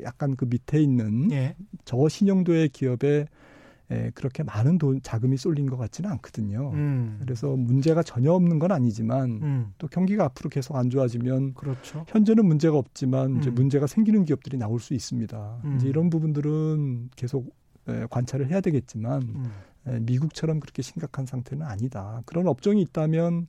약간 0.03 0.35
그 0.35 0.45
밑에 0.45 0.81
있는 0.81 1.31
예. 1.31 1.55
저 1.83 2.07
신용도의 2.07 2.69
기업에 2.69 3.27
에, 3.91 4.09
그렇게 4.15 4.41
많은 4.41 4.79
돈 4.79 4.99
자금이 5.01 5.37
쏠린 5.37 5.69
것 5.69 5.77
같지는 5.77 6.09
않거든요. 6.11 6.71
음. 6.73 7.17
그래서 7.21 7.55
문제가 7.55 8.01
전혀 8.01 8.31
없는 8.31 8.57
건 8.57 8.71
아니지만 8.71 9.29
음. 9.43 9.73
또 9.77 9.87
경기가 9.87 10.25
앞으로 10.25 10.49
계속 10.49 10.75
안 10.75 10.89
좋아지면 10.89 11.53
그렇죠. 11.53 12.03
현재는 12.07 12.45
문제가 12.45 12.77
없지만 12.77 13.37
이제 13.37 13.49
음. 13.49 13.55
문제가 13.55 13.85
생기는 13.85 14.25
기업들이 14.25 14.57
나올 14.57 14.79
수 14.79 14.95
있습니다. 14.95 15.61
음. 15.65 15.75
이제 15.75 15.87
이런 15.87 16.09
부분들은 16.09 17.09
계속 17.15 17.53
에, 17.87 18.07
관찰을 18.09 18.49
해야 18.49 18.59
되겠지만 18.59 19.21
음. 19.21 19.51
에, 19.87 19.99
미국처럼 19.99 20.59
그렇게 20.59 20.81
심각한 20.81 21.27
상태는 21.27 21.63
아니다. 21.63 22.23
그런 22.25 22.47
업종이 22.47 22.81
있다면 22.81 23.47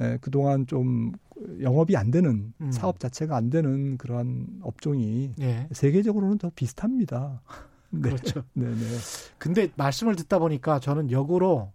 에, 0.00 0.18
그동안 0.20 0.66
좀 0.66 1.12
영업이 1.60 1.96
안 1.96 2.10
되는 2.10 2.52
음. 2.60 2.72
사업 2.72 3.00
자체가 3.00 3.36
안 3.36 3.50
되는 3.50 3.96
그러한 3.98 4.60
업종이 4.62 5.34
예. 5.40 5.68
세계적으로는 5.72 6.38
더 6.38 6.50
비슷합니다. 6.54 7.40
네. 7.90 8.00
그렇죠. 8.00 8.42
네, 8.54 8.66
네. 8.66 8.98
근데 9.38 9.70
말씀을 9.76 10.16
듣다 10.16 10.38
보니까 10.38 10.80
저는 10.80 11.10
역으로 11.10 11.72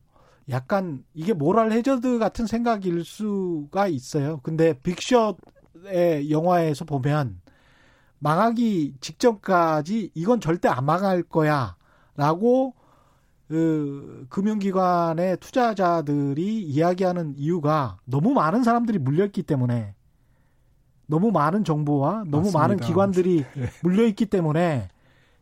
약간 0.49 1.03
이게 1.13 1.33
모랄 1.33 1.71
해저드 1.71 2.19
같은 2.19 2.47
생각일 2.47 3.03
수가 3.03 3.87
있어요. 3.87 4.39
근데 4.43 4.73
빅숏의 4.79 6.31
영화에서 6.31 6.85
보면 6.85 7.41
망하기 8.19 8.95
직전까지 8.99 10.11
이건 10.15 10.39
절대 10.39 10.67
안 10.69 10.85
망할 10.85 11.21
거야 11.21 11.75
라고 12.15 12.73
그 13.47 14.25
금융기관의 14.29 15.37
투자자들이 15.37 16.61
이야기하는 16.63 17.35
이유가 17.37 17.97
너무 18.05 18.33
많은 18.33 18.63
사람들이 18.63 18.99
물려있기 18.99 19.43
때문에 19.43 19.95
너무 21.05 21.31
많은 21.31 21.63
정보와 21.63 22.25
너무 22.27 22.37
맞습니다. 22.37 22.59
많은 22.59 22.77
기관들이 22.77 23.45
네. 23.55 23.67
물려있기 23.83 24.25
때문에 24.25 24.89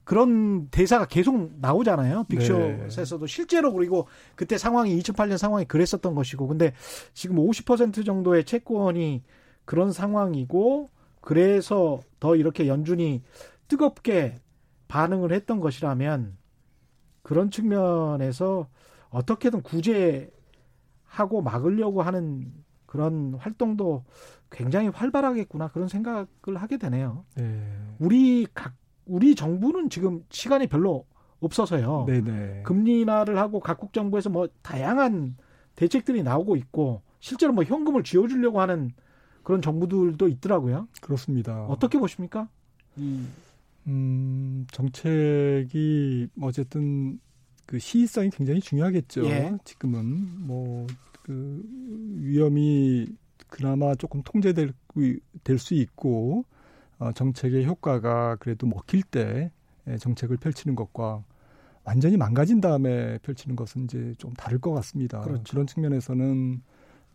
그런 0.03 0.67
대사가 0.69 1.05
계속 1.05 1.53
나오잖아요. 1.59 2.25
빅쇼에서도 2.25 3.25
네. 3.25 3.31
실제로 3.31 3.73
그리고 3.73 4.07
그때 4.35 4.59
상황이 4.59 4.95
2008년 4.99 5.39
상황이 5.39 5.65
그랬었던 5.65 6.13
것이고 6.13 6.47
근데 6.47 6.73
지금 7.15 7.37
50% 7.37 8.05
정도의 8.05 8.43
채권이 8.45 9.23
그런 9.65 9.91
상황이고 9.91 10.91
그래서 11.21 12.01
더 12.19 12.35
이렇게 12.35 12.67
연준이 12.67 13.23
뜨겁게 13.67 14.35
반응을 14.87 15.33
했던 15.33 15.59
것이라면 15.59 16.37
그런 17.25 17.49
측면에서 17.49 18.67
어떻게든 19.09 19.63
구제하고 19.63 21.41
막으려고 21.43 22.03
하는 22.03 22.53
그런 22.85 23.33
활동도 23.39 24.03
굉장히 24.51 24.89
활발하겠구나 24.89 25.69
그런 25.69 25.87
생각을 25.87 26.27
하게 26.55 26.77
되네요. 26.77 27.25
네. 27.35 27.59
우리 27.97 28.45
각 28.53 28.75
우리 29.07 29.33
정부는 29.33 29.89
지금 29.89 30.23
시간이 30.29 30.67
별로 30.67 31.07
없어서요. 31.39 32.05
네네. 32.07 32.61
금리 32.61 33.01
인하를 33.01 33.39
하고 33.39 33.59
각국 33.59 33.91
정부에서 33.91 34.29
뭐 34.29 34.47
다양한 34.61 35.35
대책들이 35.75 36.21
나오고 36.21 36.55
있고 36.57 37.01
실제로 37.19 37.53
뭐 37.53 37.63
현금을 37.63 38.03
쥐어주려고 38.03 38.61
하는 38.61 38.91
그런 39.41 39.63
정부들도 39.63 40.27
있더라고요. 40.27 40.87
그렇습니다. 41.01 41.65
어떻게 41.65 41.97
보십니까? 41.97 42.49
이 42.97 43.25
음, 43.87 44.65
정책이 44.71 46.27
어쨌든 46.41 47.19
그 47.65 47.79
시의성이 47.79 48.29
굉장히 48.29 48.59
중요하겠죠. 48.59 49.25
예. 49.25 49.57
지금은 49.63 50.45
뭐 50.47 50.87
그 51.25 51.63
위험이 52.19 53.07
그나마 53.49 53.95
조금 53.95 54.21
통제될 54.23 54.73
될 55.43 55.57
수 55.59 55.73
있고 55.73 56.45
어, 56.99 57.11
정책의 57.11 57.65
효과가 57.65 58.37
그래도 58.37 58.67
먹힐 58.67 59.01
때 59.01 59.51
정책을 59.99 60.37
펼치는 60.37 60.75
것과 60.75 61.23
완전히 61.83 62.15
망가진 62.15 62.61
다음에 62.61 63.17
펼치는 63.19 63.55
것은 63.55 63.85
이제 63.85 64.13
좀 64.17 64.31
다를 64.33 64.59
것 64.59 64.71
같습니다. 64.73 65.19
그렇죠. 65.21 65.43
그런 65.49 65.67
측면에서는 65.67 66.61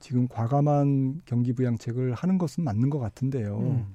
지금 0.00 0.28
과감한 0.28 1.22
경기 1.24 1.52
부양책을 1.52 2.14
하는 2.14 2.36
것은 2.36 2.64
맞는 2.64 2.90
것 2.90 2.98
같은데요. 2.98 3.58
음. 3.58 3.94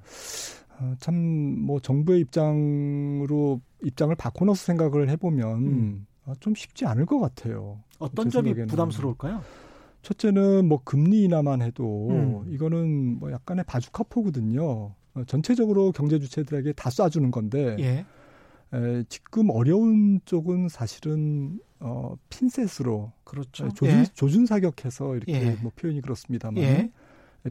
어, 0.78 0.94
참뭐 0.98 1.80
정부의 1.80 2.20
입장으로 2.20 3.60
입장을 3.82 4.14
바꿔놓서 4.14 4.64
생각을 4.64 5.08
해보면 5.10 5.58
음. 5.66 6.06
어, 6.26 6.32
좀 6.40 6.54
쉽지 6.54 6.84
않을 6.86 7.06
것 7.06 7.18
같아요. 7.18 7.80
어떤 7.98 8.28
점이 8.30 8.48
생각에는. 8.48 8.66
부담스러울까요? 8.68 9.42
첫째는 10.02 10.68
뭐 10.68 10.80
금리 10.84 11.24
인하만 11.24 11.62
해도 11.62 12.08
음. 12.10 12.52
이거는 12.52 13.18
뭐 13.18 13.32
약간의 13.32 13.64
바주카포거든요. 13.66 14.64
어, 15.14 15.24
전체적으로 15.26 15.92
경제 15.92 16.18
주체들에게 16.18 16.72
다 16.74 16.90
쏴주는 16.90 17.30
건데 17.30 17.76
예. 17.80 18.04
에, 18.76 19.04
지금 19.08 19.50
어려운 19.50 20.20
쪽은 20.24 20.68
사실은 20.68 21.58
어, 21.80 22.14
핀셋으로 22.28 23.12
그렇죠. 23.24 23.68
조준, 23.70 23.88
예. 23.88 24.04
조준 24.14 24.46
사격해서 24.46 25.16
이렇게 25.16 25.32
예. 25.32 25.56
뭐 25.62 25.72
표현이 25.74 26.00
그렇습니다만 26.02 26.62
예. 26.62 26.90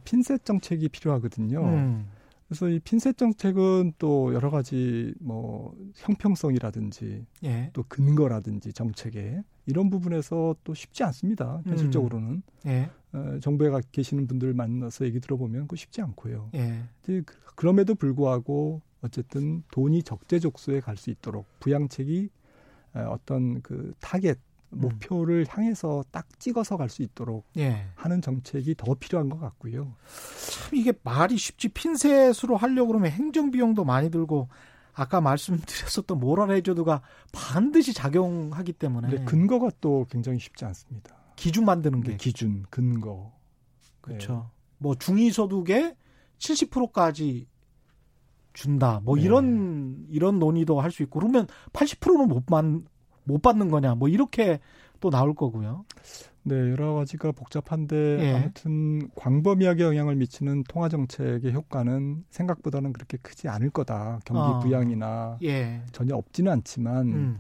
핀셋 0.04 0.46
정책이 0.46 0.90
필요하거든요. 0.90 1.62
음. 1.64 2.08
그래서 2.56 2.70
이 2.70 2.80
핀셋 2.80 3.18
정책은 3.18 3.94
또 4.00 4.34
여러 4.34 4.50
가지 4.50 5.14
뭐 5.20 5.76
형평성이라든지 5.96 7.26
예. 7.44 7.70
또 7.74 7.84
근거라든지 7.90 8.72
정책에 8.72 9.42
이런 9.66 9.90
부분에서 9.90 10.56
또 10.64 10.74
쉽지 10.74 11.04
않습니다. 11.04 11.62
현실적으로는 11.66 12.30
음. 12.30 12.42
예. 12.68 12.90
어, 13.12 13.40
정부에 13.42 13.70
가 13.70 13.82
계시는 13.92 14.28
분들 14.28 14.54
만나서 14.54 15.06
얘기 15.06 15.20
들어보면 15.20 15.68
그 15.68 15.76
쉽지 15.76 16.02
않고요. 16.02 16.52
예. 16.56 16.84
그- 17.04 17.24
그럼에도 17.56 17.94
불구하고 17.96 18.82
어쨌든 19.02 19.64
돈이 19.72 20.04
적재적소에 20.04 20.80
갈 20.80 20.96
수 20.96 21.10
있도록 21.10 21.46
부양책이 21.60 22.30
어, 22.94 23.00
어떤 23.10 23.62
그 23.64 23.94
타겟 24.00 24.38
목표를 24.82 25.46
향해서 25.50 26.04
딱 26.12 26.28
찍어서 26.40 26.78
갈 26.78 26.90
수 26.90 27.02
있도록 27.02 27.46
예. 27.58 27.88
하는 27.96 28.22
정책이 28.22 28.76
더 28.76 28.94
필요한 28.96 29.30
것 29.30 29.40
같고요. 29.40 29.96
참 30.52 30.76
이게 30.76 30.94
말이 31.04 31.38
쉽지 31.38 31.70
핀셋으로 31.70 32.58
하려고 32.58 32.88
그러면 32.90 33.12
행정 33.12 33.52
비용도 33.52 33.84
많이 33.86 34.10
들고 34.12 34.48
아까 34.94 35.20
말씀드렸었던 35.22 36.20
moral 36.20 36.52
hazard가 36.52 37.02
반드시 37.32 37.94
작용하기 37.94 38.74
때문에 38.74 39.10
근데 39.10 39.26
근거가 39.26 39.72
또 39.82 40.06
굉장히 40.10 40.40
쉽지 40.40 40.64
않습니다. 40.66 41.16
기준 41.36 41.66
만드는 41.66 42.02
게 42.02 42.12
네, 42.12 42.18
기준, 42.18 42.64
근거. 42.70 43.34
그렇죠. 44.02 44.52
뭐 44.78 44.96
중위 44.96 45.32
소득의 45.32 45.96
70%까지 46.38 47.48
준다. 48.54 49.02
뭐 49.04 49.16
네. 49.18 49.24
이런 49.24 50.06
이런 50.10 50.40
논의도 50.40 50.80
할 50.80 50.92
수 50.92 51.04
있고 51.04 51.20
그러면 51.20 51.48
80%는 51.74 52.28
못 52.30 52.46
받, 52.46 52.64
못 53.26 53.42
받는 53.42 53.70
거냐. 53.70 53.96
뭐 53.96 54.08
이렇게 54.08 54.60
또 55.00 55.10
나올 55.10 55.34
거고요. 55.36 55.86
네, 56.44 56.56
여러 56.56 56.94
가지가 56.94 57.32
복잡한데 57.32 58.20
예. 58.20 58.34
아무튼 58.36 59.10
광범위하게 59.16 59.84
영향을 59.84 60.16
미치는 60.16 60.64
통화 60.68 60.90
정책의 60.90 61.54
효과는 61.54 62.24
생각보다는 62.30 62.94
그렇게 62.94 63.18
크지 63.18 63.48
않을 63.48 63.72
거다. 63.72 64.20
경기 64.26 64.42
아. 64.42 64.60
부양이나 64.60 65.40
예. 65.44 65.82
전혀 65.92 66.16
없지는 66.16 66.52
않지만 66.52 67.08
음. 67.08 67.40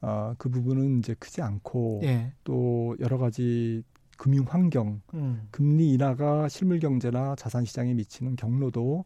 어, 0.00 0.32
그 0.38 0.48
부분은 0.48 1.00
이제 1.00 1.14
크지 1.18 1.42
않고 1.42 2.00
예. 2.04 2.32
또 2.44 2.96
여러 3.00 3.18
가지 3.18 3.82
금융 4.16 4.46
환경, 4.48 5.02
음. 5.12 5.46
금리 5.50 5.92
인하가 5.92 6.48
실물 6.48 6.80
경제나 6.80 7.36
자산 7.36 7.66
시장에 7.66 7.92
미치는 7.92 8.36
경로도 8.36 9.04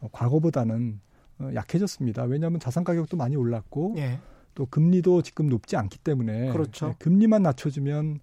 어, 0.00 0.08
과거보다는 0.12 1.00
어, 1.38 1.50
약해졌습니다. 1.54 2.24
왜냐하면 2.24 2.60
자산 2.60 2.84
가격도 2.84 3.16
많이 3.16 3.36
올랐고 3.36 3.94
예. 3.96 4.18
또 4.54 4.66
금리도 4.66 5.22
지금 5.22 5.48
높지 5.48 5.76
않기 5.76 5.98
때문에 5.98 6.52
그렇죠. 6.52 6.88
네, 6.88 6.94
금리만 6.98 7.42
낮춰주면 7.42 8.20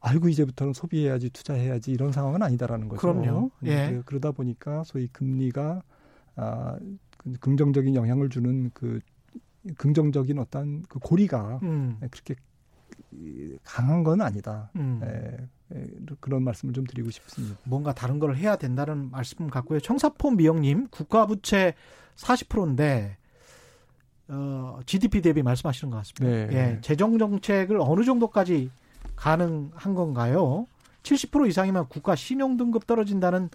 아이고 0.00 0.28
이제부터는 0.28 0.72
소비해야지 0.72 1.30
투자해야지 1.30 1.90
이런 1.90 2.12
상황은 2.12 2.42
아니다라는 2.42 2.88
거죠. 2.88 3.00
그럼요. 3.00 3.50
예. 3.64 3.90
네, 3.90 4.02
그러다 4.06 4.32
보니까 4.32 4.84
소위 4.84 5.08
금리가 5.08 5.82
아, 6.36 6.78
그 7.16 7.32
긍정적인 7.40 7.94
영향을 7.94 8.28
주는 8.28 8.70
그 8.72 9.00
긍정적인 9.76 10.38
어떤 10.38 10.82
그 10.82 10.98
고리가 11.00 11.60
음. 11.62 11.98
그렇게 12.10 12.36
강한 13.64 14.04
건 14.04 14.20
아니다. 14.20 14.70
음. 14.76 15.00
예, 15.02 15.76
예, 15.76 15.86
그런 16.20 16.42
말씀을 16.44 16.72
좀 16.72 16.84
드리고 16.84 17.10
싶습니다. 17.10 17.58
뭔가 17.64 17.92
다른 17.92 18.18
걸 18.18 18.36
해야 18.36 18.56
된다는 18.56 19.10
말씀 19.10 19.48
같고요. 19.48 19.80
청사포 19.80 20.30
미영님 20.30 20.88
국가부채 20.90 21.74
40%인데 22.16 23.16
어, 24.28 24.80
GDP 24.86 25.22
대비 25.22 25.42
말씀하시는 25.42 25.90
것 25.90 25.96
같습니다. 25.98 26.26
네. 26.26 26.48
예, 26.52 26.80
재정 26.80 27.18
정책을 27.18 27.78
어느 27.80 28.04
정도까지 28.04 28.70
가능한 29.16 29.94
건가요? 29.94 30.66
70% 31.02 31.48
이상이면 31.48 31.88
국가 31.88 32.14
신용 32.14 32.56
등급 32.56 32.86
떨어진다는 32.86 33.48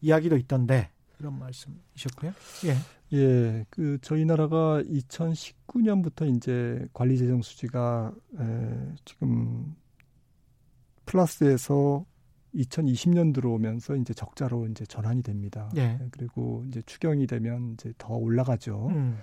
이야기도 0.00 0.36
있던데 0.36 0.90
이런 1.20 1.38
말씀이셨고요. 1.38 2.32
예. 2.66 2.76
예, 3.16 3.64
그 3.70 3.98
저희 4.02 4.24
나라가 4.24 4.82
2019년부터 4.82 6.34
이제 6.36 6.86
관리 6.92 7.16
재정 7.16 7.40
수지가 7.40 8.12
에, 8.40 8.94
지금 9.04 9.76
플러스에서 11.04 12.04
2020년 12.54 13.32
들어오면서 13.32 13.96
이제 13.96 14.12
적자로 14.12 14.66
이제 14.66 14.84
전환이 14.86 15.22
됩니다. 15.22 15.70
예. 15.76 15.98
그리고 16.10 16.64
이제 16.68 16.82
추경이 16.84 17.26
되면 17.26 17.74
이제 17.74 17.92
더 17.98 18.14
올라가죠. 18.14 18.88
음. 18.90 19.18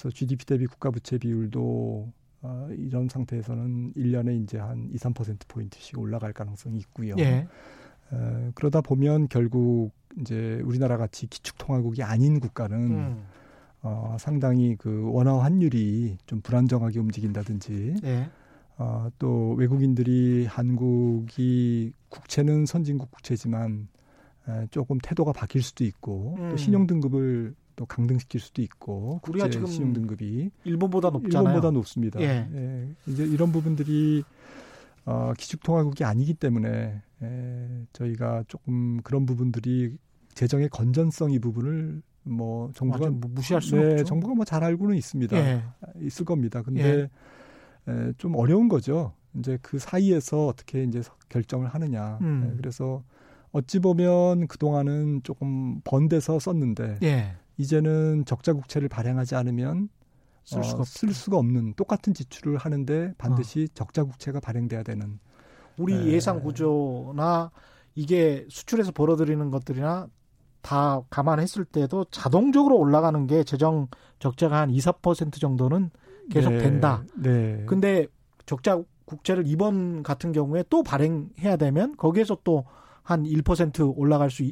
그래서 0.00 0.10
GDP 0.10 0.46
대비 0.46 0.66
국가 0.66 0.90
부채 0.90 1.18
비율도 1.18 2.10
어, 2.42 2.68
이런 2.70 3.08
상태에서는 3.08 3.92
1년에 3.92 4.42
이제 4.42 4.58
한 4.58 4.88
2, 4.90 4.96
3% 4.96 5.46
포인트씩 5.46 5.98
올라갈 5.98 6.32
가능성이 6.32 6.78
있고요. 6.78 7.14
예. 7.18 7.46
에, 8.12 8.50
그러다 8.54 8.80
보면 8.80 9.28
결국 9.28 9.90
이제 10.18 10.60
우리나라 10.64 10.96
같이 10.96 11.26
기축통화국이 11.26 12.02
아닌 12.02 12.40
국가는 12.40 12.76
음. 12.78 13.24
어, 13.82 14.16
상당히 14.18 14.74
그 14.76 15.10
원화 15.12 15.38
환율이 15.42 16.16
좀 16.24 16.40
불안정하게 16.40 16.98
움직인다든지 16.98 17.96
예. 18.04 18.30
어, 18.78 19.08
또 19.18 19.52
외국인들이 19.58 20.46
한국이 20.46 21.92
국채는 22.08 22.64
선진국 22.64 23.10
국채지만 23.10 23.88
에, 24.48 24.66
조금 24.70 24.96
태도가 24.96 25.32
바뀔 25.32 25.62
수도 25.62 25.84
있고 25.84 26.36
음. 26.38 26.48
또 26.50 26.56
신용 26.56 26.86
등급을 26.86 27.54
또 27.80 27.86
강등시킬 27.86 28.42
수도 28.42 28.60
있고 28.60 29.22
우리가 29.26 29.48
지금 29.48 29.66
신용 29.66 29.94
등급이 29.94 30.50
일본보다 30.64 31.08
높잖아요. 31.08 31.48
일본보다 31.48 31.70
높습니다. 31.70 32.20
예. 32.20 32.46
예, 32.52 32.88
이제 33.06 33.24
이런 33.24 33.52
부분들이 33.52 34.22
어, 35.06 35.32
기축통화국이 35.38 36.04
아니기 36.04 36.34
때문에 36.34 37.00
에, 37.22 37.86
저희가 37.94 38.44
조금 38.48 39.00
그런 39.02 39.24
부분들이 39.24 39.96
재정의 40.34 40.68
건전성 40.68 41.30
이 41.30 41.38
부분을 41.38 42.02
뭐 42.24 42.70
정부가 42.74 43.08
무- 43.08 43.28
무시할 43.30 43.62
수는 43.62 43.82
네, 43.82 43.92
없죠. 43.92 44.04
정부가 44.04 44.34
뭐 44.34 44.44
잘 44.44 44.62
알고는 44.62 44.94
있습니다. 44.96 45.34
예. 45.38 45.62
있을 46.02 46.26
겁니다. 46.26 46.60
근데 46.60 47.08
에, 47.88 48.12
좀 48.18 48.36
어려운 48.36 48.68
거죠. 48.68 49.14
이제 49.38 49.56
그 49.62 49.78
사이에서 49.78 50.48
어떻게 50.48 50.84
이제 50.84 51.00
서- 51.00 51.14
결정을 51.30 51.66
하느냐. 51.68 52.18
음. 52.20 52.50
에, 52.52 52.56
그래서 52.58 53.02
어찌 53.52 53.78
보면 53.78 54.48
그 54.48 54.58
동안은 54.58 55.22
조금 55.22 55.80
번데서 55.82 56.38
썼는데 56.38 56.98
예. 57.04 57.36
이제는 57.60 58.24
적자 58.26 58.52
국채를 58.52 58.88
발행하지 58.88 59.34
않으면 59.34 59.88
쓸 60.44 60.64
수가 60.64 60.80
어, 60.80 60.84
쓸 60.84 61.12
수가 61.12 61.36
없는 61.36 61.74
똑같은 61.74 62.14
지출을 62.14 62.56
하는데 62.56 63.14
반드시 63.18 63.68
적자 63.74 64.04
국채가 64.04 64.40
발행돼야 64.40 64.82
되는 64.82 65.18
우리 65.76 65.94
네. 65.94 66.12
예상 66.12 66.42
구조나 66.42 67.50
이게 67.94 68.46
수출해서 68.48 68.92
벌어들이는 68.92 69.50
것들이나 69.50 70.08
다 70.62 71.00
감안했을 71.10 71.64
때도 71.64 72.06
자동적으로 72.10 72.76
올라가는 72.76 73.26
게 73.26 73.44
재정 73.44 73.88
적자가 74.18 74.60
한 74.60 74.70
2, 74.70 74.78
4% 74.78 75.40
정도는 75.40 75.90
계속 76.30 76.50
네, 76.50 76.58
된다. 76.58 77.04
네. 77.16 77.64
근데 77.66 78.06
적자 78.46 78.80
국채를 79.06 79.46
이번 79.46 80.02
같은 80.02 80.32
경우에 80.32 80.64
또 80.68 80.82
발행해야 80.82 81.56
되면 81.56 81.96
거기에서 81.96 82.38
또 82.44 82.64
한 83.10 83.24
1% 83.24 83.94
올라갈 83.96 84.30
수 84.30 84.48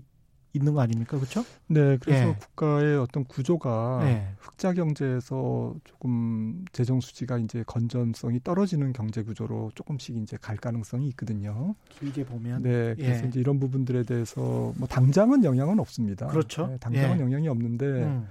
있, 0.54 0.58
있는 0.58 0.74
거 0.74 0.80
아닙니까? 0.80 1.16
그렇죠? 1.18 1.44
네, 1.66 1.96
그래서 1.98 2.28
예. 2.28 2.34
국가의 2.34 2.98
어떤 2.98 3.24
구조가 3.24 4.00
네. 4.02 4.34
흑자 4.38 4.72
경제에서 4.72 5.74
조금 5.84 6.64
재정 6.72 7.00
수지가 7.00 7.38
이제 7.38 7.64
건전성이 7.66 8.40
떨어지는 8.42 8.92
경제 8.92 9.22
구조로 9.22 9.72
조금씩 9.74 10.16
이제 10.16 10.36
갈 10.40 10.56
가능성이 10.56 11.08
있거든요. 11.08 11.74
길게 11.98 12.24
보면 12.24 12.62
네, 12.62 12.94
그래서 12.94 13.24
예. 13.24 13.28
이제 13.28 13.40
이런 13.40 13.58
부분들에 13.60 14.04
대해서 14.04 14.40
뭐 14.76 14.86
당장은 14.88 15.44
영향은 15.44 15.78
없습니다. 15.80 16.26
그렇죠. 16.28 16.66
네, 16.66 16.78
당장은 16.78 17.18
예. 17.18 17.22
영향이 17.22 17.48
없는데 17.48 17.86
음. 17.86 18.28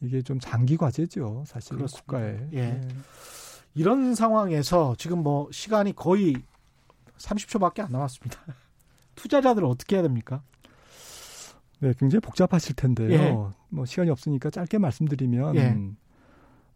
이게 0.00 0.22
좀 0.22 0.38
장기 0.40 0.76
과제죠, 0.76 1.44
사실 1.46 1.76
그렇습니다. 1.76 2.00
국가에. 2.00 2.48
예. 2.52 2.60
네. 2.60 2.88
이런 3.74 4.14
상황에서 4.14 4.94
지금 4.98 5.22
뭐 5.22 5.48
시간이 5.52 5.94
거의 5.94 6.34
30초밖에 7.18 7.80
안 7.80 7.92
남았습니다. 7.92 8.38
투자자들은 9.14 9.68
어떻게 9.68 9.96
해야 9.96 10.02
됩니까? 10.02 10.42
네, 11.80 11.92
굉장히 11.98 12.20
복잡하실 12.20 12.76
텐데요. 12.76 13.10
예. 13.10 13.36
뭐 13.70 13.84
시간이 13.84 14.10
없으니까 14.10 14.50
짧게 14.50 14.78
말씀드리면 14.78 15.56
예. 15.56 15.76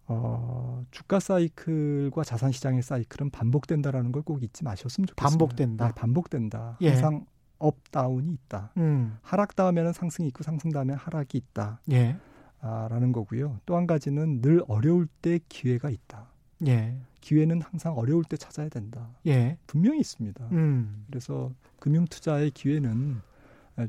어, 0.07 0.85
주가 0.91 1.19
사이클과 1.21 2.25
자산 2.25 2.53
시장의 2.53 2.83
사이클은 2.83 3.31
반복된다라는 3.31 4.13
걸 4.13 4.23
꼭 4.25 4.43
잊지 4.43 4.65
마셨으면 4.65 5.07
좋겠습니다. 5.09 5.29
반복된다. 5.39 5.87
네, 5.89 5.93
반복된다. 5.95 6.77
예. 6.83 6.89
항상 6.91 7.27
up 7.59 7.77
down이 7.91 8.33
있다. 8.33 8.73
음. 8.79 9.17
하락 9.23 9.55
다음에는 9.57 9.93
상승이 9.93 10.29
있고 10.29 10.43
상승 10.43 10.71
다음에 10.71 10.95
하락이 10.95 11.39
있다. 11.39 11.81
예. 11.93 12.17
아, 12.61 12.89
라는 12.91 13.13
거고요. 13.13 13.61
또 13.67 13.77
한 13.77 13.87
가지는 13.87 14.41
늘 14.41 14.63
어려울 14.69 15.07
때 15.23 15.39
기회가 15.49 15.91
있다. 15.91 16.27
예. 16.67 16.97
기회는 17.21 17.61
항상 17.63 17.97
어려울 17.97 18.25
때 18.25 18.37
찾아야 18.37 18.69
된다. 18.69 19.09
예. 19.27 19.57
분명히 19.67 20.01
있습니다. 20.01 20.49
음. 20.53 21.05
그래서 21.09 21.53
금융 21.79 22.05
투자의 22.07 22.51
기회는 22.51 23.21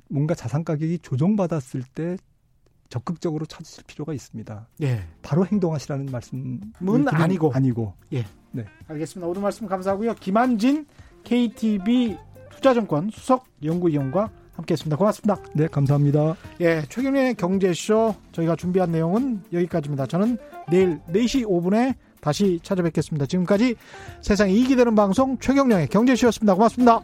뭔가 0.10 0.34
자산 0.36 0.64
가격이 0.64 1.00
조정받았을 1.00 1.84
때 1.94 2.18
적극적으로 2.90 3.46
찾으실 3.46 3.84
필요가 3.88 4.14
있습니다. 4.14 4.68
예. 4.84 5.04
바로 5.22 5.46
행동하시라는 5.46 6.08
말씀은 6.08 6.62
아니고. 7.08 7.52
아니고 7.54 7.94
알겠습니다. 8.88 9.28
오늘 9.28 9.42
말씀 9.42 9.68
감사하고요. 9.68 10.16
김한진 10.16 10.86
KTB 11.24 12.18
투자증권 12.52 13.10
수석 13.12 13.46
연구위원과 13.64 14.30
함께했습니다. 14.54 14.96
고맙습니다. 14.96 15.38
네, 15.54 15.68
감사합니다. 15.68 16.36
예, 16.62 16.84
최경련의 16.88 17.36
경제쇼 17.36 18.16
저희가 18.32 18.56
준비한 18.56 18.92
내용은 18.92 19.44
여기까지입니다. 19.52 20.06
저는 20.06 20.38
내일 20.70 21.00
4시 21.10 21.46
5분에 21.46 21.96
다시 22.22 22.60
찾아뵙겠습니다. 22.64 23.26
지금까지 23.26 23.76
세상에 24.22 24.54
이익이 24.54 24.76
되는 24.76 24.96
방송 24.96 25.38
최경련의 25.40 25.90
경제쇼였습니다. 25.90 26.56
고맙습니다. 26.56 27.02